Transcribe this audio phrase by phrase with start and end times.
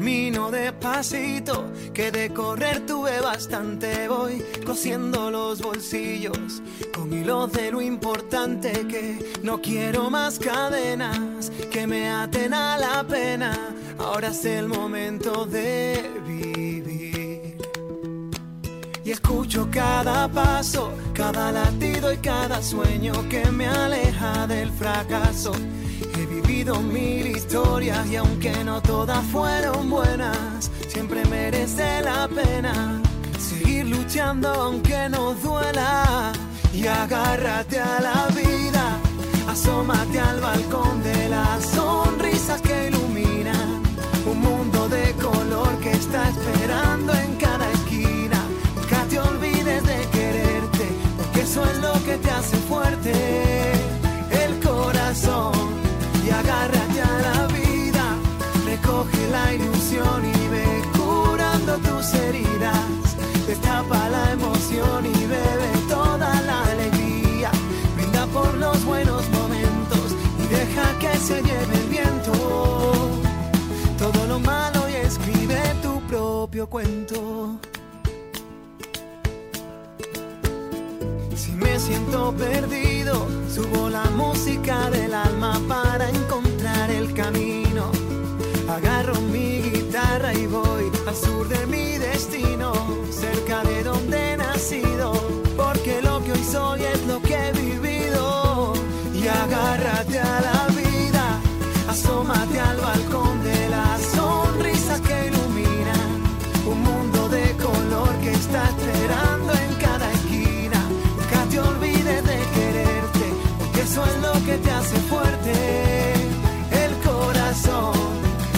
[0.00, 4.08] Camino despacito, que de correr tuve bastante.
[4.08, 6.62] Voy cosiendo los bolsillos
[6.94, 13.04] con hilos de lo importante que no quiero más cadenas que me aten a la
[13.06, 13.74] pena.
[13.98, 17.19] Ahora es el momento de vivir.
[19.10, 25.52] Escucho cada paso, cada latido y cada sueño que me aleja del fracaso
[26.14, 33.02] He vivido mil historias y aunque no todas fueron buenas, siempre merece la pena
[33.36, 36.32] seguir luchando aunque no duela.
[36.72, 38.96] Y agárrate a la vida,
[39.48, 43.82] asómate al balcón de las sonrisas que iluminan
[44.24, 47.39] un mundo de color que está esperando en
[51.50, 53.12] eso es lo que te hace fuerte.
[54.44, 55.52] El corazón
[56.24, 58.04] y agárrate a la vida.
[58.64, 63.16] Recoge la ilusión y ve curando tus heridas.
[63.48, 67.50] Destapa la emoción y bebe toda la alegría.
[67.96, 70.06] Brinda por los buenos momentos
[70.42, 72.32] y deja que se lleve el viento.
[73.98, 77.58] Todo lo malo y escribe tu propio cuento.
[81.60, 87.90] Me siento perdido, subo la música del alma para encontrar el camino.
[88.68, 92.72] Agarro mi guitarra y voy al sur de mi destino,
[93.10, 95.12] cerca de donde he nacido,
[95.56, 98.72] porque lo que hoy soy es lo que he vivido.
[99.14, 100.59] Y agárrate a la
[113.90, 115.52] eso es lo que te hace fuerte.
[116.84, 117.98] El corazón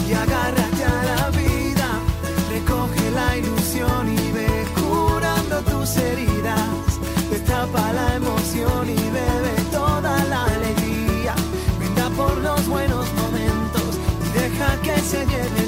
[0.07, 1.89] y agárrate a la vida,
[2.51, 6.99] recoge la ilusión y ve curando tus heridas.
[7.31, 11.33] Destapa la emoción y bebe toda la alegría.
[11.79, 13.89] Brinda por los buenos momentos
[14.25, 15.62] y deja que se lleve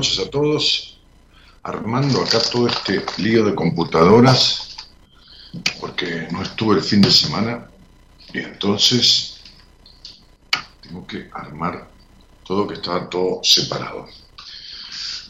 [0.00, 0.96] noches a todos.
[1.62, 4.74] Armando acá todo este lío de computadoras,
[5.78, 7.68] porque no estuve el fin de semana,
[8.32, 9.40] y entonces
[10.80, 11.86] tengo que armar
[12.46, 14.08] todo que estaba todo separado.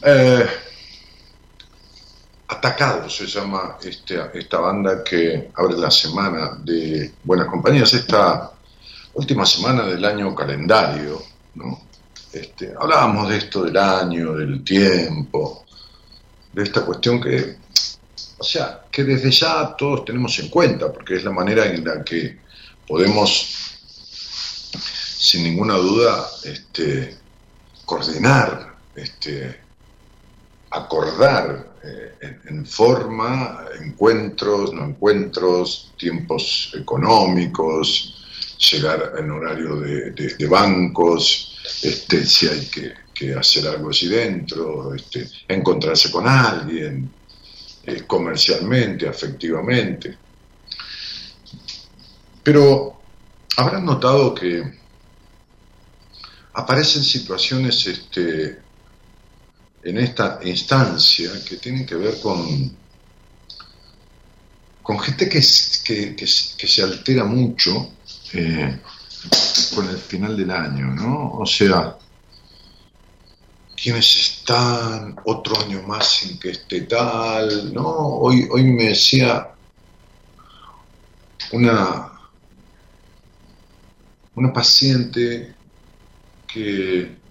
[0.03, 0.47] Eh,
[2.47, 8.53] Atacado se llama este, esta banda que abre la semana de Buenas Compañías, esta
[9.15, 11.21] última semana del año calendario,
[11.55, 11.90] ¿no?
[12.31, 15.65] Este, hablábamos de esto del año, del tiempo,
[16.53, 17.57] de esta cuestión que,
[18.37, 22.03] o sea, que desde ya todos tenemos en cuenta, porque es la manera en la
[22.03, 22.39] que
[22.87, 23.77] podemos,
[25.17, 27.17] sin ninguna duda, este,
[27.85, 29.59] coordinar, este,
[30.69, 38.20] acordar eh, en, en forma, encuentros, no encuentros, tiempos económicos,
[38.61, 43.01] llegar en horario de, bancos, este, si hay que,
[43.37, 47.07] hacer algo así dentro, este, encontrarse con alguien,
[47.83, 50.17] eh, comercialmente, afectivamente.
[52.41, 52.99] Pero
[53.57, 54.63] habrán notado que
[56.53, 58.59] aparecen situaciones este,
[59.83, 62.75] en esta instancia que tienen que ver con,
[64.81, 67.93] con gente que, se altera mucho
[68.33, 68.79] eh,
[69.75, 71.33] con el final del año, ¿no?
[71.33, 71.97] O sea,
[73.81, 77.87] quienes están otro año más sin que esté tal, ¿no?
[77.87, 79.51] Hoy, hoy me decía
[81.51, 82.11] una,
[84.35, 85.55] una paciente
[86.47, 87.21] que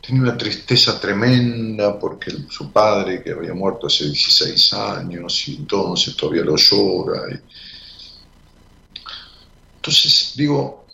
[0.00, 6.14] tenía una tristeza tremenda porque su padre, que había muerto hace 16 años, y entonces
[6.16, 7.22] todavía lo llora.
[9.84, 10.86] Entonces, digo,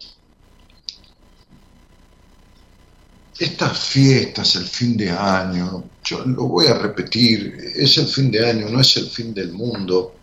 [3.38, 8.50] estas fiestas, el fin de año, yo lo voy a repetir, es el fin de
[8.50, 10.16] año, no es el fin del mundo.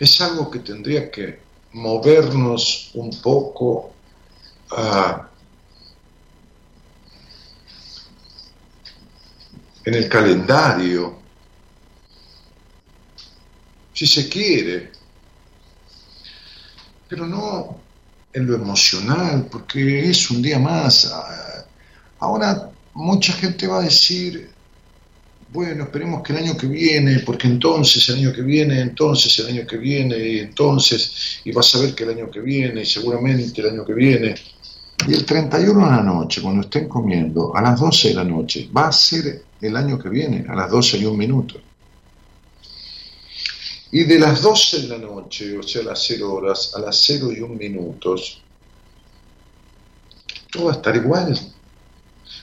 [0.00, 1.38] Es algo que tendría que
[1.72, 3.92] movernos un poco
[9.84, 11.24] en el calendario,
[13.94, 14.93] si se quiere,
[17.14, 17.76] pero no
[18.32, 21.14] en lo emocional, porque es un día más.
[22.18, 24.50] Ahora mucha gente va a decir,
[25.52, 29.46] bueno, esperemos que el año que viene, porque entonces el año que viene, entonces el
[29.46, 32.86] año que viene, y entonces, y vas a ver que el año que viene, y
[32.86, 34.34] seguramente el año que viene.
[35.06, 38.68] Y el 31 de la noche, cuando estén comiendo, a las 12 de la noche,
[38.76, 41.60] va a ser el año que viene, a las 12 y un minuto.
[43.94, 47.30] Y de las 12 de la noche, o sea, las 0 horas, a las 0
[47.30, 48.42] y un minutos,
[50.50, 51.38] todo va a estar igual.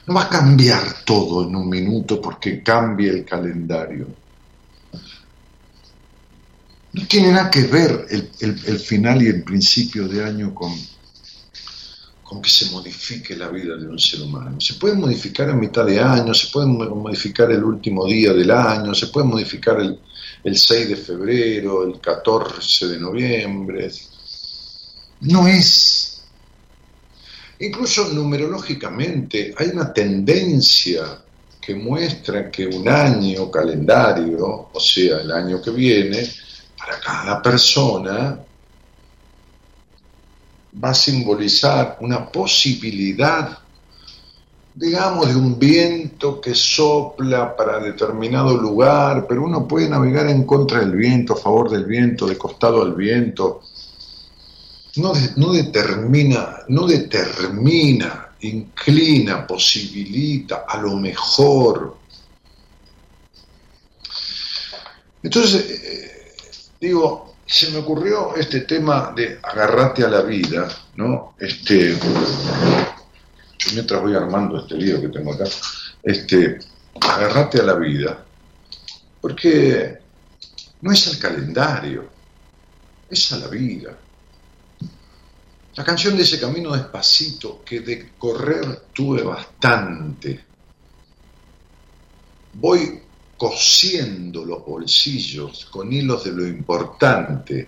[0.08, 4.08] No va a cambiar todo en un minuto porque cambie el calendario.
[6.94, 8.08] No tiene nada que ver
[8.40, 10.74] el, final y el principio de año con,
[12.24, 14.62] con que se modifique la vida de un ser humano.
[14.62, 18.96] Se puede modificar a mitad de año, se puede modificar el último día del año,
[18.96, 20.00] se puede modificar el,
[20.44, 23.92] el 6 de febrero, el 14 de noviembre.
[25.22, 26.12] No es
[27.62, 31.22] Incluso numerológicamente hay una tendencia
[31.62, 36.28] que muestra que un año calendario, o sea, el año que viene,
[36.76, 38.40] para cada persona
[40.84, 43.60] va a simbolizar una posibilidad,
[44.74, 50.80] digamos, de un viento que sopla para determinado lugar, pero uno puede navegar en contra
[50.80, 53.62] del viento, a favor del viento, de costado al viento,
[54.98, 61.98] no, determina, no determina, inclina, posibilita, a lo mejor.
[65.24, 66.34] Entonces, eh,
[66.80, 71.36] digo, se me ocurrió este tema de agarrate a la vida, ¿no?
[71.40, 71.98] Este,
[73.74, 75.46] mientras voy armando este lío que tengo acá,
[76.04, 76.60] este,
[77.00, 78.26] agarrate a la vida,
[79.22, 80.00] porque
[80.82, 82.10] no es el calendario,
[83.10, 83.98] es a la vida.
[85.76, 90.46] La canción de ese camino despacito, que de correr tuve bastante.
[92.54, 93.02] Voy
[93.38, 97.68] cosiendo los bolsillos con hilos de lo importante,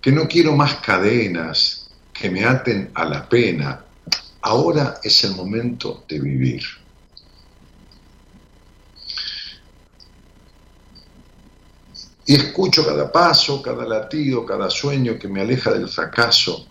[0.00, 3.83] que no quiero más cadenas que me aten a la pena.
[4.46, 6.62] Ahora es el momento de vivir.
[12.26, 16.66] Y escucho cada paso, cada latido, cada sueño que me aleja del fracaso.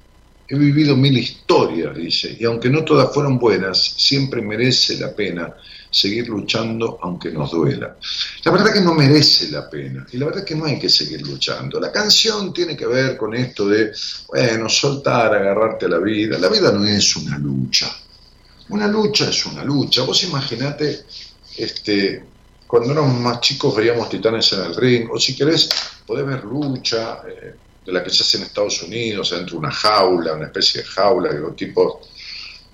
[0.48, 5.56] He vivido mil historias, dice, y aunque no todas fueron buenas, siempre merece la pena
[5.94, 7.96] seguir luchando aunque nos duela.
[8.44, 11.22] La verdad que no merece la pena, y la verdad que no hay que seguir
[11.22, 11.80] luchando.
[11.80, 13.92] La canción tiene que ver con esto de,
[14.28, 16.40] bueno, soltar, agarrarte a la vida.
[16.40, 17.96] La vida no es una lucha.
[18.70, 20.02] Una lucha es una lucha.
[20.02, 21.06] Vos imaginate
[21.58, 22.24] este,
[22.66, 25.70] cuando éramos más chicos veíamos titanes en el ring, o si querés,
[26.08, 27.54] podés ver lucha eh,
[27.86, 30.88] de la que se hace en Estados Unidos, dentro de una jaula, una especie de
[30.88, 32.02] jaula, que tipo,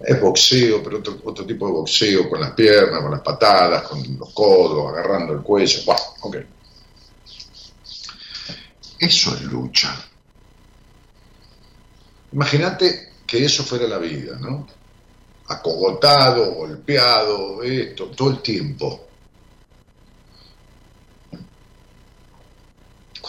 [0.01, 4.01] es boxeo, pero otro, otro tipo de boxeo, con las piernas, con las patadas, con
[4.17, 6.37] los codos, agarrando el cuello, bueno, ok.
[8.99, 9.95] Eso es lucha.
[12.31, 14.67] Imagínate que eso fuera la vida, ¿no?
[15.47, 19.09] Acogotado, golpeado, esto, todo el tiempo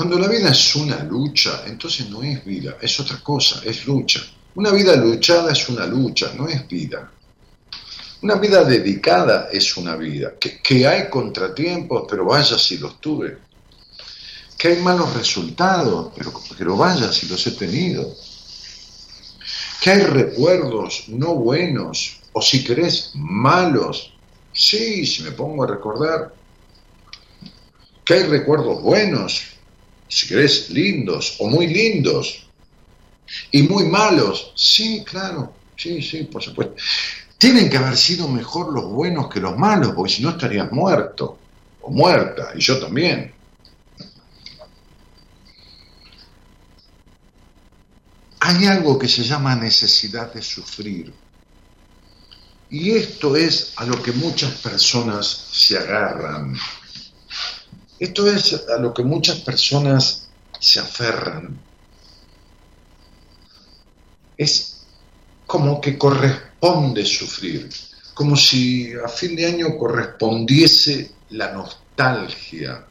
[0.01, 4.23] Cuando la vida es una lucha, entonces no es vida, es otra cosa, es lucha.
[4.55, 7.11] Una vida luchada es una lucha, no es vida.
[8.23, 10.35] Una vida dedicada es una vida.
[10.39, 13.39] Que, hay contratiempos, pero vaya si los tuve.
[14.59, 18.15] Que hay malos resultados, pero, pero vaya si los he tenido.
[19.81, 24.13] Que hay recuerdos no buenos, o si querés, malos.
[24.53, 26.35] Sí, si me pongo a recordar.
[28.05, 29.43] Que hay recuerdos buenos,
[30.09, 32.50] si querés, lindos o muy lindos.
[33.51, 34.53] Y muy malos.
[34.55, 35.55] Sí, claro.
[35.77, 36.75] Sí, sí, por supuesto.
[37.39, 41.39] Tienen que haber sido mejor los buenos que los malos, porque si no estarías muerto
[41.81, 43.33] o muerta, y yo también.
[48.41, 51.13] Hay algo que se llama necesidad de sufrir.
[52.69, 56.57] Y esto es a lo que muchas personas se agarran.
[57.99, 61.70] Esto es a lo que muchas personas se aferran.
[64.41, 64.87] Es
[65.45, 67.69] como que corresponde sufrir,
[68.15, 72.87] como si a fin de año correspondiese la nostalgia,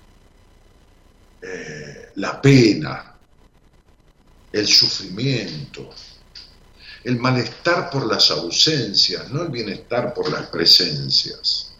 [1.41, 3.15] eh, la pena,
[4.51, 5.89] el sufrimiento,
[7.03, 11.73] el malestar por las ausencias, no el bienestar por las presencias.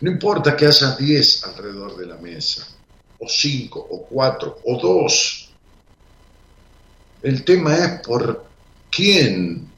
[0.00, 2.68] No importa que haya diez alrededor de la mesa,
[3.18, 5.50] o cinco, o cuatro, o dos.
[7.20, 8.47] El tema es por
[8.98, 9.70] quién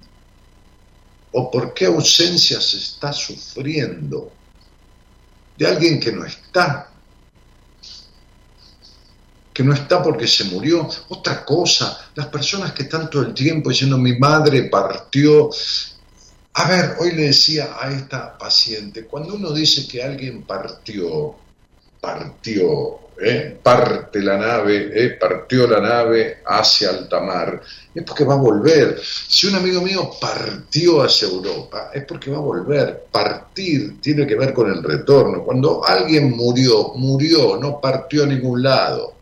[1.32, 4.32] o por qué ausencia se está sufriendo
[5.58, 6.90] de alguien que no está,
[9.52, 10.88] que no está porque se murió.
[11.10, 15.50] Otra cosa, las personas que están todo el tiempo diciendo mi madre partió.
[16.54, 21.36] A ver, hoy le decía a esta paciente, cuando uno dice que alguien partió,
[22.00, 23.58] partió, ¿eh?
[23.62, 25.10] parte la nave, ¿eh?
[25.10, 27.60] partió la nave hacia alta mar,
[27.94, 29.00] es porque va a volver.
[29.02, 33.06] Si un amigo mío partió hacia Europa, es porque va a volver.
[33.10, 35.44] Partir tiene que ver con el retorno.
[35.44, 39.19] Cuando alguien murió, murió, no partió a ningún lado.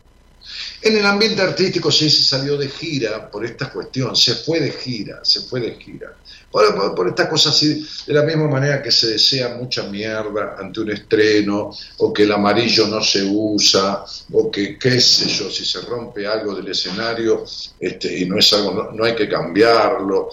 [0.81, 4.71] En el ambiente artístico sí se salió de gira por esta cuestión, se fue de
[4.71, 6.15] gira, se fue de gira.
[6.49, 10.79] Por, por, estas cosas así, de la misma manera que se desea mucha mierda ante
[10.79, 15.65] un estreno, o que el amarillo no se usa, o que qué sé yo, si
[15.65, 17.43] se rompe algo del escenario
[17.79, 20.29] este, y no es algo, no, hay que cambiarlo,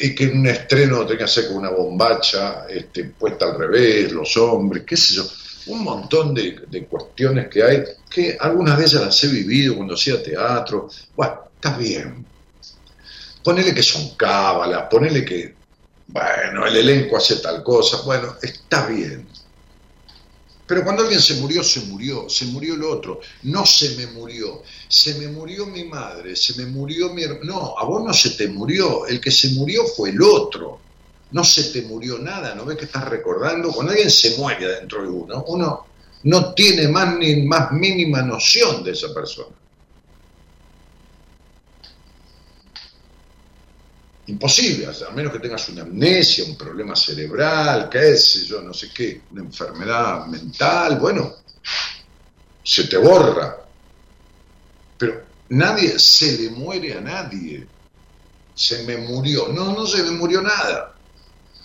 [0.00, 4.34] y que un estreno tenga que ser con una bombacha este, puesta al revés, los
[4.38, 5.28] hombres, qué sé yo
[5.68, 9.94] un montón de, de, cuestiones que hay, que algunas de ellas las he vivido cuando
[9.94, 10.88] hacía teatro.
[11.14, 12.24] Bueno, está bien.
[13.42, 15.54] Ponele que son cábalas, ponele que,
[16.08, 19.26] bueno, el elenco hace tal cosa, bueno, está bien.
[20.66, 23.20] Pero cuando alguien se murió, se murió, se murió el otro.
[23.44, 27.44] No se me murió, se me murió mi madre, se me murió mi hermano.
[27.44, 30.80] No, a vos no se te murió, el que se murió fue el otro
[31.30, 33.70] no se te murió nada, ¿no ves que estás recordando?
[33.72, 35.86] Cuando alguien se muere dentro de uno, uno
[36.24, 39.54] no tiene más ni más mínima noción de esa persona.
[44.26, 48.90] Imposible, a menos que tengas una amnesia, un problema cerebral, qué sé yo, no sé
[48.94, 51.34] qué, una enfermedad mental, bueno,
[52.62, 53.56] se te borra.
[54.98, 57.66] Pero nadie se le muere a nadie.
[58.54, 59.48] Se me murió.
[59.48, 60.97] No, no se me murió nada.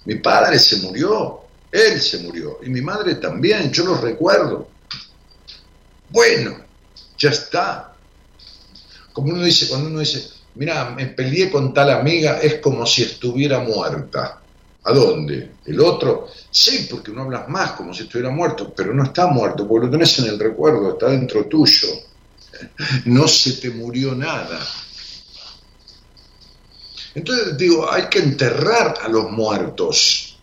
[0.06, 1.42] Mi padre se murió,
[1.72, 4.68] él se murió, y mi madre también, yo lo recuerdo.
[6.10, 6.58] Bueno,
[7.18, 7.96] ya está.
[9.12, 13.04] Como uno dice, cuando uno dice, mira, me peleé con tal amiga, es como si
[13.04, 14.40] estuviera muerta.
[14.86, 15.54] ¿A dónde?
[15.66, 16.28] ¿El otro?
[16.52, 19.92] Sí, porque no hablas más como si estuviera muerto, pero no está muerto, porque lo
[19.92, 21.88] tenés en el recuerdo, está dentro tuyo.
[23.06, 24.60] No se te murió nada.
[27.16, 30.38] Entonces digo, hay que enterrar a los muertos,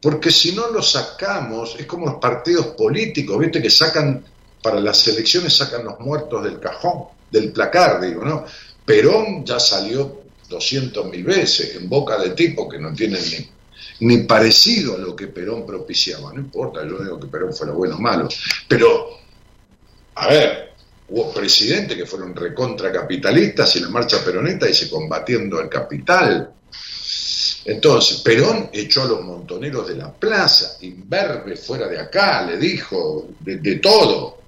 [0.00, 3.60] porque si no los sacamos, es como los partidos políticos, ¿viste?
[3.60, 4.24] Que sacan,
[4.62, 8.44] para las elecciones sacan los muertos del cajón, del placar, digo, ¿no?
[8.84, 14.22] Perón ya salió 200 mil veces en boca de tipo que no tienen ni, ni
[14.24, 18.00] parecido a lo que Perón propiciaba, no importa, yo digo que Perón fuera bueno o
[18.00, 18.28] malo,
[18.68, 19.18] pero,
[20.14, 20.69] a ver,
[21.10, 26.52] Hubo presidentes que fueron recontracapitalistas y la marcha peroneta dice combatiendo el capital.
[27.64, 33.28] Entonces, Perón echó a los montoneros de la plaza, Inverbe fuera de acá, le dijo
[33.40, 34.38] de todo.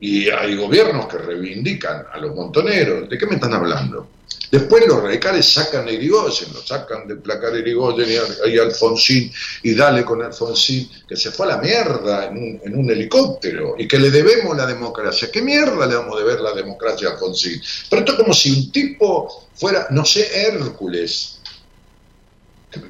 [0.00, 3.08] Y hay gobiernos que reivindican a los montoneros.
[3.08, 4.08] ¿De qué me están hablando?
[4.52, 8.06] Después los radicales sacan a Irigoyen, lo sacan del placar Irigoyen
[8.46, 9.32] y, Alfonsín,
[9.62, 13.76] y dale con Alfonsín, que se fue a la mierda en un, en un, helicóptero,
[13.78, 15.30] y que le debemos la democracia.
[15.32, 17.62] ¿Qué mierda le vamos a deber la democracia a Alfonsín?
[17.88, 21.38] Pero esto es como si un tipo fuera, no sé, Hércules,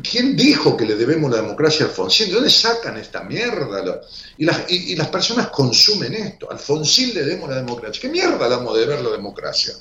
[0.09, 2.29] ¿Quién dijo que le debemos la democracia a Alfonsín?
[2.29, 4.01] ¿De dónde sacan esta mierda?
[4.37, 6.51] Y las, y, las personas consumen esto.
[6.51, 8.01] Alfonsín le debemos la democracia.
[8.01, 9.75] ¿Qué mierda le damos de ver la democracia?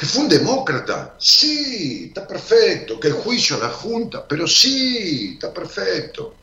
[0.00, 1.14] Que fue un demócrata.
[1.18, 2.98] Sí, está perfecto.
[2.98, 4.26] Que el juicio a la Junta.
[4.26, 6.36] Pero sí, está perfecto.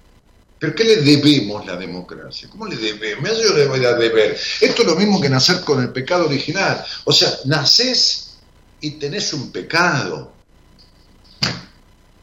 [0.60, 2.48] ¿Pero qué le debemos la democracia?
[2.52, 3.32] ¿Cómo le debemos?
[3.42, 4.38] Yo le voy a deber.
[4.62, 6.86] Esto es lo mismo que nacer con el pecado original.
[7.06, 8.36] O sea, nacés
[8.80, 10.34] y tenés un pecado.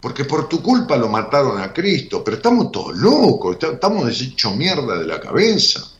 [0.01, 5.01] Porque por tu culpa lo mataron a Cristo, pero estamos todos locos, estamos deshechos mierda
[5.01, 5.94] de la cabeza.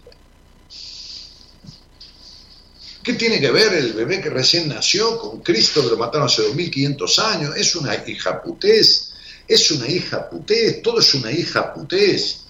[3.05, 6.41] ¿Qué tiene que ver el bebé que recién nació con Cristo que lo mataron hace
[6.41, 7.55] 2500 años?
[7.55, 9.13] Es una hija putés,
[9.47, 12.47] es una hija putés, todo es una hija putés.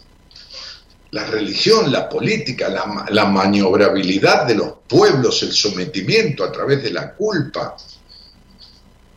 [1.11, 6.93] La religión, la política, la, la maniobrabilidad de los pueblos, el sometimiento a través de
[6.93, 7.77] la culpa,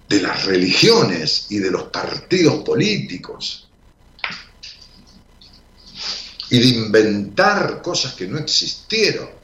[0.10, 3.68] de las religiones y de los partidos políticos
[6.50, 9.37] y de inventar cosas que no existieron.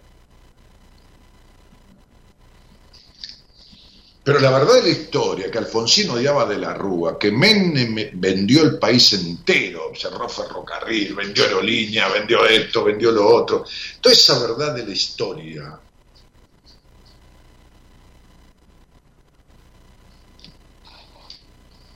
[4.23, 8.63] Pero la verdad de la historia, que Alfonsín odiaba de la Rúa, que Menem vendió
[8.63, 13.65] el país entero, cerró ferrocarril, vendió aerolínea, vendió esto, vendió lo otro,
[13.99, 15.79] toda esa verdad de la historia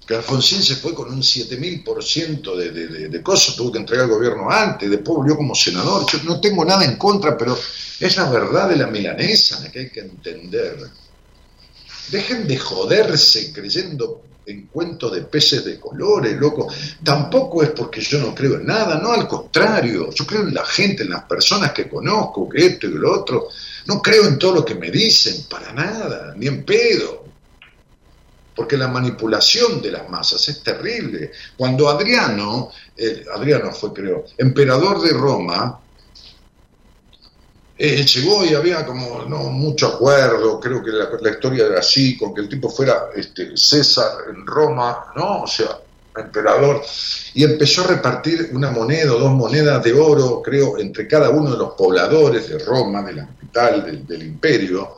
[0.08, 4.12] que Alfonsín se fue con un 7000% de, de, de, cosas, tuvo que entregar al
[4.12, 6.10] gobierno antes, después volvió como senador.
[6.10, 7.58] Yo no tengo nada en contra, pero
[8.00, 10.90] es la verdad de la milanesa que hay que entender.
[12.10, 16.68] Dejen de joderse creyendo en cuentos de peces de colores, loco.
[17.04, 20.10] Tampoco es porque yo no creo en nada, no, al contrario.
[20.12, 23.50] Yo creo en la gente, en las personas que conozco, que esto y lo otro.
[23.88, 27.28] No creo en todo lo que me dicen, para nada, ni en pedo
[28.58, 31.32] porque la manipulación de las masas es terrible.
[31.56, 32.72] Cuando Adriano,
[33.32, 35.80] Adriano fue creo, emperador de Roma,
[37.78, 42.34] eh, llegó y había como no mucho acuerdo, creo que la, historia era así, con
[42.34, 45.44] que el tipo fuera este, César en Roma, ¿no?
[45.44, 45.80] O sea,
[46.16, 46.82] emperador,
[47.36, 51.52] y empezó a repartir una moneda o dos monedas de oro, creo, entre cada uno
[51.52, 54.98] de los pobladores de Roma, de la capital del imperio,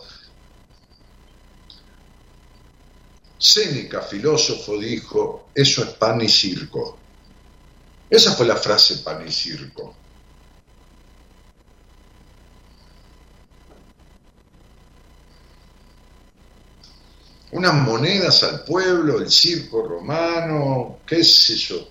[3.40, 6.98] Séneca, filósofo, dijo, eso es pan y circo.
[8.10, 9.96] Esa fue la frase pan y circo.
[17.52, 21.90] Unas monedas al pueblo, el circo romano, qué es eso,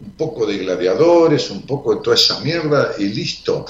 [0.00, 3.66] un poco de gladiadores, un poco de toda esa mierda y listo.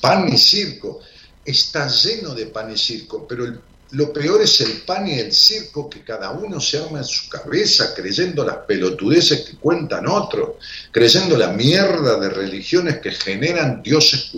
[0.00, 1.00] Pan y circo.
[1.44, 3.46] Está lleno de pan y circo, pero
[3.92, 7.28] lo peor es el pan y el circo que cada uno se arma en su
[7.28, 10.52] cabeza creyendo las pelotudeces que cuentan otros,
[10.90, 14.32] creyendo la mierda de religiones que generan dioses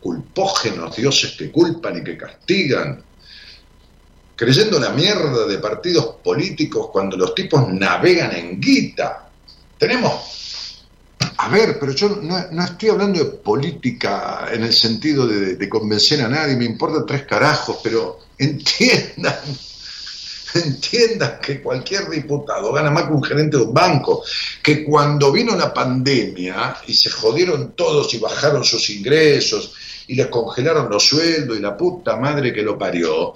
[0.00, 3.02] culpógenos, dioses que culpan y que castigan,
[4.36, 9.28] creyendo la mierda de partidos políticos cuando los tipos navegan en guita.
[9.78, 10.32] Tenemos
[11.38, 16.20] a ver, pero yo no, estoy hablando de política en el sentido de, de, convencer
[16.22, 19.34] a nadie, me importa tres carajos, pero entiendan,
[20.54, 24.22] entiendan que cualquier diputado gana más que un gerente de un banco,
[24.62, 29.72] que cuando vino la pandemia y se jodieron todos y bajaron sus ingresos
[30.06, 33.32] y les congelaron los sueldos y la puta madre que lo parió,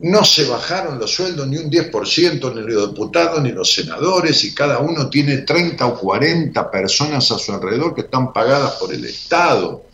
[0.00, 4.54] no se bajaron los sueldos ni un 10%, ni los diputados ni los senadores, y
[4.54, 9.04] cada uno tiene 30 o 40 personas a su alrededor que están pagadas por el
[9.04, 9.84] Estado.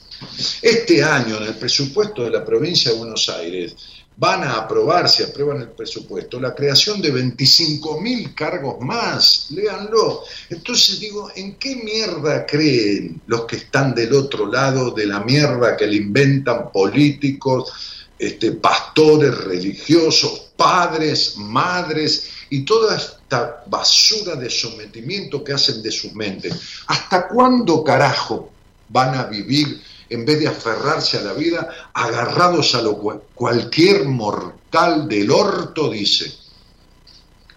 [0.63, 3.75] Este año, en el presupuesto de la provincia de Buenos Aires,
[4.17, 10.25] van a aprobar, si aprueban el presupuesto, la creación de 25 mil cargos más, léanlo.
[10.51, 15.75] Entonces digo, ¿en qué mierda creen los que están del otro lado de la mierda
[15.75, 17.73] que le inventan políticos,
[18.21, 26.13] este, pastores religiosos, padres, madres y toda esta basura de sometimiento que hacen de sus
[26.13, 26.55] mentes?
[26.87, 28.51] ¿Hasta cuándo carajo
[28.91, 29.81] van a vivir?
[30.11, 35.89] en vez de aferrarse a la vida, agarrados a lo cual cualquier mortal del orto
[35.89, 36.35] dice.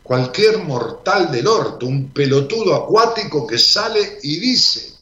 [0.04, 4.93] Cualquier mortal del orto, un pelotudo acuático que sale y dice.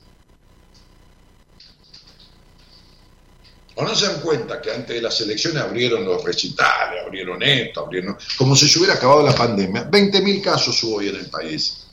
[3.81, 7.83] ¿O no se dan cuenta que antes de las elecciones abrieron los recitales, abrieron esto,
[7.83, 8.15] abrieron...
[8.37, 9.89] Como si se hubiera acabado la pandemia.
[9.89, 11.87] 20.000 casos hubo hoy en el país.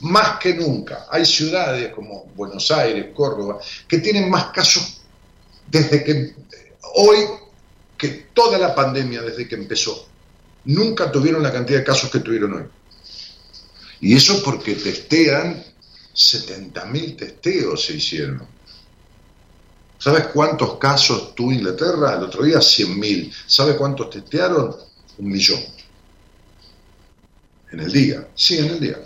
[0.00, 1.06] Más que nunca.
[1.08, 5.00] Hay ciudades como Buenos Aires, Córdoba, que tienen más casos
[5.68, 6.34] desde que...
[6.96, 7.18] Hoy
[7.96, 10.08] que toda la pandemia desde que empezó.
[10.64, 12.64] Nunca tuvieron la cantidad de casos que tuvieron hoy.
[14.00, 15.64] Y eso porque testean,
[16.12, 18.57] 70.000 testeos se hicieron.
[19.98, 22.14] ¿Sabes cuántos casos tuvo Inglaterra?
[22.16, 23.32] El otro día 100.000.
[23.46, 24.74] ¿Sabe cuántos testearon?
[25.18, 25.60] Un millón.
[27.72, 28.28] En el día.
[28.34, 28.98] Sí, en el día.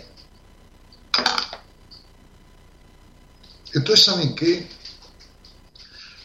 [3.73, 4.67] Entonces, ¿saben qué?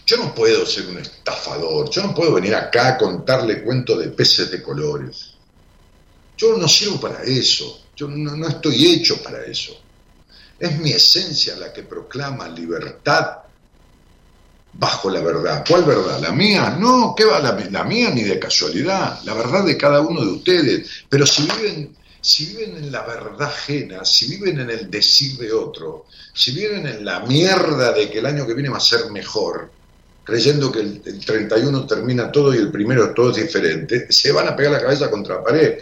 [0.08, 4.08] Yo no puedo ser un estafador, yo no puedo venir acá a contarle cuentos de
[4.08, 5.34] peces de colores.
[6.36, 9.78] Yo no sirvo para eso, yo no, estoy hecho para eso.
[10.58, 13.38] Es mi esencia la que proclama libertad
[14.72, 15.64] bajo la verdad.
[15.68, 16.20] ¿Cuál verdad?
[16.20, 16.76] ¿La mía?
[16.78, 19.20] No, ¿qué va la, mía ni de casualidad?
[19.24, 20.88] La verdad de cada uno de ustedes.
[21.08, 25.52] Pero si viven, si viven en la verdad ajena, si viven en el decir de
[25.52, 29.10] otro, si viven en la mierda de que el año que viene va a ser
[29.10, 29.70] mejor,
[30.28, 34.54] creyendo que el, 31 termina todo y el primero todo es diferente, se van a
[34.54, 35.78] pegar la cabeza contra la pared.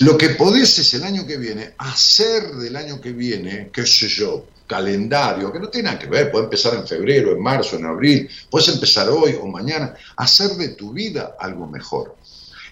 [0.00, 4.06] Lo que podés es el año que viene, hacer del año que viene, qué sé
[4.06, 7.86] yo, calendario, que no tiene nada que ver, puede empezar en febrero, en marzo, en
[7.86, 12.14] abril, puedes empezar hoy o mañana, hacer de tu vida algo mejor.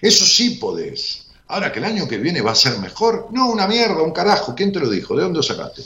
[0.01, 1.25] Eso sí podés.
[1.49, 4.55] Ahora que el año que viene va a ser mejor, no, una mierda, un carajo,
[4.55, 5.13] ¿quién te lo dijo?
[5.13, 5.83] ¿De dónde lo sacaste?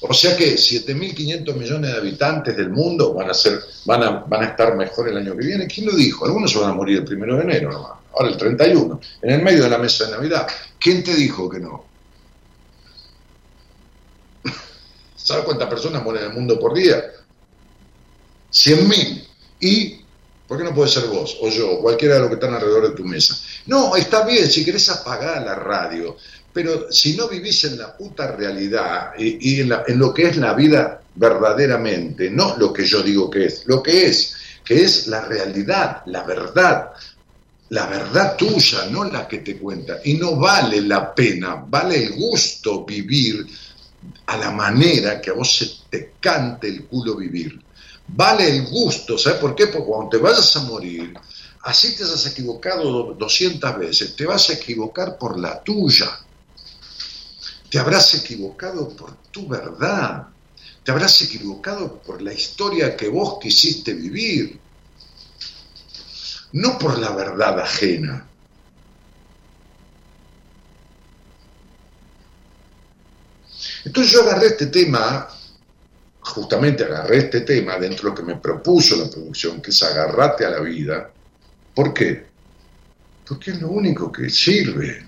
[0.00, 4.42] O sea que 7.500 millones de habitantes del mundo van a, ser, van, a, van
[4.42, 5.66] a estar mejor el año que viene.
[5.66, 6.24] ¿Quién lo dijo?
[6.24, 7.98] Algunos se van a morir el primero de enero nomás.
[8.14, 10.46] Ahora el 31, en el medio de la mesa de Navidad.
[10.78, 11.93] ¿Quién te dijo que no?
[15.24, 17.02] ¿Sabes cuántas personas mueren en el mundo por día?
[18.52, 19.26] 100.000.
[19.58, 20.00] ¿Y
[20.46, 22.90] por qué no puede ser vos o yo o cualquiera de los que están alrededor
[22.90, 23.34] de tu mesa?
[23.64, 26.18] No, está bien, si querés apagar la radio,
[26.52, 30.52] pero si no vivís en la puta realidad y, en, en, lo que es la
[30.52, 35.22] vida verdaderamente, no lo que yo digo que es, lo que es, que es la
[35.22, 36.90] realidad, la verdad,
[37.70, 40.00] la verdad tuya, no la que te cuenta.
[40.04, 43.46] Y no vale la pena, vale el gusto vivir
[44.26, 47.62] a la manera que a vos se te cante el culo vivir.
[48.06, 49.68] Vale el gusto, ¿sabes por qué?
[49.68, 51.14] Porque cuando te vayas a morir,
[51.62, 56.24] así te has equivocado 200 veces, te vas a equivocar por la tuya
[57.74, 60.28] te habrás equivocado por tu verdad,
[60.84, 64.60] te habrás equivocado por la historia que vos quisiste vivir,
[66.52, 68.28] no por la verdad ajena.
[73.84, 75.28] Entonces yo agarré este tema,
[76.20, 80.46] justamente agarré este tema dentro de lo que me propuso la producción, que es agarrate
[80.46, 81.10] a la vida.
[81.74, 82.26] ¿Por qué?
[83.26, 85.06] Porque es lo único que sirve.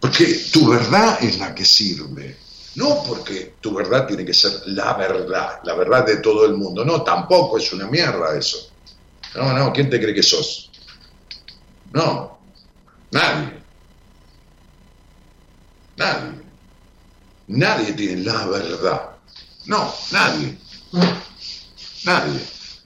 [0.00, 2.36] Porque tu verdad es la que sirve.
[2.76, 6.84] No porque tu verdad tiene que ser la verdad, la verdad de todo el mundo.
[6.84, 8.70] No, tampoco es una mierda eso.
[9.34, 10.70] No, no, ¿quién te cree que sos?
[11.92, 12.38] No,
[13.10, 13.60] nadie.
[15.96, 16.39] Nadie.
[17.50, 19.10] Nadie tiene la verdad.
[19.66, 20.56] No, nadie.
[22.04, 22.40] Nadie.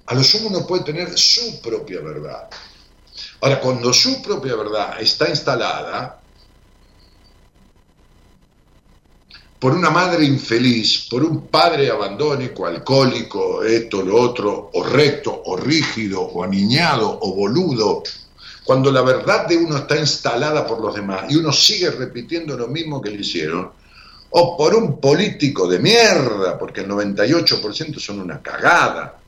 [0.07, 2.49] A lo sumo uno puede tener su propia verdad.
[3.43, 6.19] Ahora, cuando su propia verdad está instalada,
[9.59, 15.59] por una madre infeliz, por un padre abandónico, alcohólico, esto, lo otro, o recto, o
[15.59, 18.03] rígido, o aniñado, o boludo,
[18.65, 22.69] cuando la verdad de uno está instalada por los demás y uno sigue repitiendo lo
[22.69, 23.84] mismo que le hicieron,
[24.37, 29.21] o por un político de mierda, porque el 98% son una cagada,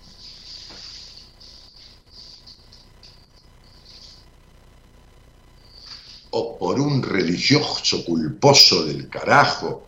[6.30, 9.86] o por un religioso culposo del carajo,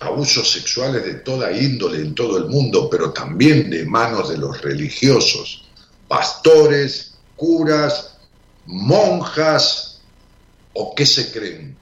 [0.00, 4.60] abusos sexuales de toda índole en todo el mundo, pero también de manos de los
[4.60, 5.68] religiosos,
[6.08, 7.11] pastores,
[7.42, 8.18] curas,
[8.66, 9.98] monjas,
[10.74, 11.76] o qué se creen.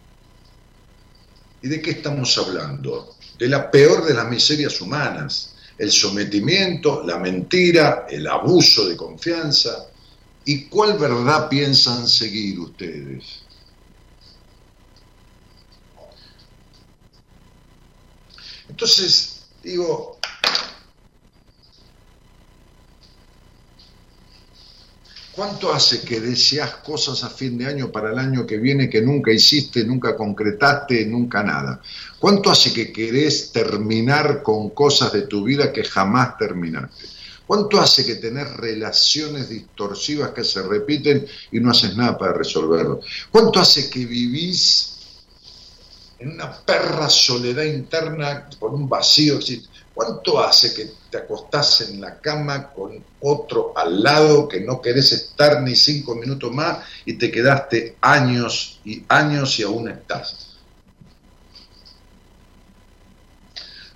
[1.60, 3.14] ¿Y de qué estamos hablando?
[3.38, 9.90] De la peor de las miserias humanas, el sometimiento, la mentira, el abuso de confianza.
[10.46, 13.40] ¿Y cuál verdad piensan seguir ustedes?
[18.66, 20.18] Entonces, digo,
[25.40, 29.00] ¿Cuánto hace que deseas cosas a fin de año para el año que viene que
[29.00, 31.80] nunca hiciste, nunca concretaste, nunca nada?
[32.18, 37.06] ¿Cuánto hace que querés terminar con cosas de tu vida que jamás terminaste?
[37.46, 43.00] ¿Cuánto hace que tenés relaciones distorsivas que se repiten y no haces nada para resolverlo?
[43.30, 44.92] ¿Cuánto hace que vivís
[46.18, 49.40] en una perra soledad interna con un vacío?
[49.94, 55.12] ¿Cuánto hace que te acostás en la cama con otro al lado que no querés
[55.12, 60.50] estar ni cinco minutos más y te quedaste años y años y aún estás?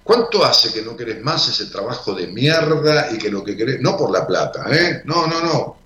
[0.04, 3.80] ¿Cuánto hace que no querés más ese trabajo de mierda y que lo que querés,
[3.80, 5.02] no por la plata, ¿eh?
[5.06, 5.76] No, no, no.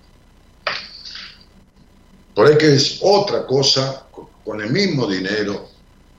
[2.35, 4.07] Por ahí que es otra cosa,
[4.43, 5.69] con el mismo dinero,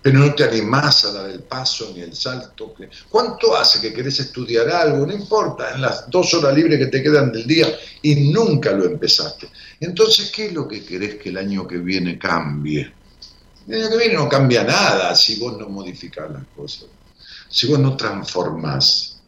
[0.02, 2.74] pero no te animás a dar el paso ni el salto.
[3.08, 5.06] ¿Cuánto hace que querés estudiar algo?
[5.06, 7.66] No importa, en las dos horas libres que te quedan del día
[8.02, 9.48] y nunca lo empezaste.
[9.80, 12.92] Entonces, ¿qué es lo que querés que el año que viene cambie?
[13.68, 16.86] El año que viene no cambia nada si vos no modificás las cosas
[17.50, 19.19] si vos no transformás.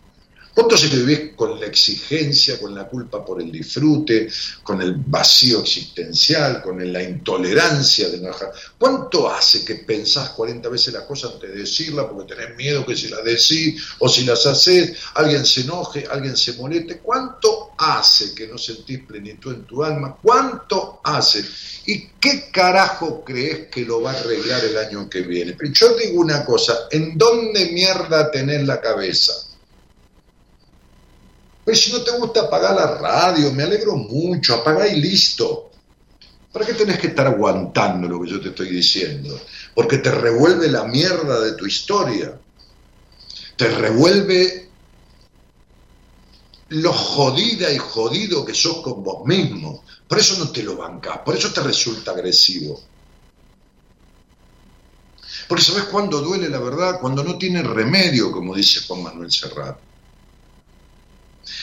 [0.54, 4.28] ¿Cuánto que vivís con la exigencia, con la culpa por el disfrute,
[4.62, 8.32] con el vacío existencial, con la intolerancia de no
[8.78, 12.94] ¿Cuánto hace que pensás 40 veces las cosas antes de decirlas porque tenés miedo que
[12.94, 16.98] si las decís o si las haces, alguien se enoje, alguien se moleste?
[16.98, 20.18] ¿Cuánto hace que no sentís plenitud en tu alma?
[20.22, 21.42] ¿Cuánto hace?
[21.86, 25.56] ¿Y qué carajo crees que lo va a arreglar el año que viene?
[25.72, 29.32] Yo digo una cosa, ¿en dónde mierda tenés la cabeza?
[31.64, 35.70] Pues si no te gusta apagar la radio, me alegro mucho, apagá y listo.
[36.52, 39.40] ¿Para qué tenés que estar aguantando lo que yo te estoy diciendo?
[39.74, 42.38] Porque te revuelve la mierda de tu historia.
[43.56, 44.68] Te revuelve
[46.68, 49.84] lo jodida y jodido que sos con vos mismo.
[50.08, 52.82] Por eso no te lo bancás, por eso te resulta agresivo.
[55.48, 59.91] Porque sabes cuándo duele la verdad, cuando no tiene remedio, como dice Juan Manuel Serrat.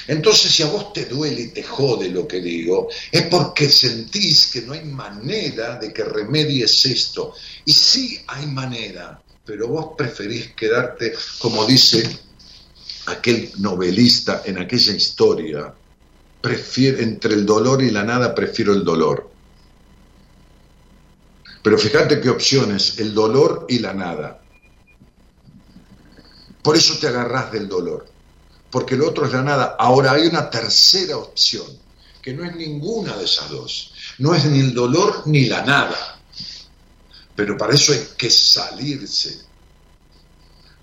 [0.07, 4.47] Entonces, si a vos te duele y te jode lo que digo, es porque sentís
[4.47, 7.33] que no hay manera de que remedies esto.
[7.65, 12.19] Y sí hay manera, pero vos preferís quedarte, como dice
[13.05, 15.73] aquel novelista en aquella historia,
[16.41, 19.29] prefiere, entre el dolor y la nada prefiero el dolor.
[21.61, 24.41] Pero fíjate qué opciones, el dolor y la nada.
[26.61, 28.08] Por eso te agarrás del dolor
[28.71, 29.75] porque el otro es la nada.
[29.77, 31.65] Ahora hay una tercera opción,
[32.21, 33.93] que no es ninguna de esas dos.
[34.19, 36.19] No es ni el dolor ni la nada.
[37.35, 39.41] Pero para eso hay que salirse,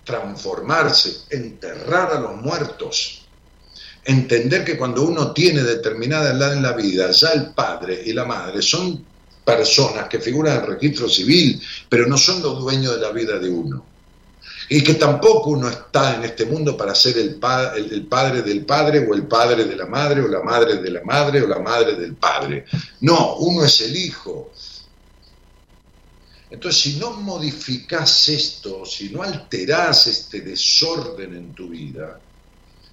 [0.05, 3.23] transformarse, enterrar a los muertos.
[4.05, 8.25] Entender que cuando uno tiene determinada edad en la vida, ya el padre y la
[8.25, 9.05] madre son
[9.45, 13.39] personas que figuran en el registro civil, pero no son los dueños de la vida
[13.39, 13.96] de uno
[14.69, 17.39] y que tampoco uno está en este mundo para ser el,
[17.77, 21.03] el, padre del padre o el padre de la madre o la madre de la
[21.05, 22.65] madre o la madre del padre.
[23.01, 24.51] No, uno es el hijo.
[26.51, 32.21] Entonces, si no modificas esto, si no alterás este desorden en tu vida,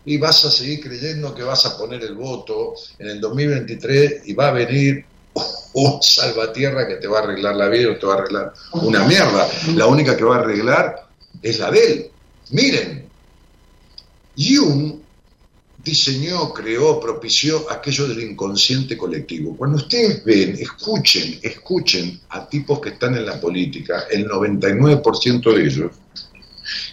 [0.05, 4.33] y vas a seguir creyendo que vas a poner el voto en el 2023 y
[4.33, 5.05] va a venir
[5.73, 9.05] un salvatierra que te va a arreglar la vida o te va a arreglar una
[9.05, 9.47] mierda.
[9.75, 11.02] La única que va a arreglar
[11.43, 12.11] es la de él.
[12.51, 13.05] Miren,
[14.35, 15.03] Jung
[15.83, 19.55] diseñó, creó, propició aquello del inconsciente colectivo.
[19.57, 25.65] Cuando ustedes ven, escuchen, escuchen a tipos que están en la política, el 99% de
[25.65, 25.91] ellos,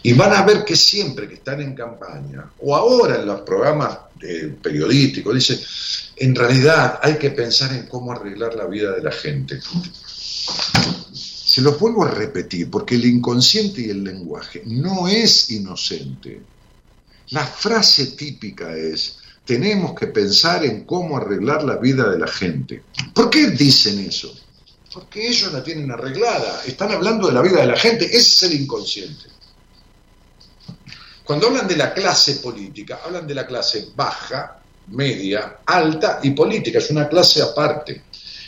[0.02, 3.96] y van a ver que siempre que están en campaña, o ahora en los programas
[4.60, 5.60] periodísticos, dice,
[6.16, 9.60] en realidad hay que pensar en cómo arreglar la vida de la gente.
[11.50, 16.40] Se los vuelvo a repetir, porque el inconsciente y el lenguaje no es inocente.
[17.30, 22.84] La frase típica es, tenemos que pensar en cómo arreglar la vida de la gente.
[23.12, 24.32] ¿Por qué dicen eso?
[24.94, 28.42] Porque ellos la tienen arreglada, están hablando de la vida de la gente, ese es
[28.44, 29.24] el inconsciente.
[31.24, 36.78] Cuando hablan de la clase política, hablan de la clase baja, media, alta y política,
[36.78, 38.02] es una clase aparte.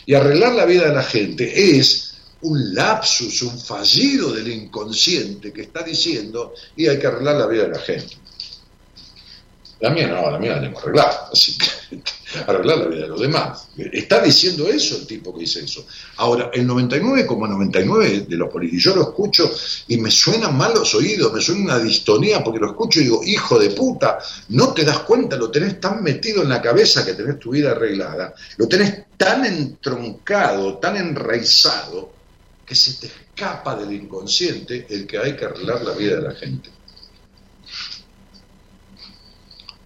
[0.07, 2.12] Y arreglar la vida de la gente es
[2.43, 7.63] un lapsus, un fallido del inconsciente que está diciendo y hay que arreglar la vida
[7.65, 8.17] de la gente.
[9.83, 12.01] La mía no, la mía la tengo arreglada, así que
[12.47, 13.67] arreglar la vida de los demás.
[13.77, 15.85] Está diciendo eso el tipo que dice eso.
[16.19, 19.53] Ahora, el 99,99 de los políticos, yo lo escucho
[19.89, 23.23] y me suenan mal los oídos, me suena una distonía porque lo escucho y digo,
[23.25, 27.15] hijo de puta, no te das cuenta, lo tenés tan metido en la cabeza que
[27.15, 32.22] tenés tu vida arreglada, lo tenés tan entroncado, tan enraizado,
[32.73, 36.35] que se te escapa del inconsciente el que hay que arreglar la vida de la
[36.35, 36.71] gente.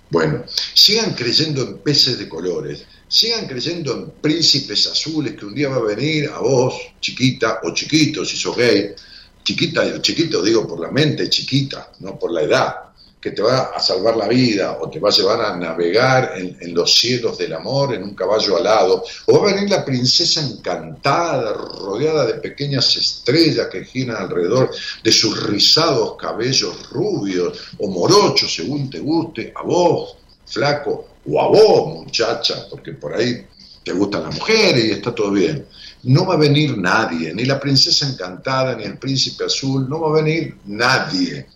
[0.08, 5.68] Bueno, sigan creyendo en peces de colores, sigan creyendo en príncipes azules que un día
[5.68, 8.94] va a venir a vos, chiquita o chiquito, si sos gay,
[9.42, 12.74] chiquita y chiquito digo por la mente chiquita, no por la edad,
[13.20, 16.74] que te va a salvar la vida o te va a llevar a navegar en,
[16.74, 21.52] los cielos del amor en un caballo alado, o va a venir la princesa encantada,
[21.52, 24.70] rodeada de pequeñas estrellas que giran alrededor
[25.02, 31.48] de sus rizados cabellos rubios o morochos, según te guste, a vos, flaco, o a
[31.48, 33.44] vos, muchacha, porque por ahí
[33.82, 35.66] te gustan las mujeres y está todo bien.
[36.04, 40.10] No va a venir nadie, ni la princesa encantada, ni el príncipe azul, no va
[40.10, 41.46] a venir nadie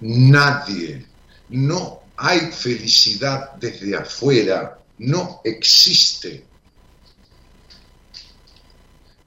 [0.00, 1.06] nadie.
[1.50, 6.44] No hay felicidad desde afuera, no existe.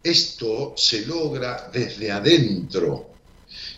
[0.04, 3.10] Esto se logra desde adentro.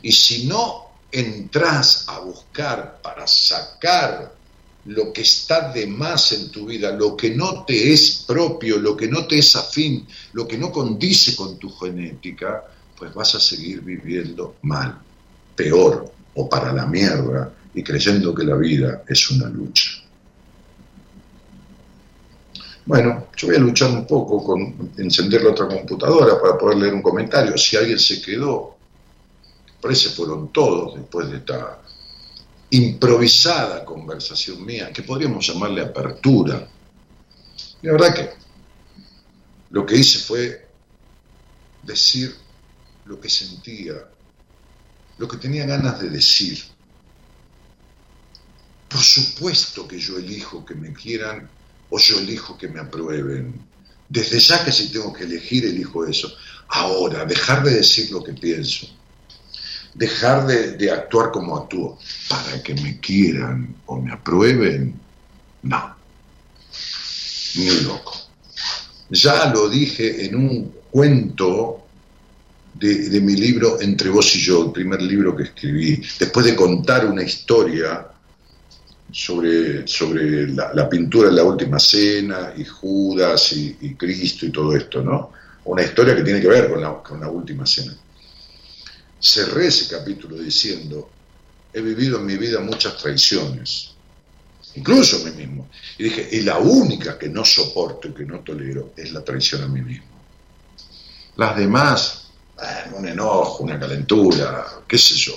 [0.01, 4.35] Y si no entras a buscar para sacar
[4.85, 8.95] lo que está de más en tu vida, lo que no te es propio, lo
[8.95, 12.63] que no te es afín, lo que no condice con tu genética,
[12.97, 15.01] pues vas a seguir viviendo mal,
[15.55, 19.91] peor, o para la mierda y creyendo que la vida es una lucha.
[22.85, 26.93] Bueno, yo voy a luchar un poco con encender la otra computadora para poder leer
[26.93, 27.57] un comentario.
[27.57, 28.77] Si alguien se quedó,
[29.81, 31.81] parece fueron todos después de esta
[32.69, 36.67] improvisada conversación mía, que podríamos llamarle apertura.
[37.81, 38.29] La verdad que
[39.71, 40.67] lo que hice fue
[41.83, 42.33] decir
[43.05, 43.95] lo que sentía
[45.19, 46.63] lo que tenía ganas de decir.
[48.87, 51.47] Por supuesto que yo elijo que me quieran
[51.89, 53.53] o yo elijo que me aprueben.
[54.07, 56.33] Desde ya que si tengo que elegir, elijo eso.
[56.69, 58.87] Ahora, dejar de decir lo que pienso.
[59.93, 61.99] Dejar de, actuar como actúo.
[62.29, 64.99] Para que me quieran o me aprueben,
[65.63, 65.95] no.
[67.55, 68.13] Ni loco.
[69.09, 71.88] Ya lo dije en un cuento
[72.73, 77.05] de, mi libro Entre vos y yo, el primer libro que escribí, después de contar
[77.05, 78.07] una historia
[79.11, 85.01] sobre, sobre la, pintura de la última cena y Judas y, Cristo y todo esto,
[85.01, 85.31] ¿no?
[85.65, 87.95] Una historia que tiene que ver con la, con la última cena.
[89.19, 91.09] Cerré ese capítulo diciendo,
[91.73, 93.91] he vivido en mi vida muchas traiciones,
[94.75, 95.69] incluso a mí mismo.
[95.97, 99.63] Y dije, y la única que no soporto y que no tolero es la traición
[99.63, 100.07] a mí mismo.
[101.35, 102.28] Las demás
[102.95, 105.33] un enojo, una calentura, qué sé yo,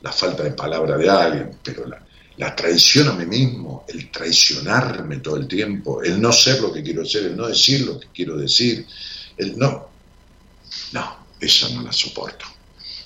[0.00, 2.02] la falta de palabra de alguien, pero la,
[2.36, 6.82] la traición a mí mismo, el traicionarme todo el tiempo, el no ser lo que
[6.82, 8.86] quiero ser, el no decir lo que quiero decir,
[9.36, 9.88] el no,
[10.92, 12.46] no, esa no la soporto.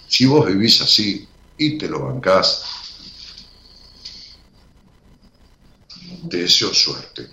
[0.06, 1.26] Si vos vivís así
[1.58, 2.62] y te lo bancás,
[6.28, 7.28] te deseo suerte,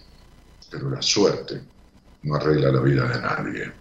[0.70, 1.62] pero la suerte
[2.24, 3.72] no arregla la vida de nadie.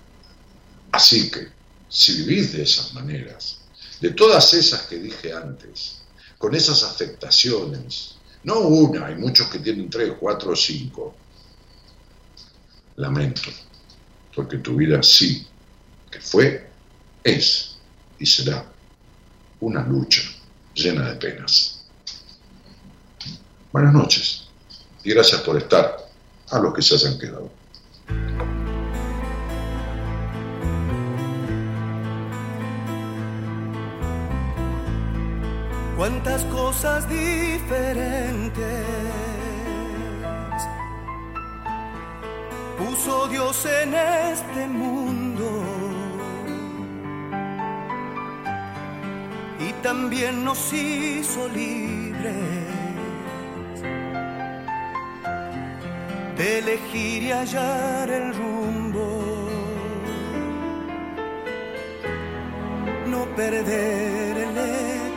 [0.93, 1.60] Así que
[1.91, 3.59] si vivís de esas maneras,
[4.01, 5.97] de todas esas que dije antes,
[6.39, 11.15] con esas afectaciones, no una, hay muchos que tienen tres, cuatro o cinco,
[12.97, 13.51] lamento,
[14.35, 15.47] porque tu vida sí,
[16.11, 16.71] que fue,
[17.23, 17.77] es
[18.19, 18.65] y será
[19.61, 20.23] una lucha
[20.75, 21.85] llena de penas.
[23.73, 24.45] Buenas noches
[25.03, 26.09] y gracias por estar
[26.51, 27.51] a los que se hayan quedado.
[36.01, 38.87] Cuántas cosas diferentes
[42.79, 45.63] puso Dios en este mundo.
[49.61, 52.33] Y también nos hizo libres
[56.39, 59.23] de elegir y hallar el rumbo,
[63.07, 65.10] no perder el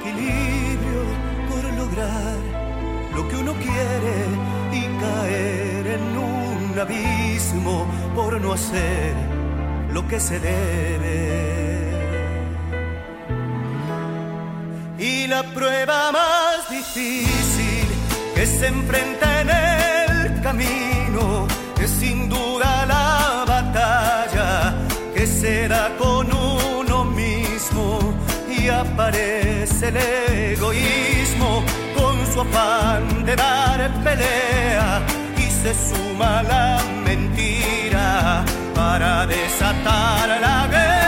[1.95, 4.15] lo que uno quiere
[4.71, 9.13] y caer en un abismo por no hacer
[9.93, 11.93] lo que se debe.
[14.97, 17.87] Y la prueba más difícil
[18.33, 21.47] que se enfrenta en el camino,
[21.79, 24.73] es sin duda la batalla
[25.13, 26.22] que se da con
[28.63, 31.63] y aparece el egoísmo
[31.95, 35.01] con su afán de dar pelea
[35.37, 41.02] y se suma la mentira para desatar la guerra.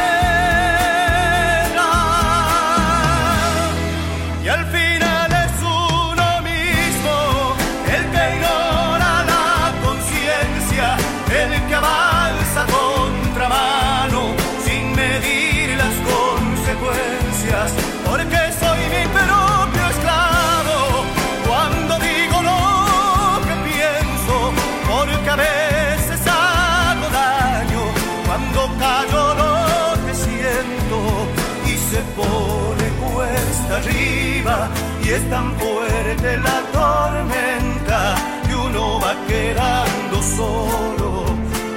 [35.16, 38.16] Es tan fuerte la tormenta
[38.48, 41.26] que uno va quedando solo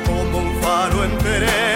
[0.07, 1.68] como un faro entre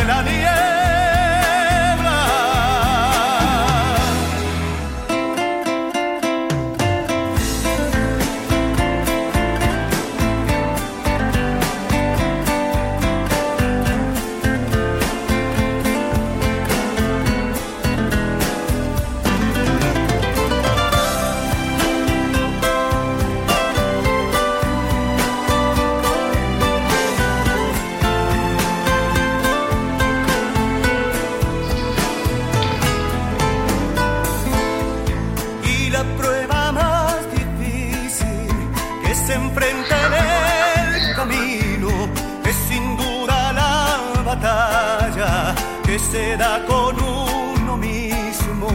[46.13, 48.69] se da con uno mismo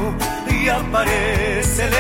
[0.50, 1.94] y aparece el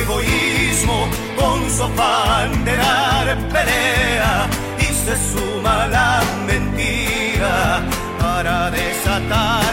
[0.00, 0.98] egoísmo
[1.38, 4.48] con su afán de dar pelea
[4.80, 7.82] y se suma la mentira
[8.18, 9.67] para desatar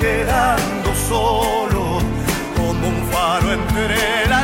[0.00, 1.98] quedando solo
[2.56, 4.37] como un faro entre la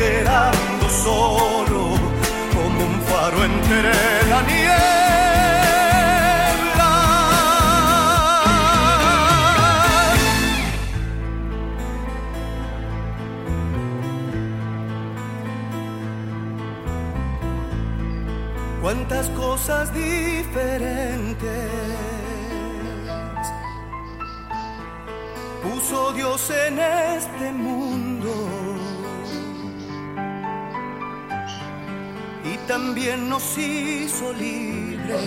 [0.00, 1.82] quedando solo
[2.54, 3.92] como un faro entre
[4.32, 4.80] la niebla.
[18.80, 21.10] Cuántas cosas diferentes
[25.62, 27.52] puso Dios en este
[32.70, 35.26] también nos hizo libres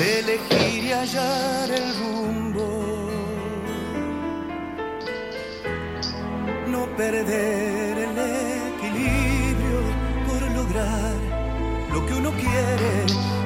[0.00, 2.68] de elegir y hallar el rumbo.
[6.66, 8.16] No perder el
[8.74, 9.80] equilibrio
[10.26, 11.14] por lograr
[11.92, 12.92] lo que uno quiere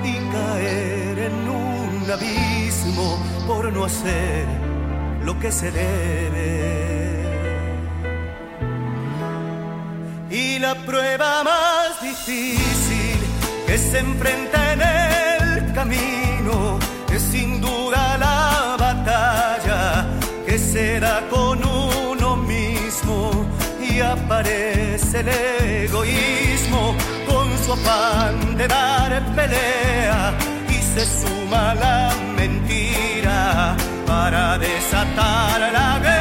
[0.02, 4.46] y caer en un abismo por no hacer
[5.26, 6.89] lo que se debe.
[10.60, 13.18] La prueba más difícil
[13.66, 16.78] que se enfrenta en el camino
[17.10, 20.06] es sin duda la batalla
[20.46, 23.46] que se da con uno mismo
[23.80, 25.28] y aparece el
[25.86, 26.94] egoísmo
[27.26, 30.34] con su afán de dar pelea
[30.68, 36.19] y se suma la mentira para desatar la guerra.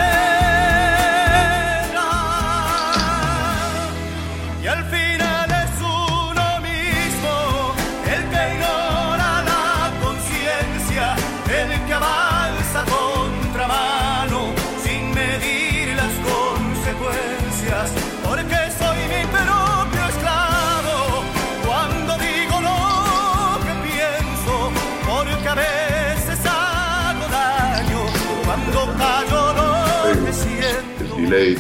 [31.30, 31.58] Ley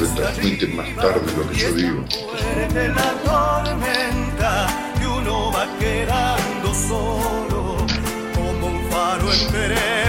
[0.00, 2.04] retransmite más tarde lo que yo digo.
[5.06, 7.76] uno va quedando solo
[8.34, 10.01] como un faro entre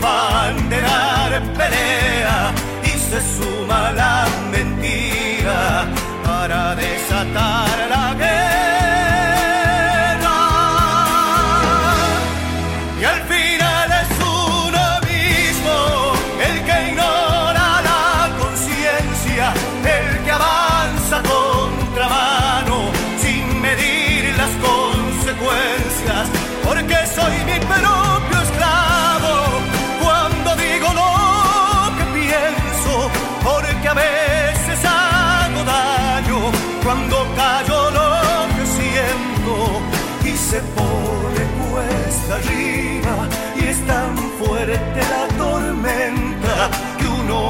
[0.00, 0.80] afán de
[1.56, 2.52] pelea
[2.84, 5.86] y se suma la mentira
[6.24, 7.67] para desatar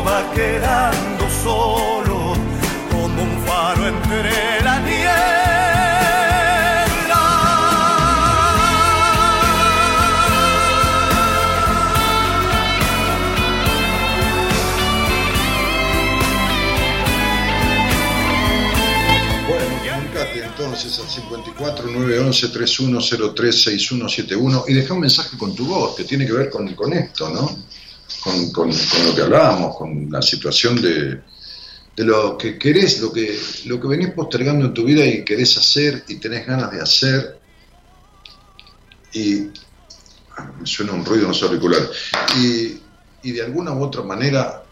[0.08, 2.34] va quedando solo
[2.90, 5.48] como un faro entre la nieve.
[20.58, 26.26] entonces al 54 911 3103 6171 y deja un mensaje con tu voz que tiene
[26.26, 27.56] que ver con, con esto, ¿no?
[28.52, 31.20] Con, lo que hablábamos, con la situación de,
[31.96, 35.56] de lo que querés, lo que, lo que venís postergando en tu vida y querés
[35.58, 37.40] hacer y tenés ganas de hacer.
[39.12, 39.48] Y
[40.36, 41.88] ah, me suena un ruido en los auriculares.
[42.36, 42.80] Y,
[43.22, 44.64] y de alguna u otra manera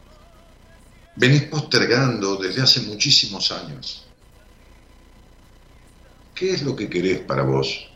[1.17, 4.05] venís postergando desde hace muchísimos años.
[6.35, 7.89] ¿Qué es lo que querés para vos?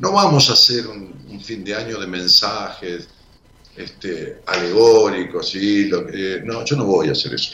[0.00, 3.08] No vamos a hacer un, fin de año de mensajes
[3.80, 4.38] este,
[5.88, 7.52] lo que, no, yo no voy a hacer eso.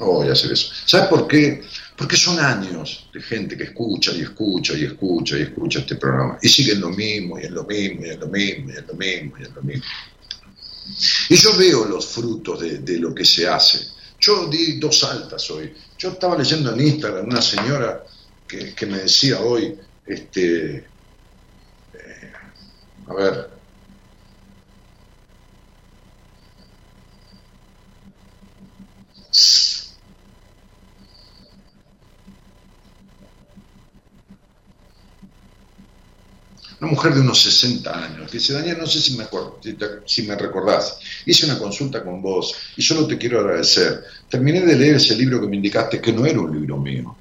[0.00, 0.72] No voy a hacer eso.
[0.86, 1.62] ¿Sabes por qué?
[1.96, 6.38] Porque son años de gente que escucha y escucha y escucha y escucha este programa.
[6.42, 8.94] Y siguen lo mismo, y es lo mismo, y es lo mismo, y es lo
[8.94, 9.84] mismo, y es lo mismo.
[11.28, 13.78] Y yo veo los frutos de, de lo que se hace.
[14.18, 15.74] Yo di dos altas hoy.
[15.98, 18.04] Yo estaba leyendo en Instagram una señora
[18.76, 19.76] que, me decía hoy,
[20.06, 22.32] este, eh,
[23.06, 23.50] a ver,
[36.82, 39.24] una mujer de unos 60 años, que dice, Daniel, no sé si me,
[40.04, 44.02] si me recordás, hice una consulta con vos y solo te quiero agradecer.
[44.28, 47.16] Terminé de leer ese libro que me indicaste que no era un libro mío.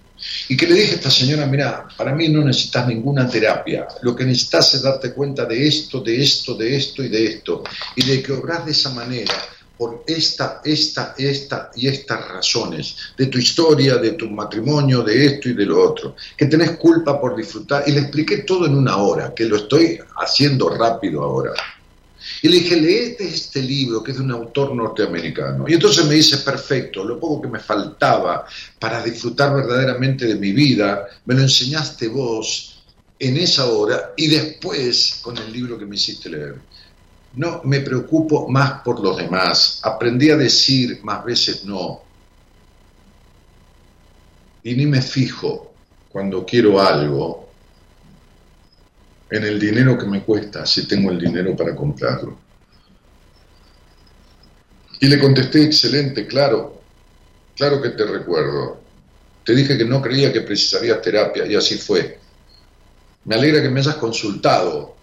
[0.50, 4.16] Y que le dije a esta señora, mira, para mí no necesitas ninguna terapia, lo
[4.16, 7.64] que necesitas es darte cuenta de esto, de esto, de esto y de esto,
[7.96, 9.34] y de que obras de esa manera
[9.82, 15.50] por esta, esta, esta y estas razones, de tu historia, de tu matrimonio, de esto
[15.50, 18.98] y de lo otro, que tenés culpa por disfrutar, y le expliqué todo en una
[18.98, 21.54] hora, que lo estoy haciendo rápido ahora.
[22.44, 25.66] Y le dije, leete este libro que es de un autor norteamericano.
[25.68, 28.46] Y entonces me dice, perfecto, lo poco que me faltaba
[28.78, 32.84] para disfrutar verdaderamente de mi vida, me lo enseñaste vos
[33.18, 36.58] en esa hora y después con el libro que me hiciste leer.
[37.36, 39.80] No me preocupo más por los demás.
[39.84, 42.02] Aprendí a decir más veces no.
[44.64, 45.74] Y ni me fijo
[46.10, 47.50] cuando quiero algo
[49.30, 52.38] en el dinero que me cuesta, si tengo el dinero para comprarlo.
[55.00, 56.82] Y le contesté, excelente, claro,
[57.56, 58.82] claro que te recuerdo.
[59.44, 62.20] Te dije que no creía que precisarías terapia y así fue.
[63.26, 64.96] Me alegra que me hayas consultado,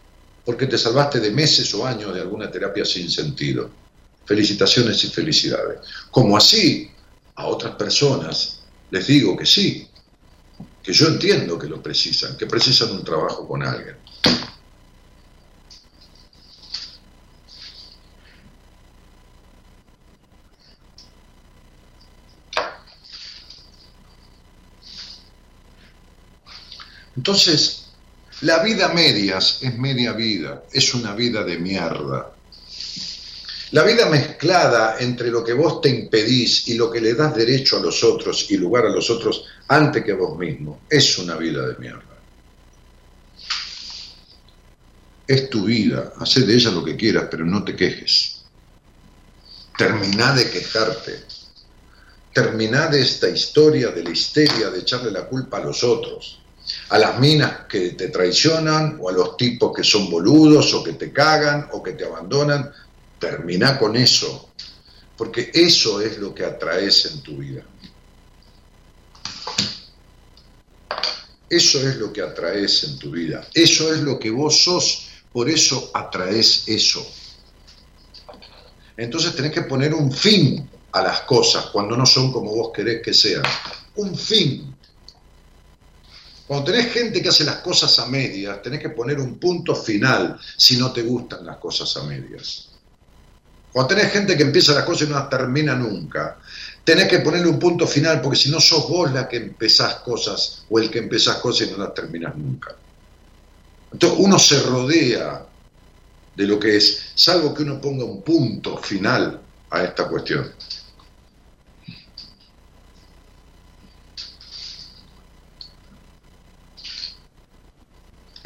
[0.48, 3.70] porque te salvaste de meses o años de alguna terapia sin sentido.
[4.24, 5.80] Felicitaciones y felicidades.
[6.10, 6.90] Como así,
[7.34, 9.86] a otras personas les digo que sí,
[10.82, 13.98] que yo entiendo que lo precisan, que precisan un trabajo con alguien.
[27.16, 27.87] Entonces,
[28.42, 32.34] la vida medias es media vida, es una vida de mierda.
[33.72, 37.78] La vida mezclada entre lo que vos te impedís y lo que le das derecho
[37.78, 41.66] a los otros y lugar a los otros antes que vos mismo, es una vida
[41.66, 42.02] de mierda.
[45.26, 48.44] Es tu vida, haz de ella lo que quieras, pero no te quejes.
[49.76, 51.24] Terminá de quejarte.
[52.32, 56.38] Terminá de esta historia de la histeria de echarle la culpa a los otros
[56.90, 60.94] a las minas que te traicionan o a los tipos que son boludos o que
[60.94, 62.70] te cagan o que te abandonan.
[63.18, 64.50] Termina con eso,
[65.16, 67.64] porque eso es lo que atraes en tu vida.
[71.50, 73.46] Eso es lo que atraes en tu vida.
[73.54, 75.08] Eso es lo que vos sos.
[75.32, 77.06] Por eso atraes eso.
[78.96, 83.02] Entonces tenés que poner un fin a las cosas cuando no son como vos querés
[83.02, 83.42] que sean.
[83.96, 84.74] Un fin.
[86.48, 90.40] Cuando tenés gente que hace las cosas a medias, tenés que poner un punto final
[90.56, 92.70] si no te gustan las cosas a medias.
[93.70, 96.38] Cuando tenés gente que empieza las cosas y no las termina nunca,
[96.82, 100.64] tenés que ponerle un punto final porque si no sos vos la que empezás cosas
[100.70, 102.74] o el que empezás cosas y no las terminas nunca.
[103.92, 105.44] Entonces uno se rodea
[106.34, 109.38] de lo que es, salvo que uno ponga un punto final
[109.68, 110.50] a esta cuestión.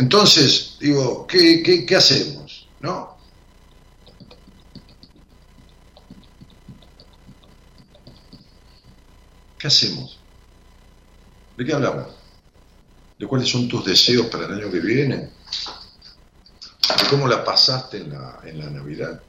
[0.02, 2.66] Entonces, digo, ¿qué, hacemos?
[2.80, 3.16] ¿No?
[9.56, 10.18] ¿Qué hacemos?
[11.56, 12.08] ¿De qué hablamos?
[13.16, 15.16] ¿De cuáles son tus deseos para el año que viene?
[15.16, 19.22] ¿De cómo la pasaste en la, en la Navidad?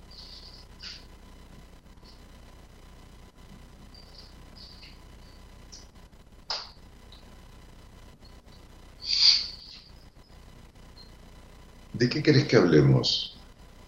[11.94, 13.38] ¿De qué querés que hablemos?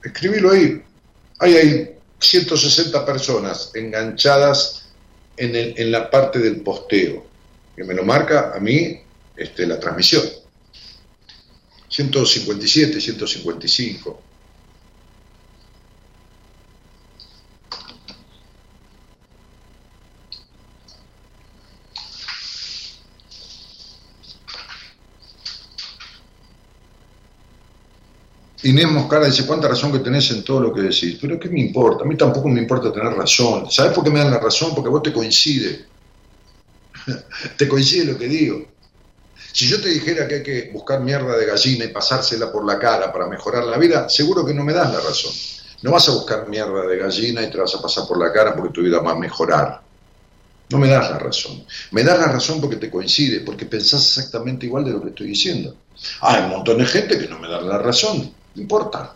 [0.04, 0.82] Escribilo ahí.
[1.40, 4.86] Ahí hay 160 personas enganchadas
[5.38, 7.26] en, la parte del posteo,
[7.76, 9.02] que me lo marca a mí
[9.36, 10.24] este, la transmisión.
[11.90, 14.22] 157, 155.
[28.66, 31.20] Inés Moscara dice, ¿cuánta razón que tenés en todo lo que decís?
[31.22, 32.04] Pero ¿qué me importa?
[32.04, 33.70] A mí tampoco me importa tener razón.
[33.70, 34.74] ¿Sabes por qué me dan la razón?
[34.74, 35.86] Porque a vos te coincide.
[37.58, 38.66] te coincide lo que digo.
[39.54, 42.80] Si yo te dijera que hay que buscar mierda de gallina y pasársela por la
[42.80, 45.32] cara para mejorar la vida, seguro que no me das la razón.
[45.84, 48.56] No vas a buscar mierda de gallina y te vas a pasar por la cara
[48.56, 49.80] porque tu vida va a mejorar.
[50.72, 51.64] No me das la razón.
[51.92, 55.28] Me das la razón porque te coincide, porque pensás exactamente igual de lo que estoy
[55.28, 55.78] diciendo.
[56.22, 59.16] Hay un montón de gente que no me da la razón importa.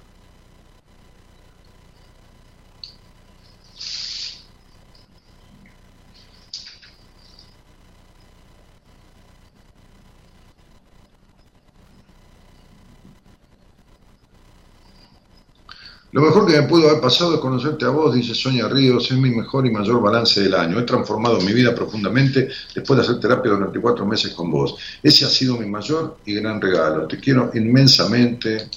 [16.11, 19.17] Lo mejor que me pudo haber pasado es conocerte a vos, dice Sonia Ríos, es
[19.17, 20.79] mi mejor y mayor balance del año.
[20.79, 24.75] He transformado mi vida profundamente después de hacer terapia durante cuatro meses con vos.
[25.03, 27.07] Ese ha sido mi mayor y gran regalo.
[27.07, 28.69] Te quiero inmensamente.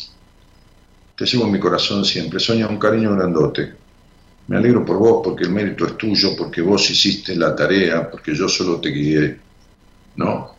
[1.22, 2.40] Te llevo mi corazón siempre.
[2.40, 3.72] Soña un cariño grandote.
[4.48, 8.34] Me alegro por vos porque el mérito es tuyo, porque vos hiciste la tarea, porque
[8.34, 9.38] yo solo te guié.
[10.16, 10.56] ¿No?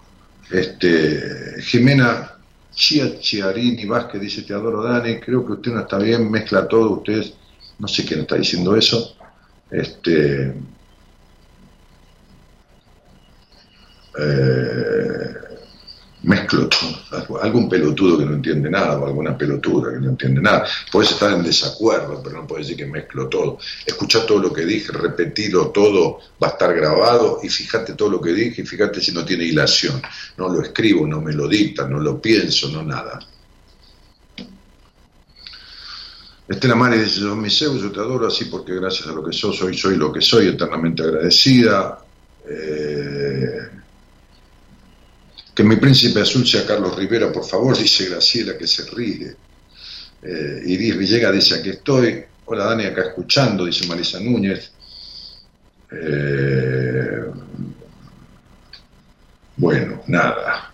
[0.49, 2.37] Este, Jimena
[2.73, 6.91] Chia Chiarini Vázquez dice, te adoro Dani, creo que usted no está bien, mezcla todo,
[6.91, 7.25] usted,
[7.79, 9.17] no sé quién está diciendo eso.
[9.69, 10.45] Este,
[14.17, 14.52] eh,
[17.41, 20.65] algún pelotudo que no entiende nada o alguna pelotuda que no entiende nada.
[20.91, 23.59] Puedes estar en desacuerdo, pero no puedes decir que mezclo todo.
[23.85, 28.21] Escucha todo lo que dije, repetido todo, va a estar grabado y fíjate todo lo
[28.21, 30.01] que dije y fíjate si no tiene hilación.
[30.37, 33.19] No lo escribo, no me lo dicta, no lo pienso, no nada.
[36.47, 39.31] Estela Mari dice, yo mi Zeus, yo te adoro así porque gracias a lo que
[39.31, 41.99] soy, soy, soy lo que soy, eternamente agradecida.
[42.45, 43.22] Eh,
[45.53, 49.35] que mi príncipe azul sea Carlos Rivera, por favor, dice Graciela que se ríe.
[50.21, 52.23] Eh, Iris Villegas dice, aquí estoy.
[52.45, 54.71] Hola Dani, acá escuchando, dice Marisa Núñez.
[55.91, 57.23] Eh,
[59.57, 60.71] bueno, nada.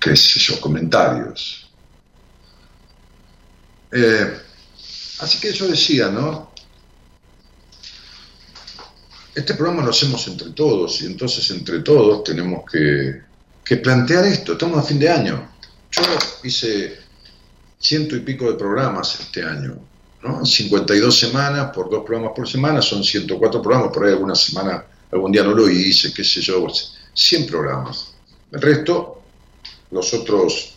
[0.00, 1.70] Qué sé yo, comentarios.
[3.92, 4.38] Eh,
[5.20, 6.53] así que yo decía, ¿no?
[9.34, 13.22] Este programa lo hacemos entre todos y entonces entre todos tenemos que,
[13.76, 14.52] plantear esto.
[14.52, 15.50] Estamos a fin de año.
[15.90, 16.02] Yo
[16.44, 16.98] hice
[17.78, 19.76] ciento y pico de programas este año,
[20.22, 20.44] ¿no?
[20.44, 25.32] 52 semanas por dos programas por semana, son 104 programas, por ahí alguna semana, algún
[25.32, 26.66] día no lo hice, qué sé yo,
[27.12, 28.14] 100 programas.
[28.52, 29.22] El resto,
[29.90, 30.74] los otros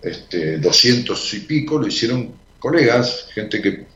[0.00, 3.86] este, 200 y pico lo hicieron colegas, gente que,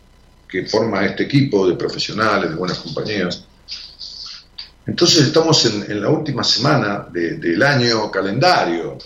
[0.48, 3.44] que forma este equipo de profesionales, de buenas compañías.
[4.86, 8.98] Entonces estamos en, la última semana del año calendario.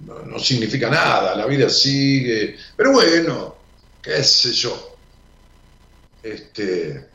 [0.00, 2.56] No, significa nada, la vida sigue.
[2.76, 3.56] Pero bueno,
[4.00, 4.96] qué sé yo.
[6.22, 7.08] Este,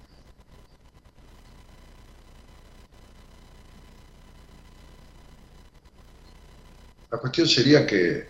[7.11, 8.27] la cuestión sería que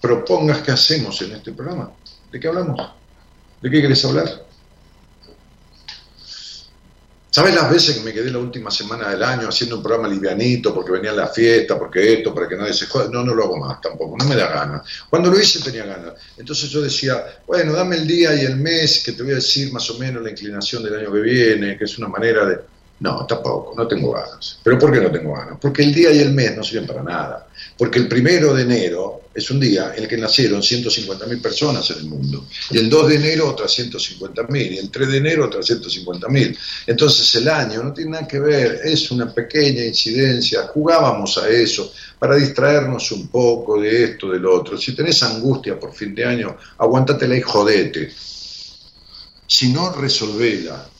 [0.00, 1.92] propongas qué hacemos en este programa.
[2.30, 2.80] ¿De qué hablamos?
[3.60, 4.41] ¿De qué querés hablar?
[7.34, 10.74] ¿Sabes las veces que me quedé la última semana del año haciendo un programa livianito
[10.74, 13.08] porque venía la fiesta, porque esto, para que nadie se joda?
[13.10, 14.82] No, no lo hago más tampoco, no me da ganas.
[15.08, 16.12] Cuando lo hice tenía ganas.
[16.36, 19.72] Entonces yo decía, bueno, dame el día y el mes que te voy a decir
[19.72, 22.58] más o menos la inclinación del año que viene, que es una manera de...
[23.00, 24.58] No, tampoco, no tengo ganas.
[24.62, 25.56] ¿Pero por qué no tengo ganas?
[25.58, 27.46] Porque el día y el mes no sirven para nada.
[27.76, 31.98] Porque el primero de enero es un día en el que nacieron 150.000 personas en
[31.98, 32.46] el mundo.
[32.70, 34.72] Y el 2 de enero otras 150.000.
[34.72, 36.58] Y el 3 de enero otras 150.000.
[36.86, 40.64] Entonces el año no tiene nada que ver, es una pequeña incidencia.
[40.68, 44.76] Jugábamos a eso para distraernos un poco de esto, del otro.
[44.76, 48.12] Si tenés angustia por fin de año, aguántatela y jodete.
[49.46, 50.91] Si no, resolvela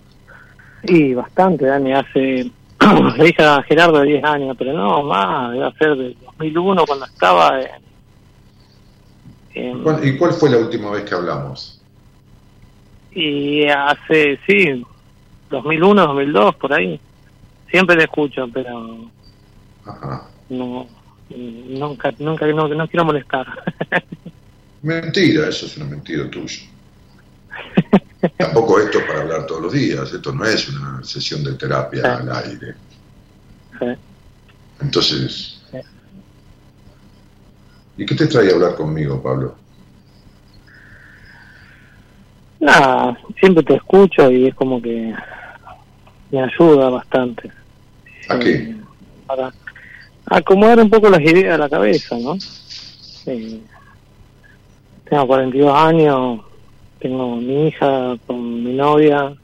[0.84, 1.94] Sí, bastante, Dani.
[1.94, 2.52] Hace,
[3.18, 7.06] le dije a Gerardo de 10 años, pero no, más, debe ser del 2001 cuando
[7.06, 7.62] estaba
[9.54, 11.80] en, ¿Y cuál fue la última vez que hablamos?
[13.12, 14.84] Y hace, sí,
[15.52, 17.00] 2001, 2002, por ahí.
[17.70, 19.08] Siempre te escucho, pero...
[19.86, 20.28] Ajá.
[20.50, 20.88] No,
[21.30, 23.46] nunca, nunca, no, no quiero molestar.
[24.82, 26.64] mentira, eso es una mentira tuya.
[28.38, 32.32] Tampoco esto para hablar todos los días, esto no es una sesión de terapia al
[32.36, 32.76] aire.
[34.82, 35.62] Entonces,
[37.98, 39.56] ¿y qué te trae a hablar conmigo, Pablo?
[42.60, 45.14] Nada, siempre te escucho y es como que
[46.32, 47.52] me ayuda bastante.
[48.30, 48.76] ¿A qué?
[49.28, 49.54] Para
[50.26, 52.38] acomodar un poco las ideas de la cabeza, ¿no?
[55.10, 56.42] tengo 42 años,
[57.00, 59.36] tengo mi hija con mi novia.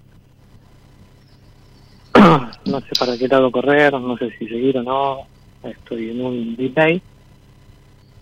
[2.65, 5.27] no sé para qué lado correr, no sé si seguir o no.
[5.63, 7.01] Estoy en un delay.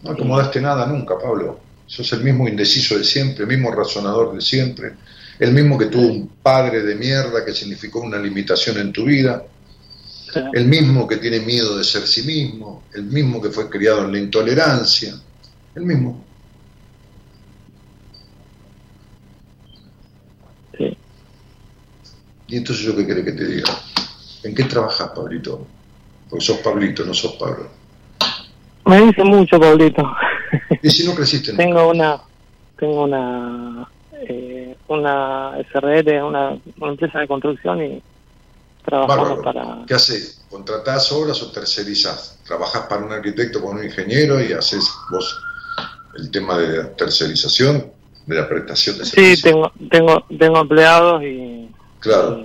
[0.03, 1.59] No acomodaste nada nunca, Pablo.
[1.85, 4.93] Sos el mismo indeciso de siempre, el mismo razonador de siempre,
[5.39, 9.43] el mismo que tuvo un padre de mierda que significó una limitación en tu vida,
[10.53, 14.13] el mismo que tiene miedo de ser sí mismo, el mismo que fue criado en
[14.13, 15.13] la intolerancia,
[15.75, 16.23] el mismo.
[20.77, 20.97] Sí.
[22.51, 23.71] Y entonces yo qué quiere que te diga,
[24.43, 25.65] ¿en qué trabajas, Pablito?
[26.29, 27.69] Porque sos Pablito, no sos Pablo.
[28.85, 30.03] Me dice mucho, Pablito.
[30.81, 31.53] ¿Y si no creciste?
[31.53, 32.19] tengo una,
[32.77, 33.87] tengo una,
[34.27, 38.03] eh, una SRL, una, una empresa de construcción y
[38.83, 39.85] trabajamos para...
[39.87, 40.43] ¿Qué haces?
[40.49, 42.37] ¿Contratás obras o tercerizás?
[42.45, 45.41] ¿Trabajás para un arquitecto, con un ingeniero y haces vos
[46.17, 47.93] el tema de la tercerización,
[48.25, 49.39] de la prestación de servicios?
[49.39, 51.69] Sí, tengo, tengo, tengo empleados y...
[52.01, 52.43] Claro.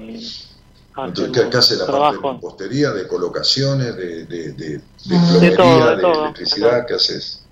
[0.99, 5.97] Entonces, ¿qué, hace la parte de compostería, de colocaciones, de, de, de, de de, todo,
[5.97, 6.87] de, electricidad?
[6.87, 7.43] ¿Qué haces?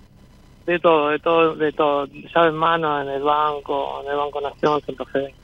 [0.66, 2.07] De todo, de todo, de todo.
[2.07, 5.34] Llave en mano en el banco, en el Banco Nación, Santa Fe.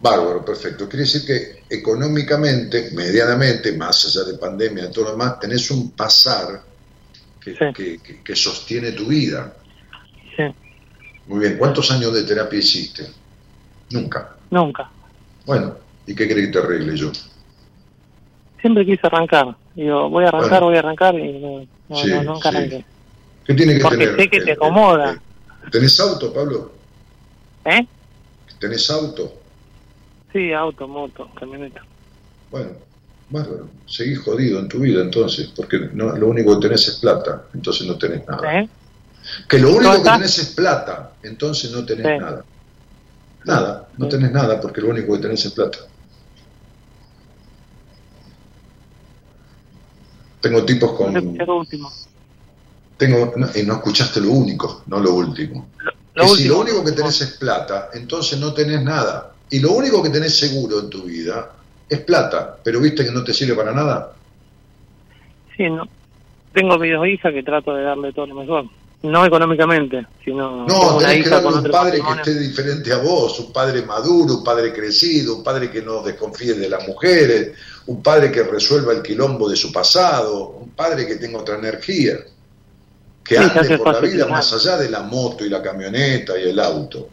[0.00, 0.88] Bárbaro, perfecto.
[0.88, 5.90] Quiere decir que económicamente, medianamente, más allá de pandemia y todo lo demás, tenés un
[5.92, 6.62] pasar
[7.38, 9.54] que, que, que, sostiene tu vida.
[10.36, 10.42] Sí.
[11.26, 11.58] Muy bien.
[11.58, 13.06] ¿Cuántos años de terapia hiciste?
[13.90, 14.36] Nunca.
[14.50, 14.90] Nunca.
[15.44, 15.76] Bueno,
[16.06, 17.12] ¿y qué crees que te arregle yo?
[18.60, 19.56] Siempre quise arrancar.
[19.74, 22.84] Digo, voy a arrancar, voy a arrancar y no, no, nunca arranqué.
[23.44, 24.16] ¿Qué tiene que Porque tener?
[24.16, 25.20] sé que te acomoda.
[25.70, 26.72] ¿Tenés auto, Pablo?
[27.64, 27.86] ¿Eh?
[28.58, 29.32] ¿Tenés auto?
[30.32, 31.82] Sí, auto, moto, camioneta.
[32.50, 32.70] Bueno,
[33.30, 33.68] bárbaro.
[33.86, 37.86] Seguís jodido en tu vida entonces, porque no, lo único que tenés es plata, entonces
[37.86, 38.60] no tenés nada.
[38.60, 38.68] ¿Eh?
[39.48, 42.44] Que lo único que tenés es plata, entonces no tenés nada.
[43.44, 45.78] Nada, no tenés nada porque lo único que tenés es plata.
[50.42, 51.14] Tengo tipos con...
[51.14, 51.90] Lo último.
[52.98, 55.68] Tengo, no, y no escuchaste lo único, no lo último.
[56.14, 59.32] Lo, último, si lo único que tenés es plata, entonces no tenés nada.
[59.48, 61.52] Y lo único que tenés seguro en tu vida
[61.88, 64.12] es plata, pero viste que no te sirve para nada.
[65.56, 65.84] Sí, no.
[66.52, 68.66] Tengo mis dos hijas que trato de darle todo lo mejor.
[69.02, 70.64] No económicamente, sino.
[70.66, 74.44] No, tenés que darle un padre que esté diferente a vos, un padre maduro, un
[74.44, 77.52] padre crecido, un padre que no desconfíe de las mujeres,
[77.86, 82.18] un padre que resuelva el quilombo de su pasado, un padre que tenga otra energía,
[83.24, 86.48] que Sí, ande por la vida más allá de la moto y la camioneta y
[86.48, 87.08] el auto.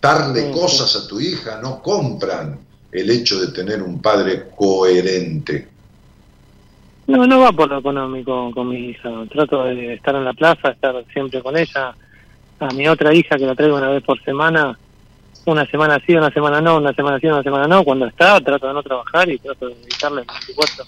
[0.00, 2.60] Darle Sí, cosas a tu hija no compran
[2.92, 5.73] el hecho de tener un padre coherente.
[7.06, 9.10] No, no va por lo económico con mi hija.
[9.30, 11.94] Trato de estar en la plaza, estar siempre con ella.
[12.60, 14.78] A mi otra hija, que la traigo una vez por semana,
[15.44, 17.84] una semana sí, una semana no, una semana sí, una semana no.
[17.84, 20.84] Cuando está, trato de no trabajar y trato de dedicarle 24,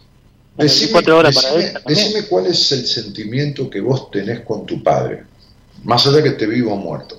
[0.57, 1.97] Decime, 24 horas para decime- ella también.
[1.99, 5.25] decime cuál es el sentimiento que vos tenés con tu padre,
[5.85, 7.17] más allá que esté vivo o muerto.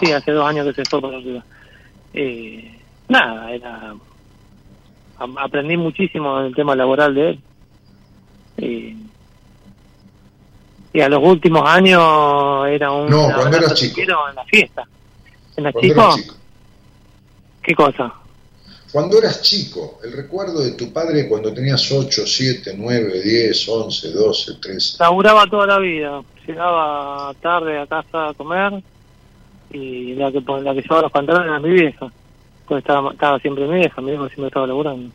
[0.00, 1.14] Sí, hace dos años que se fue por.
[2.14, 3.94] Eh, nada, era.
[5.38, 7.40] Aprendí muchísimo en el tema laboral de él.
[8.58, 8.96] Eh,
[10.92, 12.00] y a los últimos años
[12.68, 13.10] era un.
[13.10, 14.00] No, cuando eras chico.
[14.00, 14.84] En la fiesta.
[15.56, 16.00] ¿En la chico?
[16.00, 16.34] eras chico.
[17.62, 18.14] ¿Qué cosa?
[18.92, 24.10] Cuando eras chico, el recuerdo de tu padre cuando tenías 8, 7, 9, 10, 11,
[24.12, 24.96] 12, 13.
[25.00, 26.22] Laburaba toda la vida.
[26.46, 28.82] Llegaba tarde a casa a comer
[29.70, 32.10] y la que, la que llevaba los pantalones era mi vieja.
[32.66, 35.10] Pues estaba, estaba siempre mi vieja, mi vieja siempre estaba laburando.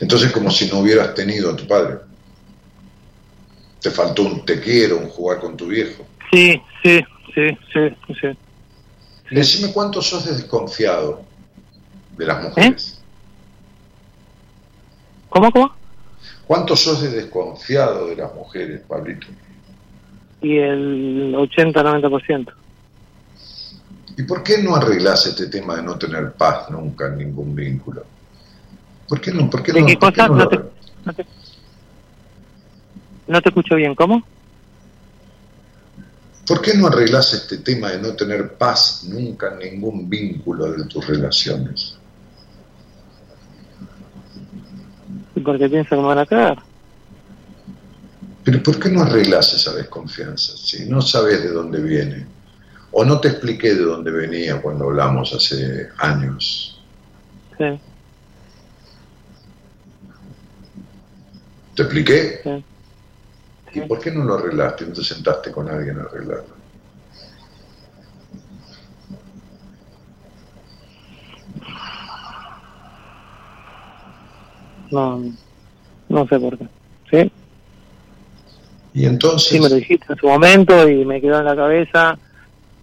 [0.00, 1.98] Entonces como si no hubieras tenido a tu padre.
[3.80, 6.06] Te faltó un te quiero, un jugar con tu viejo.
[6.32, 7.00] Sí, sí,
[7.34, 8.38] sí, sí, sí.
[9.30, 11.22] Decime cuánto sos de desconfiado
[12.16, 13.00] de las mujeres.
[15.28, 15.72] ¿Cómo, cómo?
[16.46, 19.26] ¿Cuánto sos de desconfiado de las mujeres, Pablito?
[20.40, 22.52] Y el 80-90%.
[24.16, 28.04] ¿Y por qué no arreglás este tema de no tener paz nunca en ningún vínculo?
[29.08, 29.48] ¿Por qué no?
[29.50, 30.28] ¿Por qué ¿De no, qué cosa?
[30.28, 30.74] no No te, arreglas?
[31.04, 31.26] no, te,
[33.26, 34.22] no te escucho bien, ¿cómo?
[36.46, 40.84] ¿Por qué no arreglás este tema de no tener paz nunca en ningún vínculo de
[40.84, 41.96] tus relaciones?
[45.44, 46.58] Porque pienso que me van a cagar.
[48.44, 50.56] Pero ¿por qué no arreglás esa desconfianza?
[50.56, 52.26] Si no sabes de dónde viene.
[52.92, 56.80] O no te expliqué de dónde venía cuando hablamos hace años.
[57.58, 57.78] Sí,
[61.78, 62.40] ¿Te expliqué?
[62.42, 62.64] sí.
[63.72, 64.84] ¿Y por qué no lo arreglaste?
[64.84, 66.56] ¿No te sentaste con alguien a arreglarlo?
[74.90, 75.22] No,
[76.08, 76.66] no sé por qué.
[77.12, 77.32] ¿Sí?
[78.94, 79.48] Y entonces...
[79.48, 82.18] Sí, me lo dijiste en su momento y me quedó en la cabeza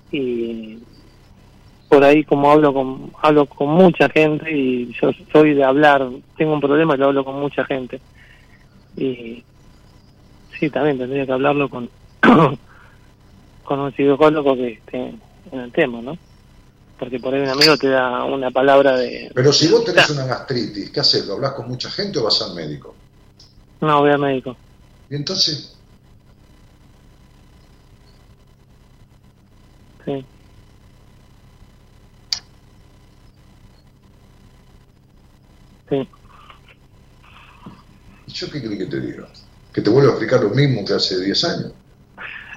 [0.09, 0.79] y
[1.89, 6.53] por ahí como hablo con hablo con mucha gente y yo soy de hablar, tengo
[6.53, 7.99] un problema y lo hablo con mucha gente.
[8.97, 9.43] Y
[10.59, 11.89] sí, también tendría que hablarlo con
[13.63, 15.13] con un psicólogo que esté
[15.51, 16.17] en el tema, ¿no?
[16.97, 19.29] Porque por ahí un amigo te da una palabra de...
[19.33, 21.25] Pero si vos tenés una gastritis, ¿qué haces?
[21.25, 22.95] ¿Lo hablas con mucha gente o vas al médico?
[23.81, 24.55] No, voy al médico.
[25.09, 25.75] ¿Y entonces?
[30.05, 30.25] Sí.
[35.89, 36.07] Sí.
[38.35, 39.27] ¿Yo qué crees que te diga?
[39.73, 41.71] ¿Que te vuelvo a explicar lo mismo que hace 10 años?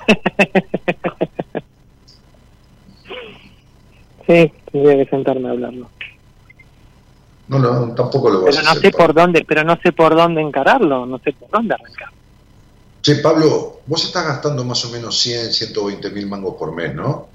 [4.26, 5.89] sí, tendría que sentarme a hablarlo.
[7.47, 10.16] No, no, tampoco lo vas pero a no sé por dónde, pero no sé por
[10.16, 12.09] dónde encararlo, no sé por dónde arrancar.
[13.01, 17.29] Che, Pablo, vos estás gastando más o menos 100, 120 mil mangos por mes, ¿no?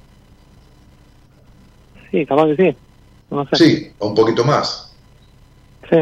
[2.12, 2.78] Sí, capaz que sí.
[3.32, 3.56] No sé.
[3.56, 4.94] Sí, o un poquito más.
[5.90, 5.98] Sí.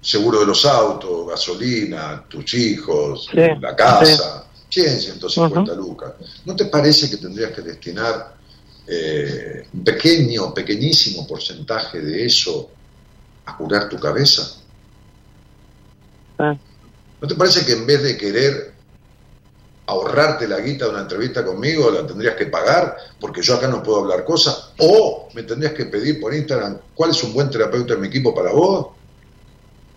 [0.00, 4.46] Seguro de los autos, gasolina, tus hijos, la casa.
[4.70, 6.12] 100, 150 lucas.
[6.44, 8.34] ¿No te parece que tendrías que destinar
[8.86, 12.70] eh, un pequeño, pequeñísimo porcentaje de eso
[13.46, 14.58] a curar tu cabeza?
[16.38, 16.56] Ah.
[17.20, 18.72] ¿No te parece que en vez de querer
[19.86, 23.82] ahorrarte la guita de una entrevista conmigo, la tendrías que pagar porque yo acá no
[23.82, 24.70] puedo hablar cosas?
[24.78, 28.32] ¿O me tendrías que pedir por Instagram cuál es un buen terapeuta en mi equipo
[28.32, 28.99] para vos?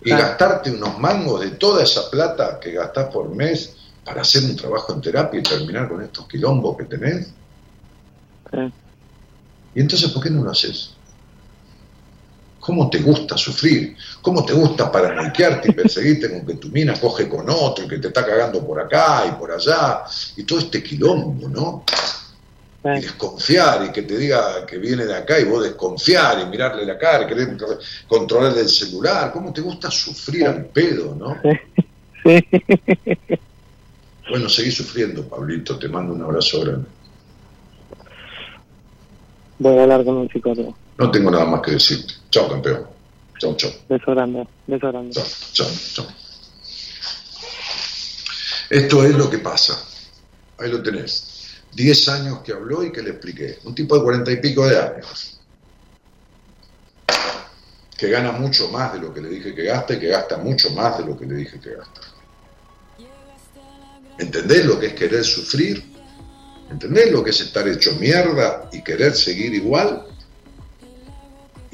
[0.04, 3.74] Y gastarte unos mangos de toda esa plata que gastás por mes
[4.04, 7.32] para hacer un trabajo en terapia y terminar con estos quilombos que tenés.
[9.74, 10.90] ¿Y entonces por qué no lo haces?
[12.60, 13.96] ¿Cómo te gusta sufrir?
[14.22, 17.98] ¿Cómo te gusta paranoiquearte y perseguirte con que tu mina coge con otro y que
[17.98, 20.04] te está cagando por acá y por allá?
[20.36, 21.84] Y todo este quilombo, ¿no?
[22.84, 26.84] Y desconfiar y que te diga que viene de acá y vos desconfiar y mirarle
[26.84, 27.56] la cara querer
[28.06, 29.32] controlar el celular.
[29.32, 31.40] ¿Cómo te gusta sufrir al pedo, no?
[32.22, 32.44] Sí.
[34.30, 35.78] Bueno, seguí sufriendo, Pablito.
[35.78, 36.88] Te mando un abrazo grande.
[39.58, 40.76] Voy a hablar con un psicólogo.
[40.98, 42.14] No tengo nada más que decirte.
[42.30, 42.86] Chao, campeón.
[43.38, 43.70] Chao, chao.
[43.88, 44.46] Beso grande.
[44.66, 45.12] Beso grande.
[45.12, 46.06] Chao, chao, chao.
[48.70, 49.82] Esto es lo que pasa.
[50.58, 51.33] Ahí lo tenés.
[51.74, 53.58] Diez años que habló y que le expliqué.
[53.64, 55.40] Un tipo de cuarenta y pico de años.
[57.96, 60.70] Que gana mucho más de lo que le dije que gasta y que gasta mucho
[60.70, 62.00] más de lo que le dije que gasta.
[64.18, 65.84] ¿Entendés lo que es querer sufrir?
[66.70, 70.06] ¿Entendés lo que es estar hecho mierda y querer seguir igual?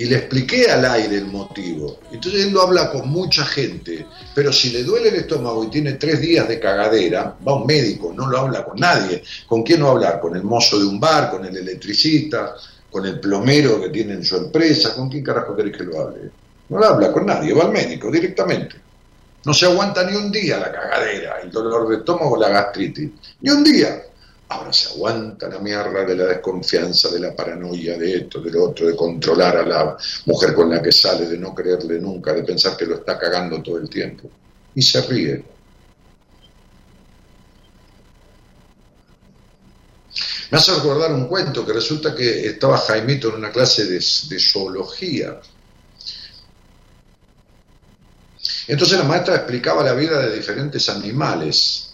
[0.01, 1.99] Y le expliqué al aire el motivo.
[2.11, 5.93] Entonces él lo habla con mucha gente, pero si le duele el estómago y tiene
[5.93, 9.23] tres días de cagadera, va un médico, no lo habla con nadie.
[9.47, 10.19] ¿Con quién no hablar?
[10.19, 11.31] ¿Con el mozo de un bar?
[11.31, 12.55] ¿Con el electricista?
[12.91, 14.95] ¿Con el plomero que tiene en su empresa?
[14.95, 16.31] ¿Con quién carajo querés que lo hable?
[16.71, 18.77] No lo habla con nadie, va al médico directamente.
[19.45, 23.11] No se aguanta ni un día la cagadera, el dolor de estómago, la gastritis.
[23.43, 24.03] Ni un día.
[24.51, 28.71] Ahora se aguanta la mierda de la desconfianza, de la paranoia, de esto, de lo
[28.71, 29.97] otro, de controlar a la
[30.27, 33.63] mujer con la que sale, de no creerle nunca, de pensar que lo está cagando
[33.63, 34.29] todo el tiempo.
[34.75, 35.45] Y se ríe.
[40.51, 44.41] Me hace recordar un cuento que resulta que estaba Jaimito en una clase de, de
[44.41, 45.41] zoología
[48.71, 51.90] entonces la maestra explicaba la vida de diferentes animales.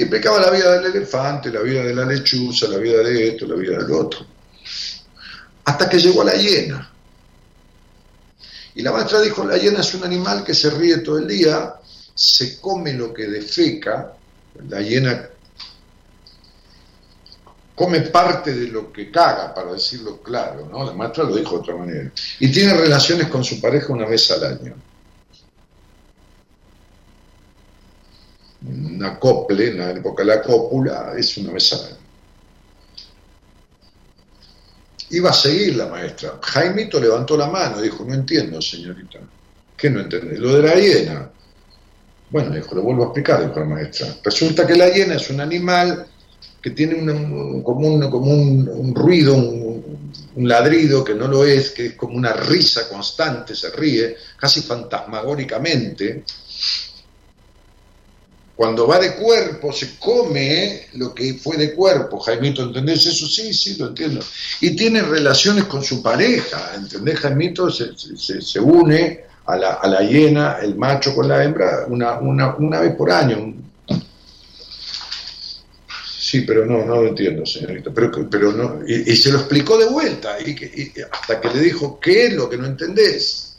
[0.00, 3.46] Y explicaba la vida del elefante, la vida de la lechuza, la vida de esto,
[3.46, 4.24] la vida del otro.
[5.62, 6.90] Hasta que llegó la hiena.
[8.76, 11.74] Y la maestra dijo, la hiena es un animal que se ríe todo el día,
[12.14, 14.14] se come lo que defeca,
[14.70, 15.28] la hiena
[17.74, 20.82] come parte de lo que caga, para decirlo claro, ¿no?
[20.82, 22.10] La maestra lo dijo de otra manera.
[22.38, 24.74] Y tiene relaciones con su pareja una vez al año.
[29.00, 31.96] Una cople, en la época de la cópula, es una año.
[35.08, 36.38] Iba a seguir la maestra.
[36.42, 39.20] Jaimito levantó la mano dijo, no entiendo, señorita.
[39.74, 40.38] ¿Qué no entendés?
[40.38, 41.30] Lo de la hiena.
[42.28, 44.16] Bueno, dijo, lo vuelvo a explicar, dijo la maestra.
[44.22, 46.06] Resulta que la hiena es un animal
[46.60, 51.86] que tiene un, como, un, como un, ruido, un, ladrido que no lo es, que
[51.86, 56.22] es como una risa constante, se ríe, casi fantasmagóricamente.
[58.60, 62.20] Cuando va de cuerpo, se come lo que fue de cuerpo.
[62.20, 63.26] Jaimito, ¿entendés eso?
[63.26, 64.20] Sí, sí, lo entiendo.
[64.60, 67.20] Y tiene relaciones con su pareja, ¿entendés?
[67.20, 72.18] Jaimito se, se, une a la, a la hiena, el macho con la hembra, una,
[72.18, 73.54] una, una vez por año.
[76.18, 77.90] Sí, pero no, no lo entiendo, señorita.
[77.94, 82.26] Pero, pero no, y, se lo explicó de vuelta, y, hasta que le dijo, ¿qué
[82.26, 83.56] es lo que no entendés?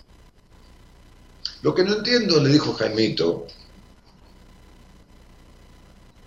[1.64, 3.48] Lo que no entiendo, le dijo Jaimito,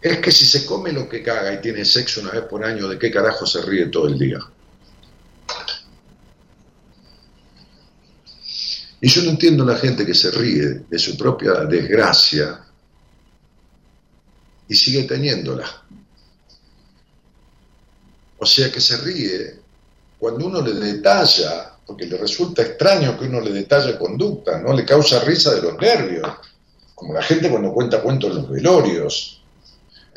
[0.05, 2.87] es que si se come lo que caga y tiene sexo una vez por año,
[2.87, 4.39] ¿de qué carajo se ríe todo el día?
[9.01, 12.67] Y yo no entiendo la gente que se ríe de su propia desgracia
[14.69, 15.85] y sigue teniéndola.
[18.37, 19.59] O sea que se ríe
[20.19, 24.75] cuando uno le detalla, porque le resulta extraño que uno le detalle conducta, ¿no?
[24.75, 26.29] Le causa risa de los nervios,
[26.95, 29.34] como la gente cuando cuenta cuentos en los velorios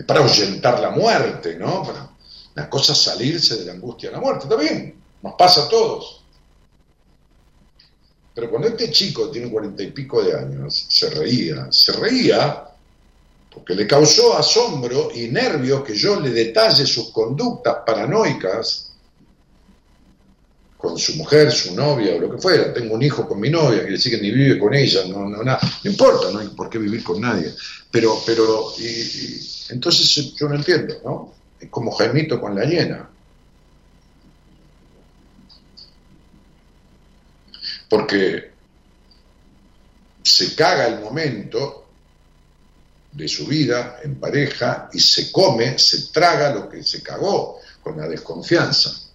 [0.06, 1.84] para ahuyentar la muerte, ¿no?
[1.84, 2.10] Para
[2.56, 4.44] la cosa salirse de la angustia de la muerte.
[4.44, 6.24] Está bien, nos pasa a todos.
[8.34, 12.68] Pero cuando este chico tiene cuarenta y pico de años, se reía, se reía
[13.52, 18.87] porque le causó asombro y nervios que yo le detalle sus conductas paranoicas
[20.88, 22.74] con su mujer, su novia o lo que fuera.
[22.74, 25.44] Tengo un hijo con mi novia, quiere decir que ni vive con ella, no, no,
[25.44, 27.54] no importa, no hay por qué vivir con nadie.
[27.92, 28.74] Pero, pero,
[29.70, 31.34] entonces yo no entiendo, ¿no?
[31.60, 33.10] Es como Jaimito con la hiena.
[37.90, 38.52] Porque
[40.24, 41.86] se caga el momento
[43.12, 47.98] de su vida en pareja y se come, se traga lo que se cagó con
[47.98, 49.07] la desconfianza.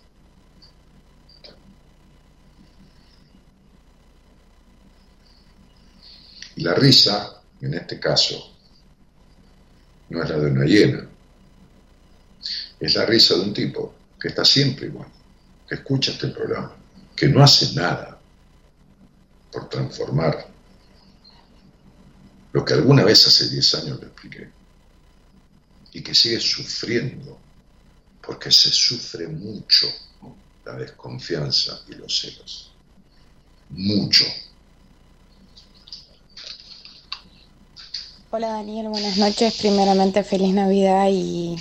[6.56, 8.52] Y la risa, en este caso,
[10.10, 11.08] no es la de una hiena,
[12.78, 15.08] es la risa de un tipo que está siempre igual,
[15.68, 16.76] que escucha este programa,
[17.16, 18.18] que no hace nada
[19.50, 20.48] por transformar
[22.52, 24.50] lo que alguna vez hace 10 años le expliqué,
[25.92, 27.38] y que sigue sufriendo,
[28.22, 29.86] porque se sufre mucho
[30.64, 32.72] la desconfianza y los celos,
[33.70, 34.24] mucho.
[38.34, 39.58] Hola Daniel, buenas noches.
[39.58, 41.54] Primeramente feliz Navidad y,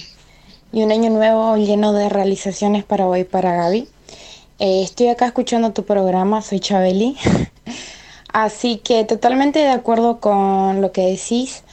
[0.72, 3.90] un año nuevo lleno de realizaciones para hoy para Gaby.
[4.60, 7.18] Eh, estoy acá escuchando tu programa, soy Chabeli.
[8.32, 11.66] Así que totalmente de acuerdo con lo que decís.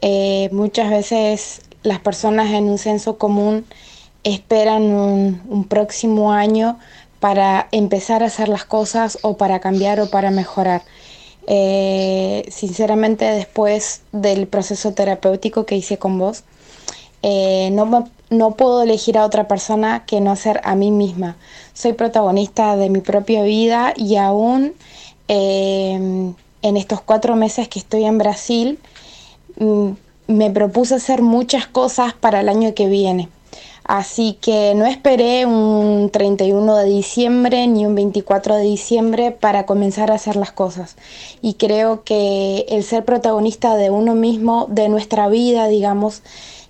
[0.00, 3.66] Eh, muchas veces las personas en un censo común
[4.22, 6.78] esperan un próximo año
[7.18, 10.82] para empezar a hacer las cosas o para cambiar o para mejorar.
[11.46, 16.44] Eh, sinceramente, después del proceso terapéutico que hice con vos,
[17.22, 21.36] eh, no, no puedo elegir a otra persona que no ser a mí misma.
[21.74, 24.74] Soy protagonista de mi propia vida y aún
[25.28, 26.32] eh,
[26.62, 28.78] en estos cuatro meses que estoy en Brasil,
[29.58, 29.90] mm,
[30.28, 33.28] me propuse hacer muchas cosas para el año que viene.
[33.86, 40.10] Así que no esperé un 31 de diciembre ni un 24 de diciembre para comenzar
[40.10, 40.96] a hacer las cosas.
[41.40, 46.22] Y creo que el ser protagonista de uno mismo, de nuestra vida, digamos,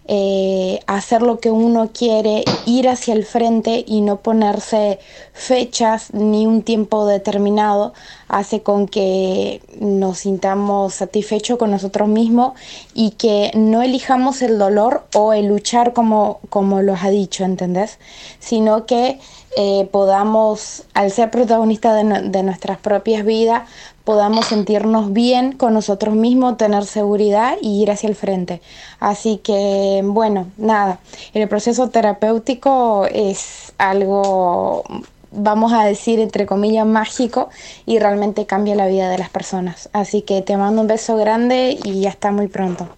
[0.08, 4.98] eh, hacer lo que uno quiere, ir hacia el frente y no ponerse
[5.32, 7.92] fechas ni un tiempo determinado,
[8.28, 12.52] hace con que nos sintamos satisfechos con nosotros mismos
[12.94, 17.98] y que no elijamos el dolor o el luchar como, como los ha dicho, ¿entendés?
[18.38, 19.18] Sino que
[19.56, 23.68] eh, podamos, al ser protagonistas de, de nuestras propias vidas,
[24.06, 28.62] podamos sentirnos bien con nosotros mismos, tener seguridad y ir hacia el frente.
[29.00, 31.00] Así que, bueno, nada,
[31.34, 34.84] el proceso terapéutico es algo,
[35.32, 37.50] vamos a decir, entre comillas, mágico
[37.84, 39.88] y realmente cambia la vida de las personas.
[39.92, 42.88] Así que te mando un beso grande y hasta muy pronto.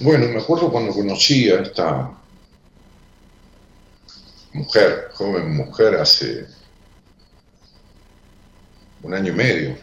[0.00, 2.12] Bueno, me acuerdo cuando conocí a esta
[4.58, 6.46] mujer, joven mujer, hace
[9.02, 9.76] un año y medio,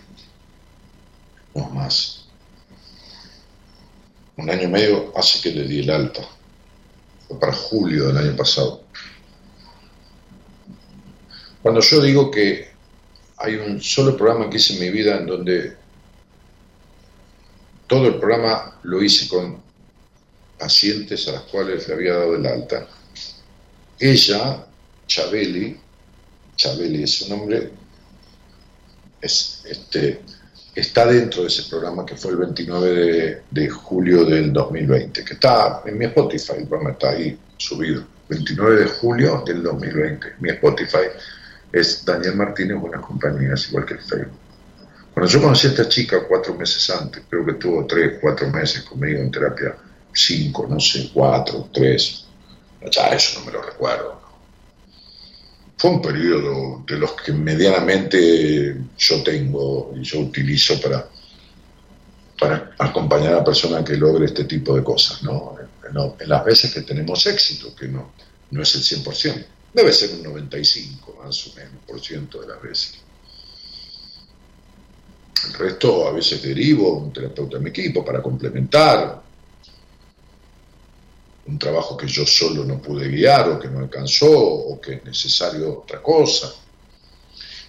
[1.53, 2.25] no más.
[4.37, 6.21] Un año y medio hace que le di el alta.
[7.27, 8.83] Fue para julio del año pasado.
[11.61, 12.69] Cuando yo digo que
[13.37, 15.77] hay un solo programa que hice en mi vida en donde
[17.87, 19.63] todo el programa lo hice con
[20.59, 22.87] pacientes a las cuales le había dado el alta.
[23.99, 24.65] Ella,
[25.07, 25.79] Chabeli,
[26.55, 27.71] Chabeli es su nombre,
[29.21, 30.21] este,
[30.75, 35.81] está dentro de ese programa que fue el 29 de, julio del 2020, que está
[35.85, 38.05] en mi Spotify, el está ahí subido.
[38.27, 41.07] 29 de julio del 2020, mi Spotify
[41.71, 44.39] es Daniel Martínez Buenas Compañías, igual que el Facebook.
[45.13, 48.83] Cuando yo conocí a esta chica cuatro meses antes, creo que tuvo tres, cuatro meses
[48.83, 49.75] conmigo en terapia,
[50.11, 52.24] cinco, no sé, cuatro, tres,
[52.81, 54.21] eso no me lo recuerdo.
[55.77, 61.09] Fue un periodo de los que medianamente yo tengo y yo utilizo para,
[62.77, 65.55] acompañar a la persona que logre este tipo de cosas, ¿no?
[65.59, 68.13] En, las veces que tenemos éxito, que no,
[68.51, 72.61] no es el 100%, debe ser un 95 más o menos por ciento de las
[72.61, 72.95] veces.
[75.47, 79.24] El resto a veces derivo un terapeuta en mi equipo para complementar
[81.45, 85.03] un trabajo que yo solo no pude guiar o que no alcanzó o que es
[85.03, 86.53] necesario otra cosa.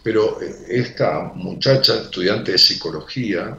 [0.03, 3.57] Pero eh, esta muchacha estudiante de psicología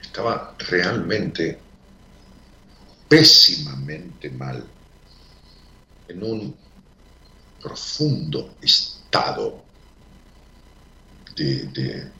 [0.00, 1.58] estaba realmente
[3.08, 4.64] pésimamente mal,
[6.08, 6.56] en un
[7.60, 9.62] profundo estado
[11.34, 12.17] de, de,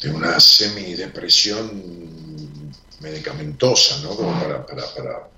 [0.00, 2.00] de una semidepresión
[3.00, 4.16] medicamentosa, ¿no?
[4.16, 5.28] para, para,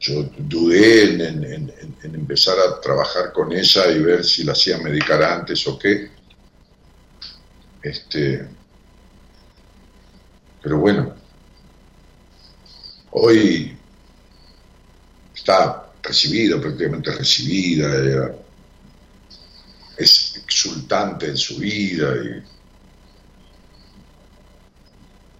[0.00, 5.66] Yo dudé en, empezar a trabajar con ella y ver si la hacía medicar antes
[5.66, 6.10] o qué.
[7.82, 8.48] Este,
[10.62, 11.14] pero bueno,
[13.10, 13.76] hoy
[15.34, 18.34] está recibida, prácticamente recibida,
[19.96, 22.55] es exultante en su vida y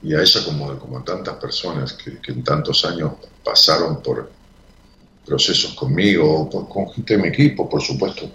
[0.06, 4.30] y a ella como, como a tantas personas que, en tantos años pasaron por
[5.26, 8.30] procesos conmigo con gente de mi equipo, por supuesto.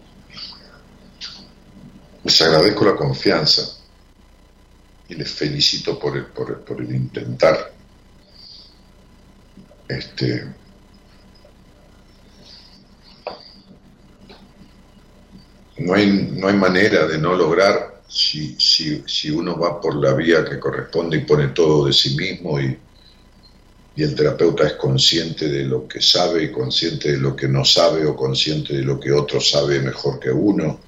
[2.26, 3.62] Les agradezco la confianza
[5.08, 7.72] y les felicito por el, por por el intentar.
[9.88, 10.54] Este,
[15.78, 20.14] no hay, no hay manera de no lograr si, si, si uno va por la
[20.14, 22.78] vía que corresponde y pone todo de sí mismo y,
[23.96, 27.64] y el terapeuta es consciente de lo que sabe y consciente de lo que no
[27.64, 30.80] sabe o consciente de lo que otro sabe mejor que uno.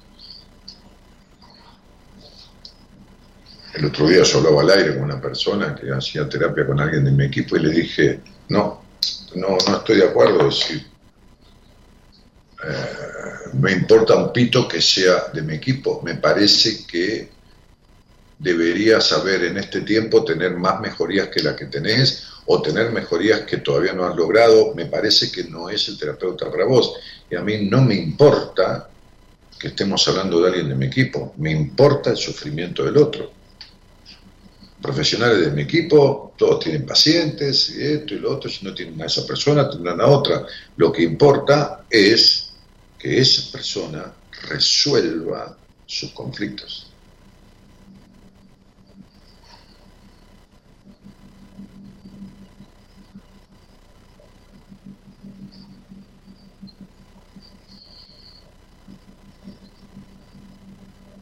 [3.74, 7.04] El otro día yo hablaba al aire con una persona que hacía terapia con alguien
[7.04, 8.20] de mi equipo y le dije,
[8.50, 8.82] no,
[9.34, 10.50] no, no estoy de acuerdo,
[12.68, 13.04] es
[13.54, 16.00] me importa un pito que sea de mi equipo.
[16.02, 17.28] Me parece que
[18.38, 23.42] debería saber en este tiempo tener más mejorías que las que tenés o tener mejorías
[23.42, 24.74] que todavía no has logrado.
[24.74, 26.94] Me parece que no es el terapeuta para vos.
[27.30, 28.88] Y a mí no me importa
[29.58, 31.34] que estemos hablando de alguien de mi equipo.
[31.38, 33.32] Me importa el sufrimiento del otro.
[34.82, 39.00] Profesionales de mi equipo, todos tienen pacientes, y esto y lo otro, si no tienen
[39.00, 40.44] a esa persona, tendrán a otra.
[40.76, 42.53] Lo que importa es
[43.04, 44.16] que esa persona
[44.48, 46.90] resuelva sus conflictos.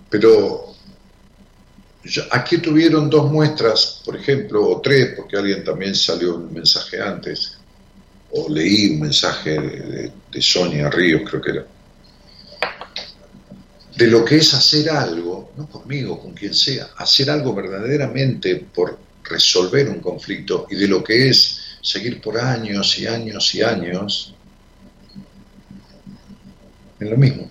[0.09, 0.77] Pero
[2.31, 7.62] aquí tuvieron dos muestras, por ejemplo, o tres, porque alguien también salió un mensaje antes,
[8.33, 11.67] o leí un mensaje de, Sonia Ríos, creo que era,
[13.97, 18.99] de lo que es hacer algo, no conmigo, con quien sea, hacer algo verdaderamente por
[19.25, 24.35] resolver un conflicto y de lo que es seguir por años y años y años
[27.01, 27.51] en lo mismo.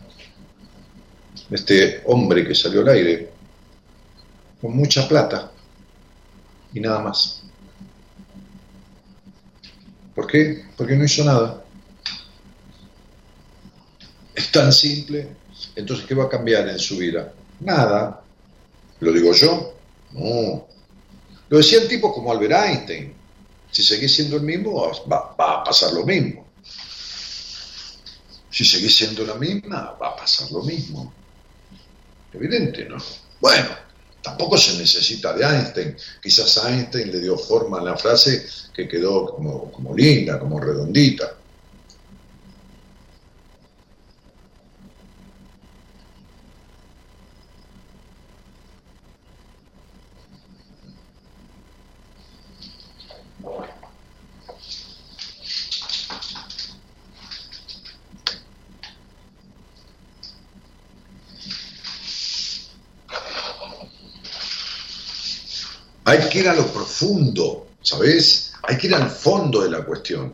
[1.51, 3.29] Este hombre que salió al aire
[4.59, 5.51] con mucha plata
[6.73, 7.40] y nada más.
[10.15, 10.65] ¿Por qué?
[10.77, 11.63] Porque no hizo nada.
[14.35, 15.27] Es tan simple.
[15.75, 17.33] Entonces, ¿qué va a cambiar en su vida?
[17.59, 18.21] Nada.
[18.99, 19.73] ¿Lo digo yo?
[20.13, 20.67] No.
[21.49, 23.13] Lo decían tipos como Albert Einstein.
[23.71, 26.45] Si seguís siendo el mismo, va, va a pasar lo mismo.
[28.49, 31.13] Si seguís siendo la misma, va a pasar lo mismo.
[32.33, 32.97] Evidente, ¿no?
[33.39, 33.69] Bueno,
[34.21, 35.95] tampoco se necesita de Einstein.
[36.21, 41.35] Quizás Einstein le dio forma a la frase que quedó como, como linda, como redondita.
[66.11, 68.51] Hay que ir a lo profundo, ¿sabes?
[68.63, 70.33] Hay que ir al fondo de la cuestión.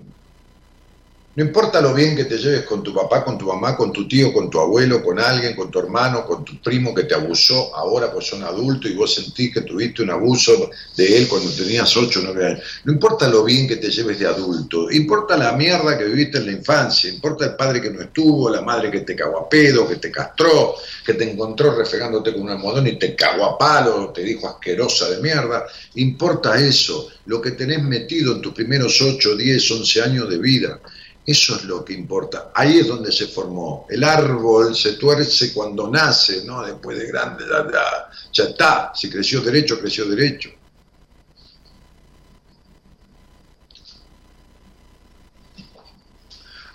[1.37, 4.07] No importa lo bien que te lleves con tu papá, con tu mamá, con tu
[4.07, 7.75] tío, con tu abuelo, con alguien, con tu hermano, con tu primo que te abusó,
[7.75, 11.95] ahora pues son adultos y vos sentís que tuviste un abuso de él cuando tenías
[11.95, 12.63] 8 o 9 años.
[12.85, 16.47] No importa lo bien que te lleves de adulto, importa la mierda que viviste en
[16.47, 19.87] la infancia, importa el padre que no estuvo, la madre que te cagó a pedo,
[19.87, 20.73] que te castró,
[21.05, 25.07] que te encontró refregándote con un almohadón y te cagó a palo, te dijo asquerosa
[25.11, 25.67] de mierda.
[25.97, 30.79] Importa eso, lo que tenés metido en tus primeros 8, 10, 11 años de vida.
[31.27, 32.51] Eso es lo que importa.
[32.55, 33.85] Ahí es donde se formó.
[33.89, 36.65] El árbol se tuerce cuando nace, ¿no?
[36.65, 38.93] Después de grande, ya, ya está.
[38.95, 40.49] Si creció derecho, creció derecho.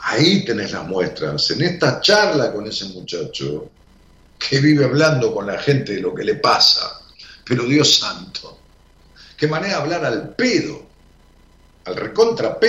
[0.00, 1.50] Ahí tenés las muestras.
[1.52, 3.70] En esta charla con ese muchacho
[4.38, 7.00] que vive hablando con la gente de lo que le pasa.
[7.42, 8.58] Pero Dios santo,
[9.34, 10.82] qué manera de hablar al pedo,
[11.86, 12.60] al recontra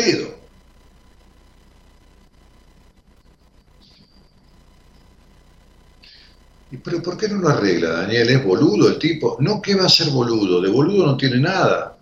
[6.77, 8.29] pero ¿por qué no lo arregla, Daniel?
[8.29, 9.37] ¿Es boludo el tipo?
[9.39, 10.61] No, ¿qué va a ser boludo?
[10.61, 11.97] De boludo no tiene nada.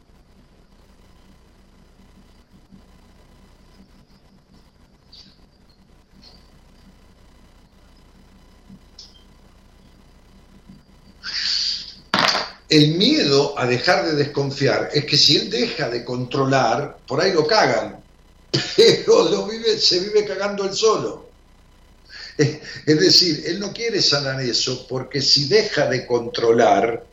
[12.70, 17.34] El miedo a dejar de desconfiar es que si él deja de controlar, por ahí
[17.34, 18.02] lo cagan,
[18.78, 21.31] pero lo vive, se vive cagando él solo.
[22.86, 27.06] Es decir, él no quiere sanar eso porque si deja de controlar,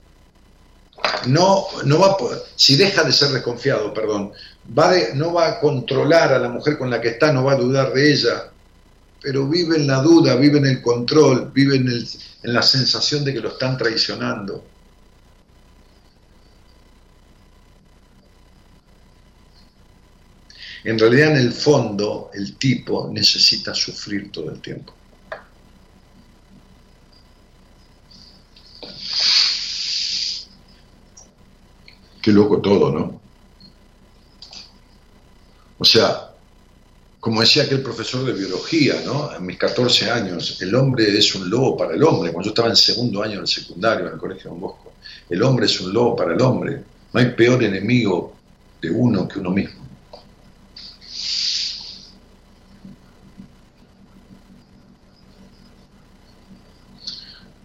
[1.26, 2.16] no, no va
[2.56, 4.32] si deja de ser desconfiado, perdón,
[5.14, 7.92] no va a controlar a la mujer con la que está, no va a dudar
[7.92, 8.50] de ella,
[9.20, 13.40] pero vive en la duda, vive en el control, vive en la sensación de que
[13.40, 14.64] lo están traicionando.
[20.84, 24.94] En realidad, en el fondo, el tipo necesita sufrir todo el tiempo.
[32.20, 33.20] Qué loco todo, ¿no?
[35.78, 36.28] O sea,
[37.20, 39.34] como decía aquel profesor de biología, ¿no?
[39.34, 42.32] En mis 14 años, el hombre es un lobo para el hombre.
[42.32, 44.92] Cuando yo estaba en segundo año del secundario en el Colegio Don Bosco,
[45.28, 46.82] el hombre es un lobo para el hombre.
[47.12, 48.34] No hay peor enemigo
[48.80, 49.86] de uno que uno mismo.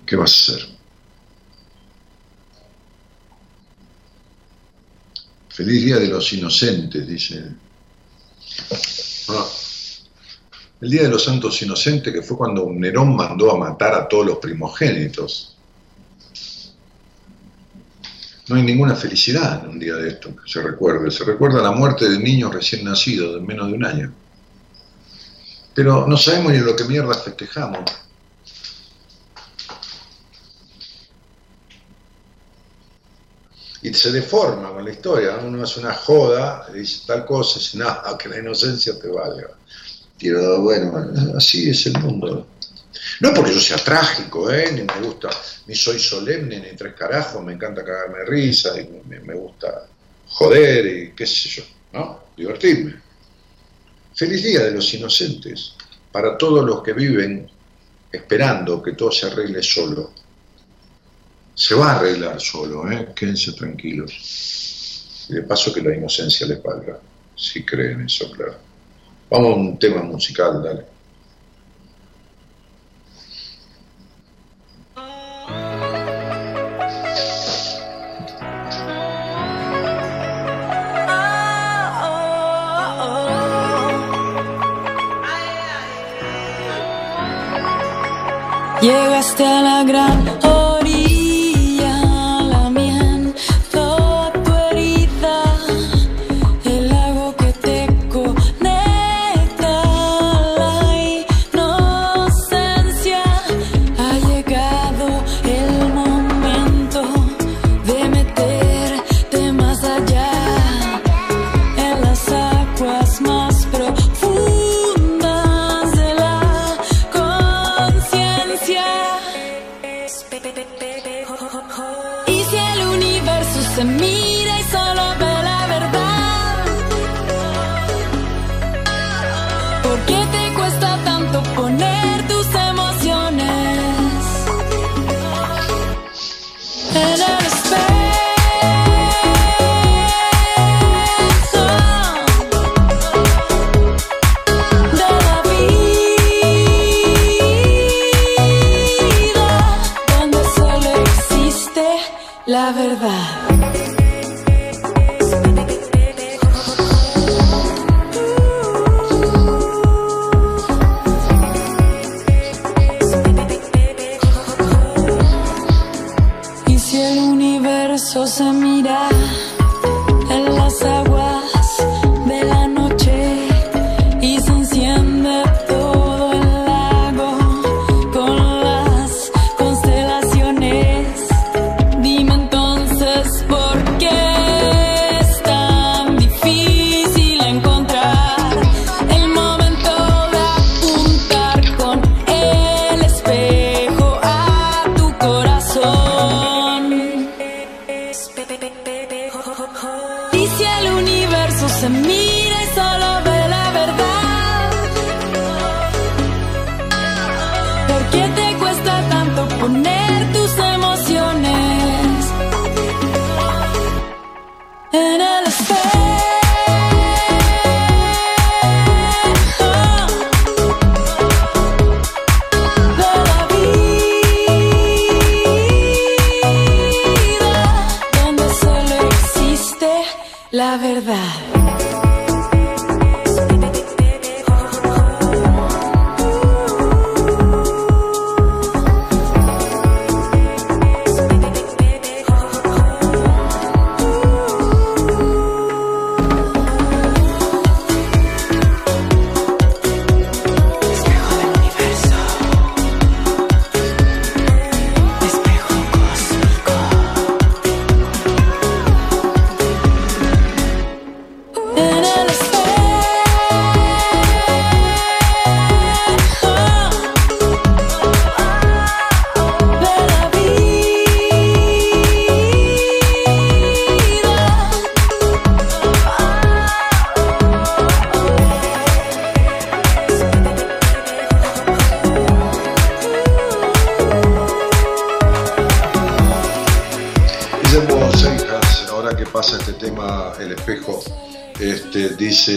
[0.06, 0.73] ¿Qué vas a hacer?
[5.54, 7.44] Feliz Día de los Inocentes, dice.
[10.82, 14.26] el Día de los Santos Inocentes, que fue cuando Nerón mandó a matar a todos
[14.26, 15.56] los primogénitos.
[18.50, 21.12] No hay ninguna felicidad en un día de esto que se recuerde.
[21.12, 24.12] Se recuerda la muerte de niños recién nacidos de menos de un año.
[25.76, 27.82] Pero no sabemos ni lo que mierda festejamos.
[33.84, 35.38] Y se deforma con la historia.
[35.44, 39.50] Uno hace una joda, dice tal cosa, y dice, no, que la inocencia te valga.
[40.20, 42.48] Pero bueno, así es el mundo.
[43.20, 44.72] No porque yo sea trágico, ¿eh?
[44.72, 45.30] ni me gusta,
[45.68, 49.88] ni soy solemne, ni tres carajos, me encanta cagarme de risa, y me, me gusta
[50.28, 52.24] joder, y qué sé yo, ¿no?
[52.38, 52.96] Divertirme.
[54.16, 55.74] Feliz día de los inocentes,
[56.12, 57.50] para todos los que viven
[58.12, 60.14] esperando que todo se arregle solo
[61.56, 63.10] se va a arreglar solo, ¿eh?
[63.16, 65.26] quédense tranquilos.
[65.30, 67.00] Y de paso que la inocencia les valga,
[67.36, 68.56] si creen eso, claro.
[69.30, 70.94] Vamos a un tema musical, dale.
[88.82, 90.43] Llegaste a la gran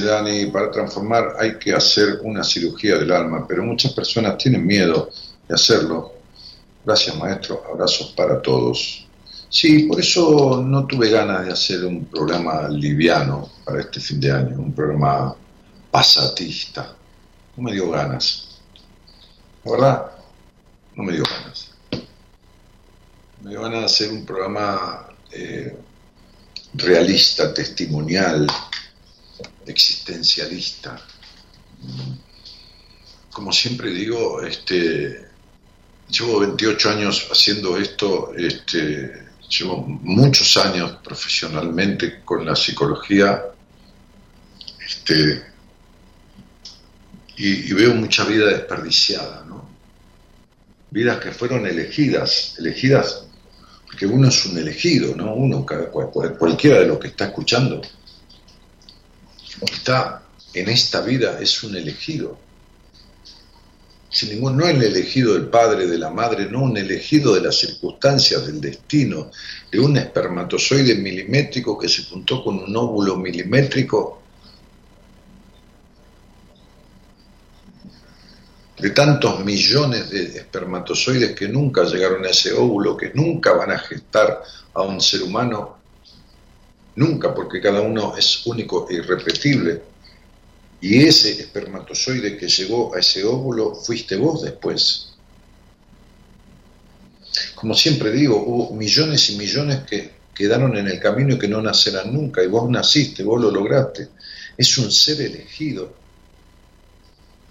[0.07, 5.11] Dani, para transformar hay que hacer una cirugía del alma, pero muchas personas tienen miedo
[5.49, 6.13] de hacerlo.
[6.85, 9.07] Gracias maestro, abrazos para todos.
[9.49, 14.33] Sí, por eso no tuve ganas de hacer un programa liviano para este fin de
[14.33, 15.35] año, un programa
[15.91, 16.95] pasatista.
[17.57, 18.61] No me dio ganas.
[19.65, 20.07] La verdad,
[20.95, 21.71] no me dio ganas.
[23.43, 25.77] Me ganas de hacer un programa eh,
[26.75, 28.47] realista, testimonial,
[29.67, 31.01] existencialista.
[33.31, 35.29] Como siempre digo, este,
[36.09, 43.45] llevo 28 años haciendo esto, este, llevo muchos años profesionalmente con la psicología,
[44.85, 45.45] este,
[47.37, 49.69] y, veo mucha vida desperdiciada, ¿no?
[50.91, 53.27] Vidas que fueron elegidas, elegidas
[53.87, 55.35] porque uno es un elegido, ¿no?
[55.35, 55.65] Uno,
[56.39, 57.81] cualquiera de los que está escuchando,
[59.61, 60.23] está
[60.55, 62.39] en esta vida es un elegido.
[64.09, 67.59] Sin ningún, no el elegido del padre, de la madre, no un elegido de las
[67.59, 69.31] circunstancias, del destino,
[69.71, 74.23] de un espermatozoide milimétrico que se juntó con un óvulo milimétrico,
[78.79, 83.79] de tantos millones de espermatozoides que nunca llegaron a ese óvulo, que nunca van a
[83.79, 84.43] gestar
[84.75, 85.79] a un ser humano,
[86.97, 89.83] nunca, porque cada uno es único e irrepetible.
[90.81, 95.13] Y ese espermatozoide que llegó a ese óvulo fuiste vos después.
[97.55, 101.63] Como siempre digo, hubo millones y millones que quedaron en el camino y que no
[101.63, 104.09] nacerán nunca, y vos naciste, vos lo lograste.
[104.57, 105.95] Es un ser elegido.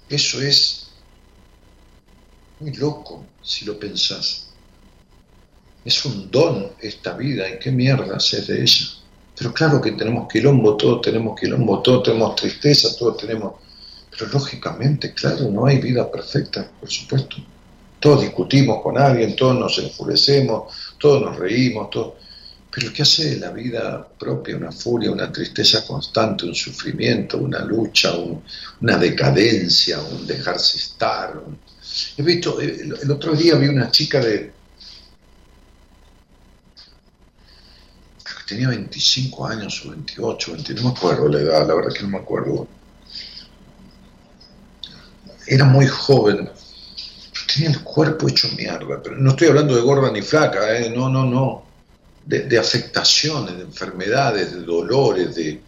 [0.08, 0.88] Eso es
[2.60, 4.48] muy loco si lo pensás.
[5.84, 9.05] Es un don esta vida, ¿y qué mierda haces de ella?
[9.38, 13.54] Pero claro que tenemos quilombo, todos tenemos quilombo, todos tenemos tristeza, todos tenemos...
[14.12, 17.36] Pero lógicamente, claro, no hay vida perfecta, por supuesto.
[18.00, 22.14] Todos discutimos con alguien, todos nos enfurecemos, todos nos reímos, todos...
[22.72, 24.58] Pero ¿qué hace la vida propia?
[24.58, 28.44] Una furia, una tristeza constante, un sufrimiento, una lucha, un-
[28.82, 31.38] una decadencia, un dejarse estar.
[31.38, 31.58] un-
[32.18, 34.52] He visto, el, el otro día vi una chica de...
[38.24, 41.94] creo que tenía 25 años o 28, 29, no me acuerdo la edad, la verdad
[41.94, 42.68] que no me acuerdo.
[45.48, 46.50] Era muy joven,
[47.54, 49.02] tenía el cuerpo hecho mierda.
[49.02, 50.90] Pero no estoy hablando de gorda ni flaca, ¿eh?
[50.90, 51.66] no, no, no.
[52.26, 55.62] de, afectaciones, de enfermedades, de dolores, de,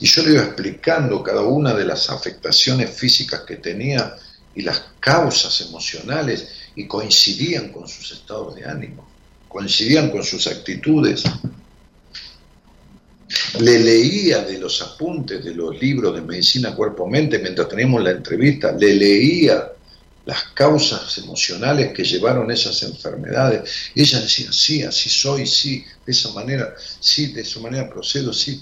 [0.00, 4.16] y yo le iba explicando cada una de las afectaciones físicas que tenía
[4.54, 9.06] y las causas emocionales y coincidían con sus estados de ánimo,
[9.54, 11.22] coincidían con sus actitudes.
[13.60, 18.72] Le leía de los apuntes de los libros de medicina cuerpo-mente mientras teníamos la entrevista,
[18.72, 19.70] le leía
[20.26, 23.70] las causas emocionales que llevaron esas enfermedades.
[23.94, 28.60] Ella decía, sí, así soy, sí, de esa manera, sí, de esa manera procedo, sí.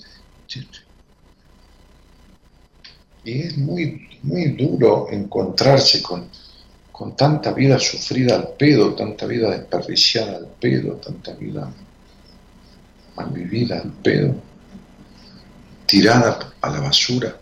[3.24, 6.28] Y es muy, muy duro encontrarse con,
[7.02, 11.68] con tanta vida sufrida al pedo, tanta vida desperdiciada al pedo, tanta vida
[13.16, 14.36] mal vivida al pedo,
[15.84, 17.36] tirada a la basura.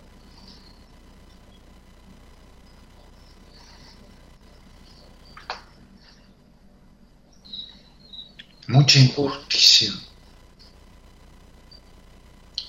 [8.68, 9.92] mucha injusticia,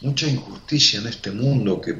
[0.02, 1.96] mucha injusticia en este mundo que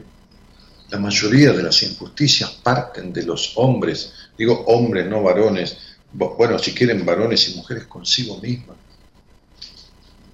[0.92, 4.12] la mayoría de las injusticias parten de los hombres,
[4.42, 5.78] digo hombres, no varones,
[6.12, 8.76] bueno, si quieren varones y mujeres consigo mismas.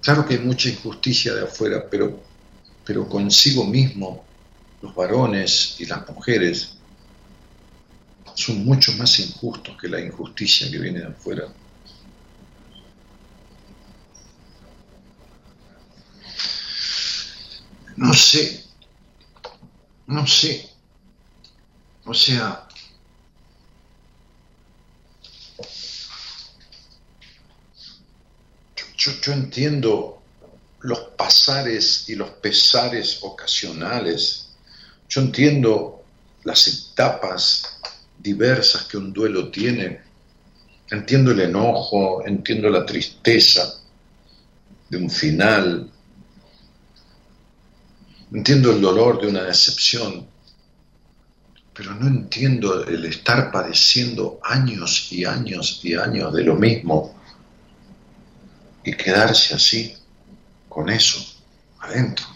[0.00, 2.18] Claro que hay mucha injusticia de afuera, pero,
[2.86, 4.24] pero consigo mismo
[4.80, 6.78] los varones y las mujeres
[8.34, 11.44] son mucho más injustos que la injusticia que viene de afuera.
[17.96, 18.64] No sé,
[20.06, 20.66] no sé.
[22.06, 22.67] O sea,
[28.98, 30.20] yo, entiendo
[30.80, 34.50] los pasares y los pesares ocasionales.
[35.08, 36.04] Yo entiendo
[36.44, 37.78] las etapas
[38.18, 40.00] diversas que un duelo tiene.
[40.90, 43.80] Entiendo el enojo, entiendo la tristeza
[44.90, 45.90] de un final,
[48.32, 50.26] Entiendo el dolor de una decepción,
[51.72, 57.17] pero no entiendo el estar padeciendo años y años y años de lo mismo
[58.88, 59.94] y quedarse así,
[60.68, 61.18] con eso,
[61.80, 62.26] adentro.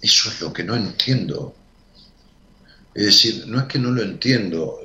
[0.00, 1.54] Eso es lo que no entiendo.
[2.94, 4.78] Es decir, no es que no lo entiendo,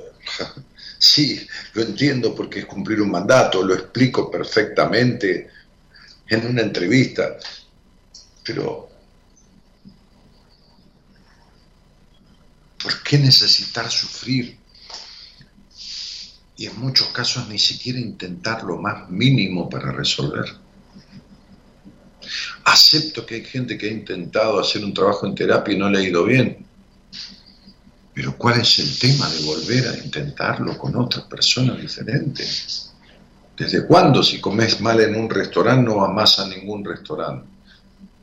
[0.98, 5.48] sí, lo entiendo porque es cumplir un mandato, lo explico perfectamente
[6.28, 7.36] en una entrevista,
[8.44, 8.90] pero
[12.84, 14.58] ¿Por qué necesitar sufrir?
[16.56, 20.44] Y en muchos casos ni siquiera intentar lo más mínimo para resolver.
[22.64, 25.98] Acepto que hay gente que ha intentado hacer un trabajo en terapia y no le
[25.98, 26.64] ha ido bien.
[28.14, 32.92] Pero ¿cuál es el tema de volver a intentarlo con otras personas diferentes?
[33.56, 37.48] ¿Desde cuándo si comes mal en un restaurante no vas a ningún restaurante?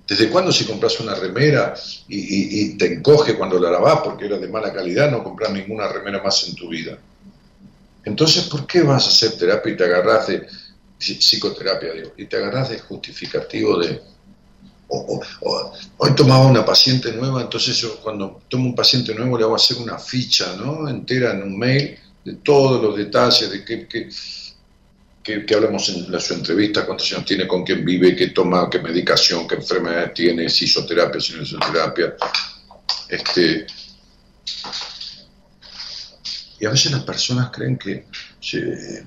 [0.07, 1.73] ¿Desde cuándo si compras una remera
[2.07, 6.21] y, te encoge cuando la lavas porque era de mala calidad, no compras ninguna remera
[6.21, 6.97] más en tu vida?
[8.03, 10.47] Entonces, ¿por qué vas a hacer terapia y te agarras de
[10.97, 14.01] psicoterapia, digo, y te agarras de justificativo de...
[14.89, 19.77] hoy tomaba una paciente nueva, entonces yo cuando tomo un paciente nuevo le hago hacer
[19.77, 20.87] una ficha, ¿no?
[20.87, 24.09] Entera en un mail de todos los detalles de qué, qué
[25.23, 28.79] que, hablamos en la, su entrevista, cuántos años tiene, con quién vive, qué toma, qué
[28.79, 32.15] medicación, qué enfermedades tiene, si hizo si no hizo terapia.
[33.07, 33.67] Este,
[36.61, 38.05] y a veces las personas creen que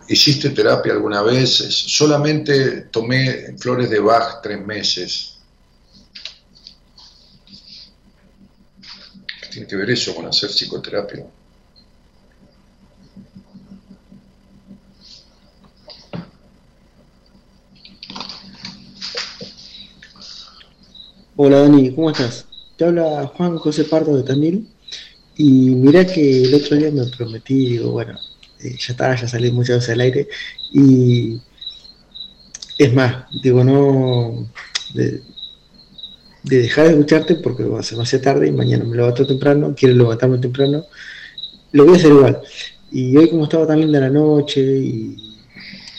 [0.08, 5.38] hiciste terapia alguna vez, solamente tomé flores de Bach tres meses.
[9.40, 11.24] ¿Qué tiene que ver eso con hacer psicoterapia?
[21.36, 22.46] Hola Dani, ¿cómo estás?
[22.76, 24.73] Te habla Juan José Pardo de Tamil
[25.36, 28.18] y mira que el otro día me prometí, digo, bueno,
[28.60, 30.28] eh, ya está, ya salí muchas veces al aire
[30.72, 31.40] y
[32.78, 34.48] es más, digo, no
[34.94, 35.22] de,
[36.44, 39.94] dejar de escucharte porque va a ser demasiado tarde y mañana me levanto temprano, quiero
[39.94, 40.84] levantarme temprano,
[41.72, 42.40] lo voy a hacer igual.
[42.92, 45.16] Y hoy como estaba tan linda la noche y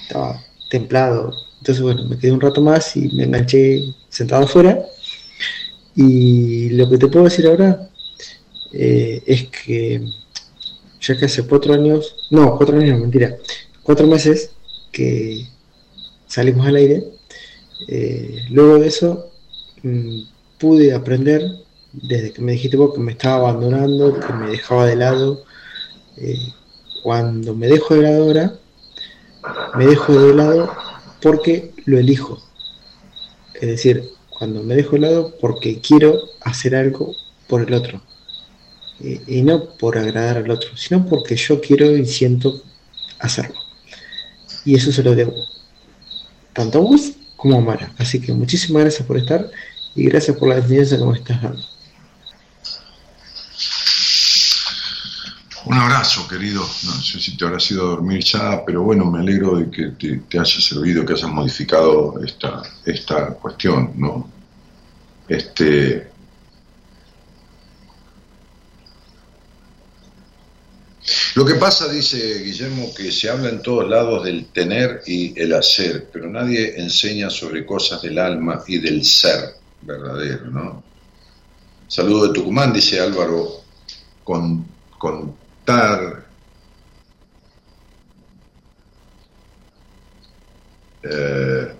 [0.03, 4.79] estaba templado, entonces bueno, me quedé un rato más y me enganché sentado afuera
[5.95, 7.89] y lo que te puedo decir ahora
[8.77, 10.01] eh, es que
[10.99, 13.37] ya que hace cuatro años, no, cuatro años, mentira,
[13.83, 14.51] cuatro meses
[14.91, 15.47] que
[16.27, 17.03] salimos al aire,
[17.87, 19.31] eh, luego de eso
[19.83, 20.23] mm,
[20.57, 21.41] pude aprender,
[21.93, 25.45] desde que me dijiste vos que me estaba abandonando, que me dejaba de lado,
[26.17, 26.37] eh,
[27.01, 28.59] cuando me dejo de lado ahora,
[29.75, 30.69] me dejo de lado
[31.21, 32.41] porque lo elijo.
[33.53, 37.15] Es decir, cuando me dejo de lado porque quiero hacer algo
[37.47, 38.01] por el otro.
[38.99, 42.61] Y, no por agradar al otro, sino porque yo quiero y siento
[43.19, 43.59] hacerlo.
[44.63, 45.33] Y eso se lo debo.
[46.53, 47.93] Tanto a vos como a Mara.
[47.97, 49.49] Así que muchísimas gracias por estar
[49.95, 51.61] y gracias por la enseñanza que me estás dando.
[55.65, 56.61] Un abrazo, querido.
[56.61, 60.21] No sé si te habrá ido a dormir ya, pero bueno, me alegro de que
[60.29, 64.29] te, haya servido, que hayas modificado esta, esta cuestión, ¿no?
[65.27, 66.14] Este.
[71.35, 75.53] Lo que pasa, dice Guillermo, que se habla en todos lados del tener y el
[75.53, 80.83] hacer, pero nadie enseña sobre cosas del alma y del ser verdadero, ¿no?
[81.87, 83.61] Saludo de Tucumán, dice Álvaro,
[84.23, 84.65] con,
[84.97, 85.35] con
[91.03, 91.75] eh,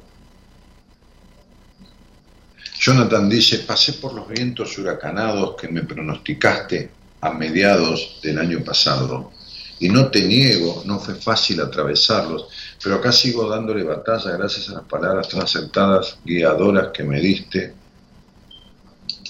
[2.80, 9.32] Jonathan dice, pasé por los vientos huracanados que me pronosticaste a mediados del año pasado
[9.80, 12.48] y no te niego, no fue fácil atravesarlos,
[12.82, 17.74] pero acá sigo dándole batalla gracias a las palabras tan acertadas, guiadoras que me diste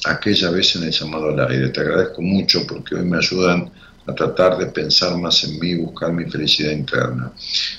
[0.06, 1.70] aquella vez en el llamado al aire.
[1.70, 3.72] Te agradezco mucho porque hoy me ayudan
[4.08, 7.32] a tratar de pensar más en mí, buscar mi felicidad interna.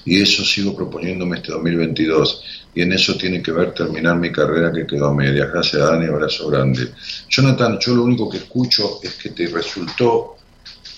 [0.05, 2.66] Y eso sigo proponiéndome este 2022.
[2.77, 5.47] Y en eso tiene que ver terminar mi carrera que quedó a media.
[5.47, 6.93] Gracias, Dani, abrazo grande.
[7.27, 10.37] Jonathan, yo lo único que escucho es que te resultó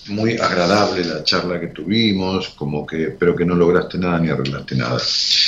[0.09, 4.75] muy agradable la charla que tuvimos, como que, pero que no lograste nada ni arreglaste
[4.75, 5.01] nada.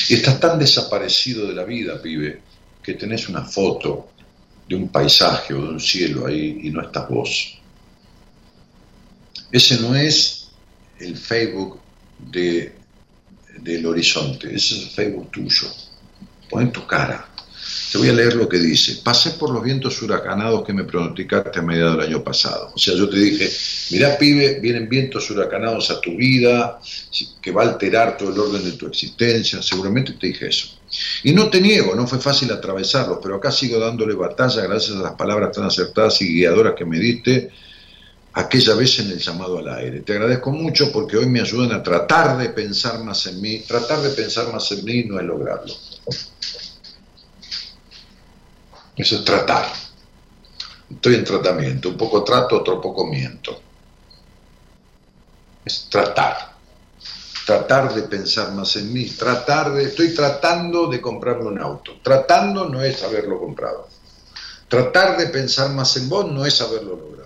[0.08, 2.40] Y estás tan desaparecido de la vida, pibe,
[2.80, 4.10] que tenés una foto
[4.68, 7.58] de un paisaje o de un cielo ahí y no estás vos.
[9.50, 10.48] Ese no es
[11.00, 11.80] el Facebook
[12.20, 12.72] de,
[13.62, 15.66] del horizonte, ese es el Facebook tuyo.
[16.50, 17.26] Pon tu cara.
[17.92, 19.00] Te voy a leer lo que dice.
[19.02, 22.72] Pasé por los vientos huracanados que me pronosticaste a mediados del año pasado.
[22.74, 23.50] O sea, yo te dije,
[23.90, 26.80] mirá pibe, vienen vientos huracanados a tu vida,
[27.40, 29.62] que va a alterar todo el orden de tu existencia.
[29.62, 30.68] Seguramente te dije eso.
[31.24, 35.00] Y no te niego, no fue fácil atravesarlos, pero acá sigo dándole batalla gracias a
[35.00, 37.50] las palabras tan acertadas y guiadoras que me diste
[38.32, 40.00] aquella vez en el llamado al aire.
[40.00, 43.60] Te agradezco mucho porque hoy me ayudan a tratar de pensar más en mí.
[43.66, 45.74] Tratar de pensar más en mí no es lograrlo.
[49.00, 49.66] Eso es tratar.
[50.90, 53.60] Estoy en tratamiento, un poco trato, otro poco miento.
[55.64, 56.50] Es tratar.
[57.46, 59.84] Tratar de pensar más en mí, tratar de...
[59.84, 61.98] Estoy tratando de comprarme un auto.
[62.02, 63.88] Tratando no es haberlo comprado.
[64.68, 67.20] Tratar de pensar más en vos no es haberlo logrado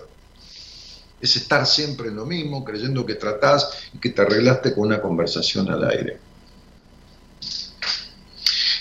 [1.25, 5.01] es estar siempre en lo mismo, creyendo que tratás y que te arreglaste con una
[5.01, 6.19] conversación al aire.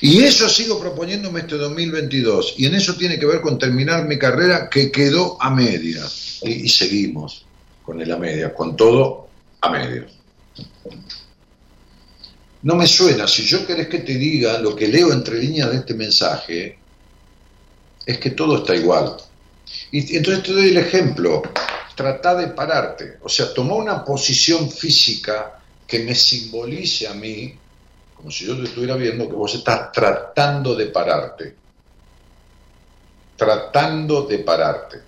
[0.04, 2.56] Y eso sigo proponiéndome este 2022.
[2.58, 6.02] Y en eso tiene que ver con terminar mi carrera que quedó a media.
[6.42, 7.46] Y, seguimos
[7.82, 9.30] con el a media, con todo
[9.62, 10.06] a media.
[12.60, 15.76] No me suena, si yo querés que te diga lo que leo entre líneas de
[15.78, 16.76] este mensaje,
[18.04, 19.16] es que todo está igual.
[19.90, 21.42] Y entonces te doy el ejemplo
[21.94, 23.16] trata de pararte.
[23.22, 27.54] O sea, toma una posición física que me simbolice a mí,
[28.24, 31.54] como si yo te estuviera viendo que vos estás tratando de pararte.
[33.36, 35.02] Tratando de pararte.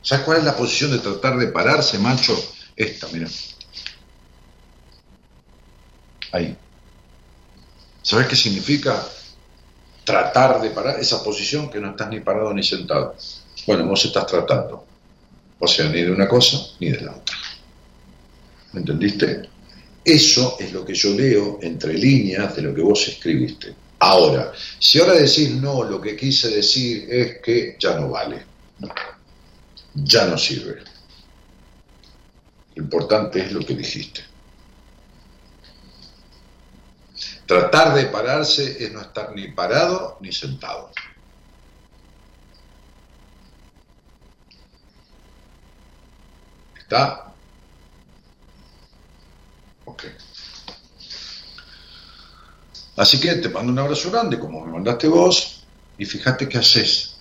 [0.00, 2.38] ¿Sabes cuál es la posición de tratar de pararse, macho?
[2.76, 3.26] Esta, mira.
[6.30, 6.56] Ahí.
[8.00, 9.04] ¿Sabes qué significa
[10.04, 11.00] tratar de parar?
[11.00, 13.16] Esa posición que no estás ni parado ni sentado.
[13.66, 14.86] Bueno, vos estás tratando.
[15.58, 17.36] O sea, ni de una cosa ni de la otra.
[18.72, 19.55] ¿Me entendiste?
[20.06, 23.74] Eso es lo que yo leo entre líneas de lo que vos escribiste.
[23.98, 28.46] Ahora, si ahora decís no, lo que quise decir es que ya no vale.
[29.94, 30.80] Ya no sirve.
[32.76, 34.22] Lo importante es lo que dijiste.
[37.44, 40.92] Tratar de pararse es no estar ni parado ni sentado.
[46.78, 47.25] ¿Está?
[49.86, 50.04] Ok.
[52.96, 55.62] Así que te mando un abrazo grande, como me mandaste vos,
[55.98, 57.14] y fíjate qué haces.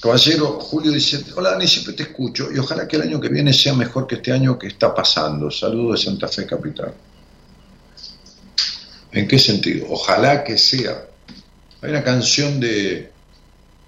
[0.00, 3.52] Caballero, Julio dice, hola Dani, siempre te escucho y ojalá que el año que viene
[3.52, 5.50] sea mejor que este año que está pasando.
[5.50, 6.94] Saludos de Santa Fe Capital.
[9.10, 9.88] ¿En qué sentido?
[9.90, 11.06] Ojalá que sea.
[11.82, 13.10] Hay una canción de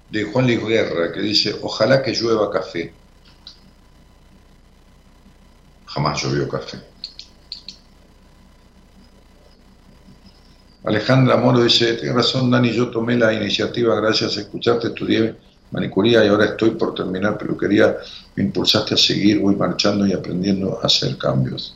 [0.09, 2.93] de Juan Luis Guerra que dice, ojalá que llueva café.
[5.89, 6.77] Jamás llovió café.
[10.83, 15.35] Alejandra Moro dice, tienes razón Dani, yo tomé la iniciativa gracias a escucharte, estudié
[15.71, 17.97] manicuría y ahora estoy por terminar peluquería,
[18.35, 21.75] me impulsaste a seguir, voy marchando y aprendiendo a hacer cambios.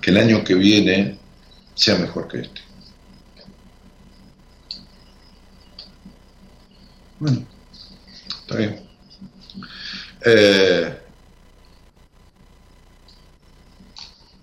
[0.00, 1.18] Que el año que viene
[1.74, 2.60] sea mejor que este.
[7.18, 7.44] Bueno,
[8.40, 8.89] está bien.
[10.24, 11.00] Eh,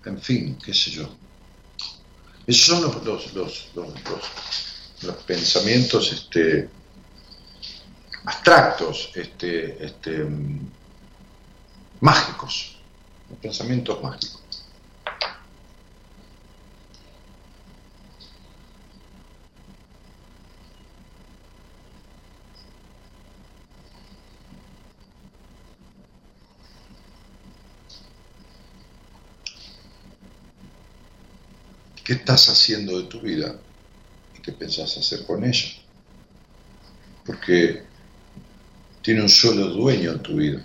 [0.04, 1.08] en fin, qué sé yo.
[2.46, 3.34] Esos son los, los,
[3.74, 4.04] los,
[5.02, 6.68] los pensamientos este,
[8.24, 10.70] abstractos, este, este, mm,
[12.00, 12.78] mágicos,
[13.30, 14.47] los pensamientos mágicos.
[32.08, 33.54] ¿Qué estás haciendo de tu vida
[34.34, 35.68] y qué pensás hacer con ella?
[37.26, 37.82] Porque
[39.02, 40.64] tiene un solo dueño en tu vida.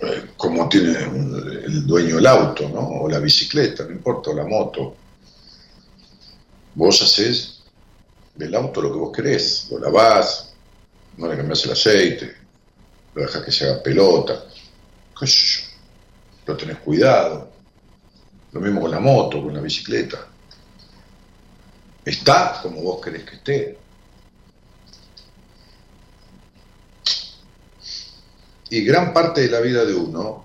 [0.00, 3.02] Eh, como tiene el dueño el auto, ¿no?
[3.02, 4.96] O la bicicleta, no importa, o la moto.
[6.74, 7.64] Vos haces
[8.34, 10.54] del auto lo que vos querés, lo lavás,
[11.18, 12.34] no le cambiás el aceite,
[13.14, 14.42] lo dejas que se haga pelota,
[16.46, 17.50] pero tenés cuidado.
[18.52, 20.18] Lo mismo con la moto, con la bicicleta.
[22.04, 23.78] Está como vos querés que esté.
[28.70, 30.44] Y gran parte de la vida de uno,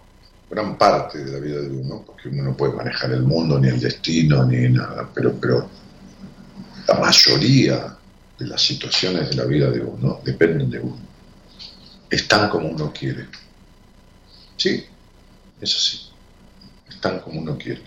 [0.49, 3.67] gran parte de la vida de uno, porque uno no puede manejar el mundo, ni
[3.67, 5.69] el destino, ni nada, pero, pero
[6.87, 7.97] la mayoría
[8.37, 10.99] de las situaciones de la vida de uno dependen de uno.
[12.09, 13.27] Están como uno quiere.
[14.57, 14.85] Sí,
[15.61, 16.01] eso sí,
[16.89, 17.81] están como uno quiere.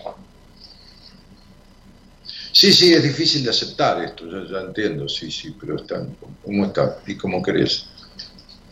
[2.51, 6.65] Sí, sí, es difícil de aceptar esto, ya, ya entiendo, sí, sí, pero están como
[6.65, 7.85] está y como querés.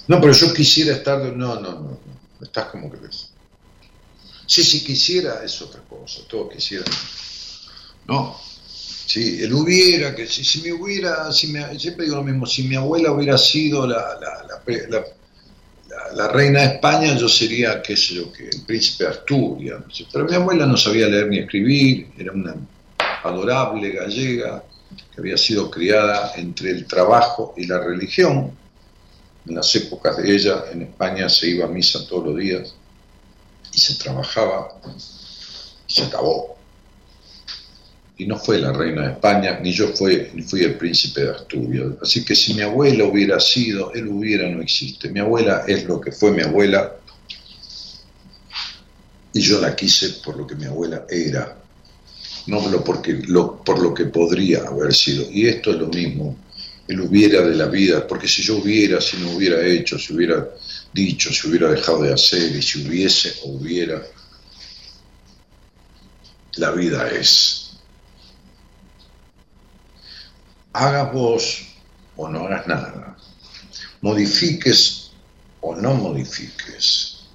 [0.08, 2.00] No, pero yo quisiera estar, no, no, no, no,
[2.42, 3.30] estás como querés.
[4.46, 6.86] Sí, si quisiera es otra cosa, todo quisiera.
[8.08, 8.40] No,
[9.06, 12.64] sí, él hubiera, que si, si me hubiera, si me, siempre digo lo mismo, si
[12.64, 14.64] mi abuela hubiera sido la
[16.32, 19.82] reina de España yo sería, qué sé yo, que el príncipe de Asturias.
[20.12, 22.56] Pero mi abuela no sabía leer ni escribir, era una
[23.24, 24.64] adorable gallega
[25.14, 28.52] que había sido criada entre el trabajo y la religión.
[29.46, 32.74] En las épocas de ella, en España se iba a misa todos los días
[33.74, 34.70] y se trabajaba
[35.88, 36.58] y se acabó
[38.18, 41.32] y no fue la reina de España, ni yo fui, ni fui el príncipe de
[41.32, 41.88] Asturias.
[42.02, 45.10] Así que si mi abuela hubiera sido, él hubiera no existe.
[45.10, 46.94] Mi abuela es lo que fue mi abuela
[49.34, 51.58] y yo la quise por lo que mi abuela era,
[52.46, 55.26] no porque, lo, por lo que podría haber sido.
[55.32, 56.38] Y esto es lo mismo,
[56.88, 60.48] él hubiera de la vida, porque si yo hubiera, si no hubiera hecho, si hubiera
[60.94, 64.04] dicho, si hubiera dejado de hacer, y si hubiese o hubiera,
[66.58, 67.63] la vida es
[70.74, 71.68] hagas vos
[72.16, 73.16] o no hagas nada,
[74.02, 75.12] modifiques
[75.62, 77.28] o no modifiques,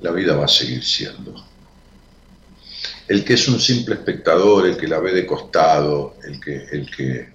[0.00, 1.44] la vida va a seguir siendo.
[3.06, 6.90] El que es un simple espectador, el que la ve de costado, el que, el
[6.90, 7.28] que,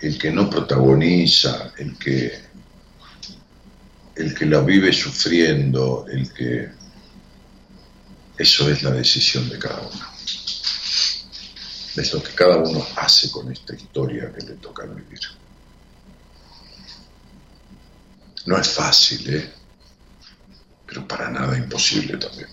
[0.00, 2.32] el que no protagoniza, el que,
[4.16, 6.68] el que la vive sufriendo, el que...
[8.36, 10.13] Eso es la decisión de cada uno
[11.96, 15.20] es lo que cada uno hace con esta historia que le toca vivir.
[18.46, 19.52] No es fácil, ¿eh?
[20.86, 22.48] Pero para nada imposible también.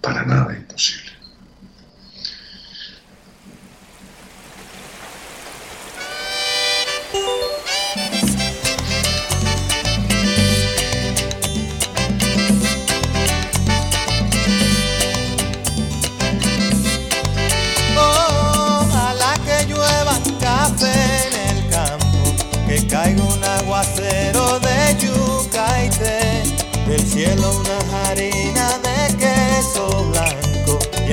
[0.00, 1.09] Para nada imposible.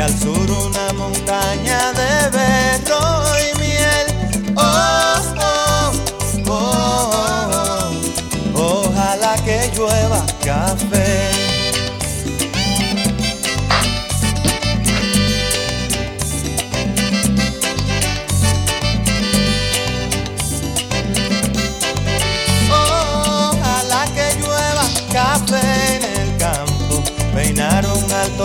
[0.08, 3.37] Al sur una montaña de berro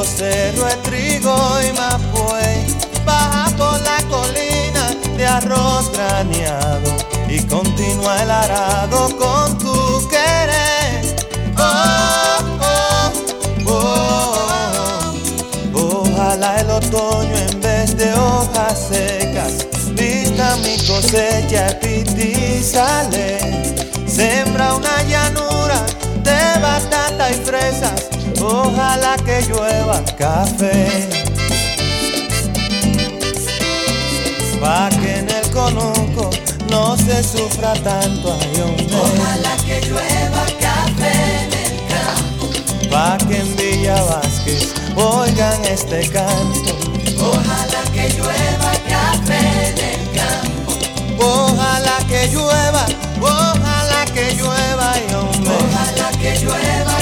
[0.02, 2.66] alto cerro de trigo y mapuey.
[3.04, 6.94] Baja por la colina de arroz graneado
[7.28, 11.16] y continúa el arado con tu querer.
[11.58, 13.12] Oh, oh,
[13.66, 15.14] oh,
[15.74, 23.38] Ojalá el otoño en vez de hojas secas vista mi cosecha y sale.
[24.06, 25.84] Sembra una llanura
[26.22, 28.01] de batata y fresas,
[28.42, 31.08] ojalá que llueva café.
[34.60, 36.30] Pa' que en el conuco
[36.70, 38.76] no se sufra tanto ayón.
[38.92, 42.46] Ojalá que llueva café en el campo.
[42.90, 46.76] Pa' que en Villa Vázquez oigan este canto.
[47.18, 50.72] Ojalá que llueva café en el campo.
[51.18, 52.86] Ojalá que llueva,
[53.20, 55.54] ojalá que llueva y hombre.
[55.54, 57.01] Ojalá que llueva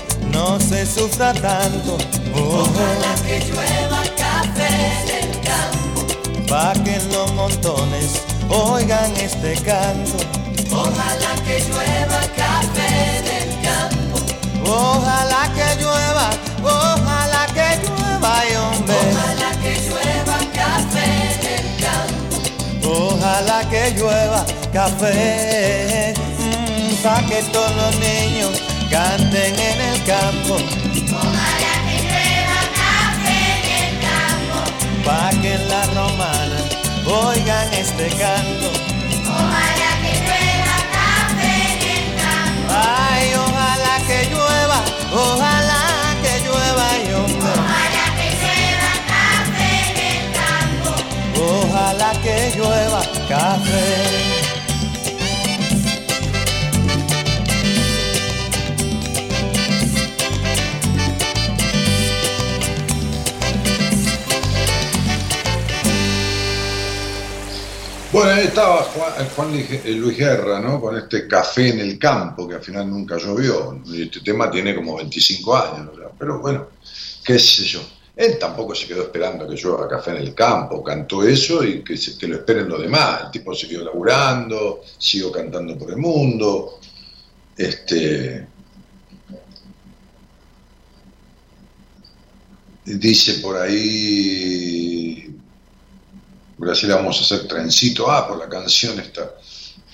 [0.59, 1.97] se sufra tanto.
[2.33, 4.69] Ojalá que llueva café
[5.01, 6.47] en el campo.
[6.47, 10.17] Pa' que en los montones oigan este canto.
[10.71, 14.19] Ojalá que llueva café en el campo.
[14.69, 16.29] Ojalá que llueva,
[16.63, 18.95] ojalá que llueva, y hombre.
[18.95, 21.41] Ojalá que llueva café
[22.83, 30.55] Ojalá que llueva café, mm, pa' que todos los niños canten en el campo.
[30.55, 34.57] Ojalá que llueva café en el campo.
[35.05, 35.83] Pa' que en la
[37.05, 38.90] oigan este canto.
[68.11, 68.83] Bueno, ahí estaba
[69.35, 70.81] Juan, eh, Luis Guerra, ¿no?
[70.81, 73.81] Con este café en el campo, que al final nunca llovió.
[73.89, 76.67] Este tema tiene como 25 años, pero bueno,
[77.23, 77.79] qué sé yo.
[78.13, 81.95] Él tampoco se quedó esperando que haga café en el campo, cantó eso y que,
[81.95, 83.21] se, lo esperen los demás.
[83.25, 86.79] El tipo siguió laburando, siguió cantando por el mundo.
[87.55, 88.45] Este,
[92.83, 95.33] dice por ahí,
[96.61, 99.31] Brasil vamos a hacer trencito, ah, por la canción esta.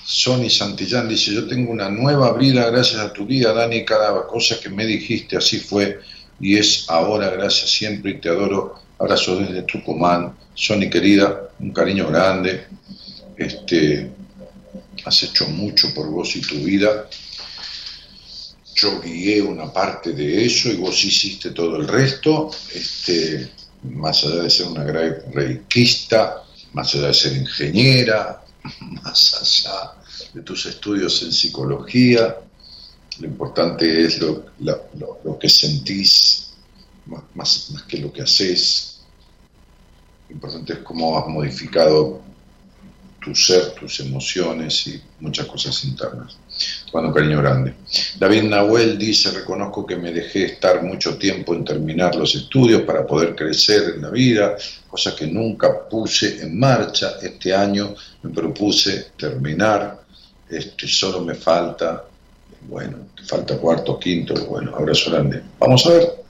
[0.05, 4.59] Sony Santillán dice, yo tengo una nueva vida gracias a tu vida, Dani, cada cosa
[4.59, 5.99] que me dijiste así fue
[6.39, 8.75] y es ahora, gracias siempre y te adoro.
[8.99, 10.35] Abrazo desde Tucumán.
[10.53, 12.65] Sony querida, un cariño grande.
[13.37, 14.09] Este,
[15.05, 17.07] has hecho mucho por vos y tu vida.
[18.75, 22.51] Yo guié una parte de eso y vos hiciste todo el resto.
[22.73, 23.49] Este,
[23.83, 28.43] más allá de ser una gran reikista, más allá de ser ingeniera,
[29.03, 29.93] más allá
[30.33, 32.37] de tus estudios en psicología,
[33.19, 36.53] lo importante es lo, que sentís
[37.07, 38.99] más, más, que lo que haces.
[40.29, 42.21] Lo importante es cómo has modificado
[43.19, 46.37] tu ser, tus emociones y muchas cosas internas.
[46.93, 47.75] Un cariño grande.
[48.17, 53.05] David Nahuel dice, reconozco que me dejé estar mucho tiempo en terminar los estudios para
[53.05, 54.55] poder crecer en la vida,
[54.87, 57.17] cosa que nunca puse en marcha.
[57.21, 57.93] Este año
[58.23, 59.99] me propuse terminar,
[60.49, 62.05] este, solo me falta
[62.61, 65.41] bueno, falta cuarto, quinto, bueno, abrazo grande.
[65.59, 66.23] Vamos a ver,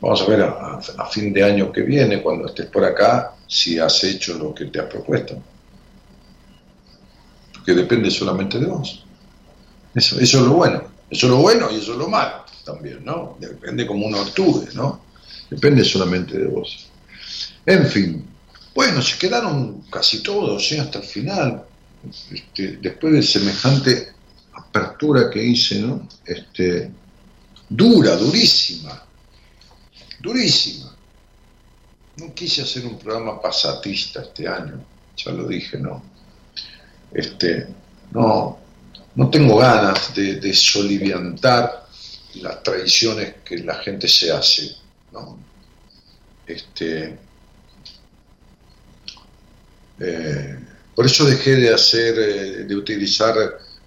[0.00, 4.02] vamos a ver a, fin de año que viene, cuando estés por acá, si has
[4.04, 5.40] hecho lo que te has propuesto.
[7.52, 9.01] Porque depende solamente de vos.
[9.94, 10.82] Eso, eso es lo bueno.
[11.10, 13.36] Eso es lo bueno y eso es lo malo también, ¿no?
[13.38, 15.00] Depende cómo uno actúe, ¿no?
[15.50, 16.88] Depende solamente de vos.
[17.66, 18.24] En fin,
[18.74, 20.80] bueno, se quedaron casi todos, ¿eh?
[20.80, 21.64] hasta el final.
[22.30, 24.12] Este, después de semejante
[24.54, 26.08] apertura que hice, ¿no?
[26.24, 26.90] Este,
[27.68, 29.02] dura, durísima,
[30.20, 30.96] durísima.
[32.16, 34.84] No quise hacer un programa pasatista este año,
[35.16, 36.02] ya lo dije, ¿no?
[37.12, 37.68] Este,
[38.12, 38.58] no,
[39.14, 41.86] no tengo ganas de, soliviantar
[42.36, 44.74] las tradiciones que la gente se hace,
[45.12, 45.38] ¿no?
[46.46, 47.18] Este,
[50.00, 50.58] eh,
[50.94, 53.34] por eso dejé de hacer, eh, de utilizar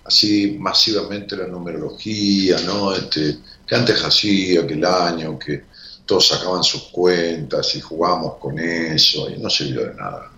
[0.04, 2.94] así masivamente la numerología, ¿no?
[2.94, 5.64] Este, que antes hacía, aquel año, que
[6.06, 10.32] todos sacaban sus cuentas y jugamos con eso, y no sirvió de nada.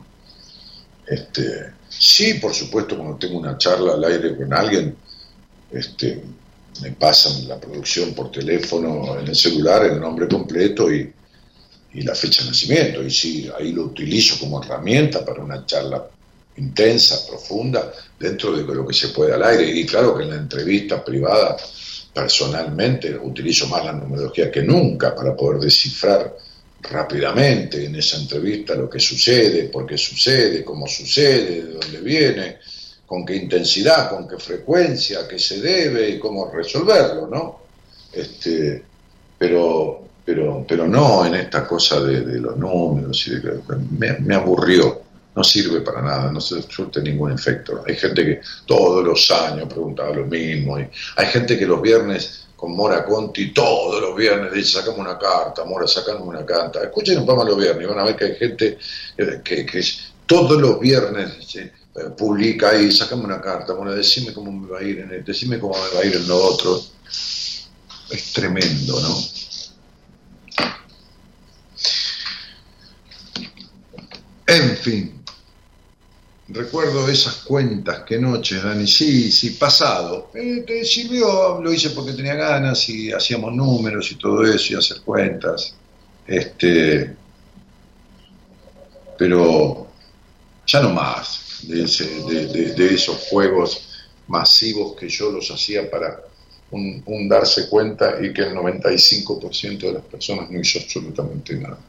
[1.06, 4.96] Este, sí, por supuesto, cuando tengo una charla al aire con alguien,
[5.72, 6.24] este,
[6.82, 11.12] me pasan la producción por teléfono en el celular, el nombre completo y,
[11.94, 13.04] y la fecha de nacimiento.
[13.04, 16.08] Y sí, ahí lo utilizo como herramienta para una charla
[16.58, 19.70] intensa, profunda, dentro de lo que se puede al aire.
[19.72, 21.58] Y claro que en la entrevista privada,
[22.14, 26.36] personalmente, utilizo más la numerología que nunca para poder descifrar
[26.82, 32.58] rápidamente en esa entrevista lo que sucede, por qué sucede, cómo sucede, de dónde viene,
[33.06, 37.60] con qué intensidad, con qué frecuencia, qué se debe y cómo resolverlo, ¿no?
[38.12, 38.84] Este,
[39.38, 43.60] pero, pero, pero no en esta cosa de, los números y de,
[43.98, 47.84] me, me aburrió no sirve para nada, no se surte ningún efecto.
[47.88, 52.47] Hay gente que todos los años preguntaba lo mismo, y hay gente que los viernes
[52.58, 56.82] con Mora Conti, todos los viernes dice, sacamos una carta, Mora, sacamos una carta.
[56.84, 58.80] Escuchen un poco los viernes, van a ver que hay gente
[59.16, 59.82] eh, que, que
[60.26, 61.72] todos los viernes eh,
[62.18, 65.60] publica ahí, sacamos una carta, Mora, decime cómo me va a ir en el, decime
[65.60, 66.82] cómo me va a ir en lo otro.
[68.10, 69.18] Es tremendo, ¿no?
[74.48, 75.17] En fin,
[76.50, 80.32] recuerdo esas cuentas, qué noches, Dani, sí, sí, pasado.
[80.34, 84.76] Eh, te sirvió, lo hice porque tenía ganas y hacíamos números y todo eso y
[84.78, 85.74] hacer cuentas.
[86.26, 87.16] Este,
[89.18, 89.88] pero
[90.66, 93.88] ya no más de, de, esos juegos
[94.28, 96.20] masivos que yo los hacía para
[96.72, 101.80] un, un darse cuenta y que el 95% de las personas no hizo absolutamente nada.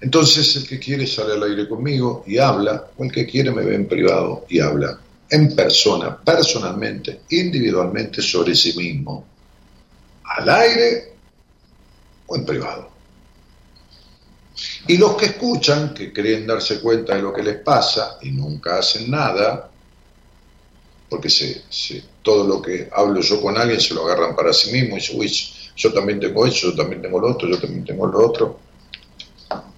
[0.00, 3.64] Entonces el que quiere sale al aire conmigo y habla, o el que quiere me
[3.64, 4.98] ve en privado y habla
[5.28, 9.24] en persona, personalmente, individualmente sobre sí mismo,
[10.24, 11.12] al aire
[12.26, 12.90] o en privado.
[14.88, 18.78] Y los que escuchan, que creen darse cuenta de lo que les pasa y nunca
[18.78, 19.70] hacen nada,
[21.08, 21.62] porque se,
[22.22, 25.20] todo lo que hablo yo con alguien se lo agarran para sí mismo y dicen,
[25.20, 25.32] uy,
[25.76, 28.69] yo también tengo eso, yo también tengo lo otro, yo también tengo lo otro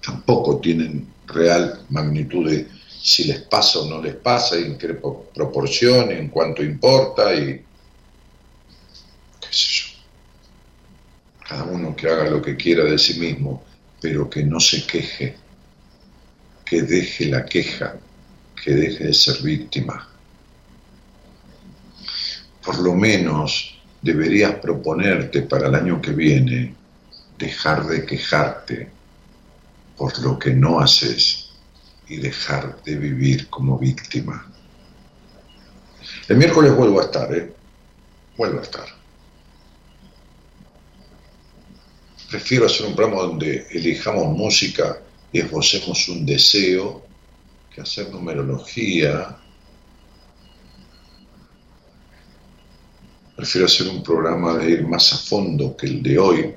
[0.01, 2.67] tampoco tienen real magnitud de
[3.01, 4.95] si les pasa o no les pasa, y en qué
[5.33, 7.61] proporción, en cuánto importa y
[9.41, 9.87] qué sé yo.
[11.47, 13.61] Cada uno que haga lo que quiera de sí mismo,
[13.99, 15.35] pero que no se queje,
[16.63, 17.97] que deje la queja,
[18.63, 20.07] que deje de ser víctima.
[22.63, 26.73] Por lo menos deberías proponerte para el año que viene
[27.37, 28.92] dejar de quejarte
[29.97, 31.49] por lo que no haces
[32.07, 34.51] y dejar de vivir como víctima.
[36.27, 37.53] El miércoles vuelvo a estar, ¿eh?
[38.37, 38.87] Vuelvo a estar.
[42.29, 44.99] Prefiero hacer un programa donde elijamos música
[45.31, 47.05] y esbocemos un deseo
[47.73, 49.37] que hacer numerología.
[53.35, 56.55] Prefiero hacer un programa de ir más a fondo que el de hoy,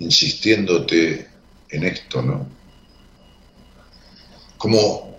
[0.00, 1.28] insistiéndote
[1.68, 2.46] en esto, ¿no?
[4.58, 5.18] Como,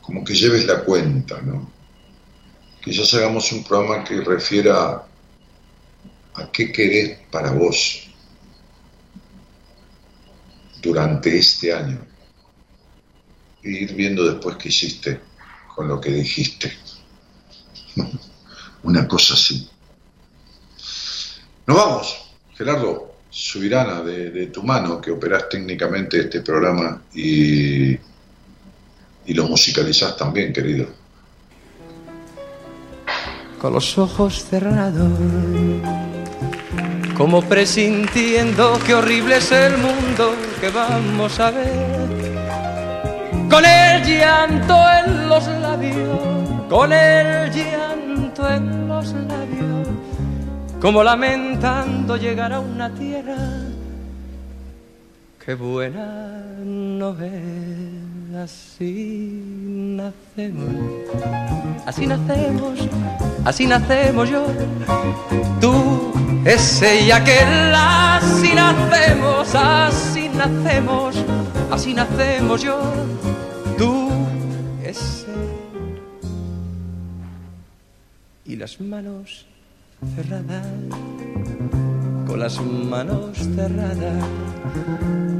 [0.00, 1.70] como que lleves la cuenta, ¿no?
[2.82, 5.04] Quizás hagamos un programa que refiera
[6.34, 8.08] a qué querés para vos
[10.80, 12.06] durante este año
[13.62, 15.20] e ir viendo después qué hiciste
[15.74, 16.72] con lo que dijiste.
[18.84, 19.68] Una cosa así.
[21.66, 22.28] Nos vamos.
[22.56, 30.52] Gerardo, Subirana, de, tu mano, que operás técnicamente este programa y, y lo musicalizás también,
[30.52, 30.86] querido.
[33.60, 35.12] Con los ojos cerrados,
[37.16, 42.08] como presintiendo qué horrible es el mundo que vamos a ver.
[43.50, 44.74] con el llanto
[45.04, 46.20] en los labios,
[46.68, 49.88] con el llanto en los labios,
[50.80, 53.36] como lamentando llegar a una tierra.
[55.44, 59.42] Que buena no es, así
[59.96, 60.68] nacemos,
[61.86, 62.78] así nacemos,
[63.44, 64.46] así nacemos yo,
[65.58, 66.12] tú,
[66.44, 71.16] ese y aquel, así nacemos, así nacemos,
[71.70, 72.78] así nacemos yo.
[73.78, 74.10] Tú,
[74.84, 75.26] ese.
[78.44, 79.46] Y las manos
[80.14, 80.66] cerradas,
[82.26, 84.24] con las manos cerradas,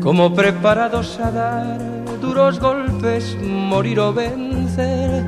[0.02, 1.78] como preparados a dar
[2.20, 5.24] duros golpes, morir o vencer.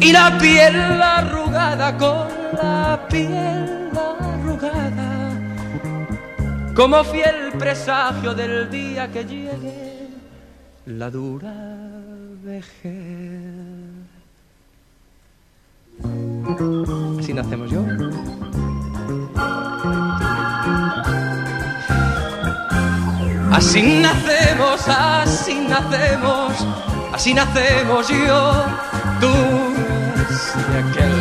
[0.00, 5.32] Y la piel arrugada con la piel arrugada,
[6.74, 10.08] como fiel presagio del día que llegue
[10.86, 11.54] la dura
[17.18, 17.80] Así nacemos yo.
[23.52, 26.52] Así nacemos, así nacemos,
[27.12, 28.64] así nacemos yo,
[29.20, 29.28] tú
[30.72, 31.14] y aquel.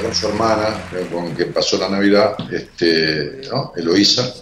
[0.00, 3.72] Con su hermana, con quien pasó la Navidad, este, ¿no?
[3.76, 4.34] Eloísa.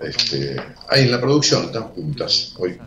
[0.00, 0.56] Este,
[0.88, 2.78] ahí en la producción están juntas hoy.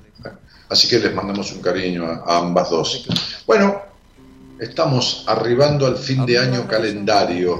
[0.69, 3.07] Así que les mandamos un cariño a, ambas dos.
[3.45, 3.81] Bueno,
[4.59, 7.59] estamos arribando al fin de año calendario.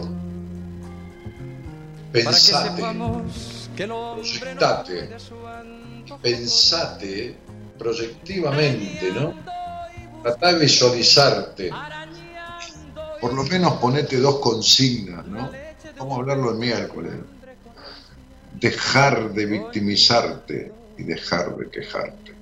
[2.12, 2.84] Pensate,
[3.76, 5.10] proyectate,
[6.22, 7.36] pensate
[7.78, 9.34] proyectivamente, ¿no?
[10.24, 11.72] Trata de visualizarte
[13.22, 15.52] por lo menos ponete dos consignas, ¿no?
[15.98, 17.14] Vamos a hablarlo el miércoles.
[18.60, 22.34] Dejar de victimizarte y dejar de quejarte.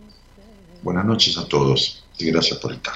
[0.81, 2.95] Buenas noches a todos y gracias por estar.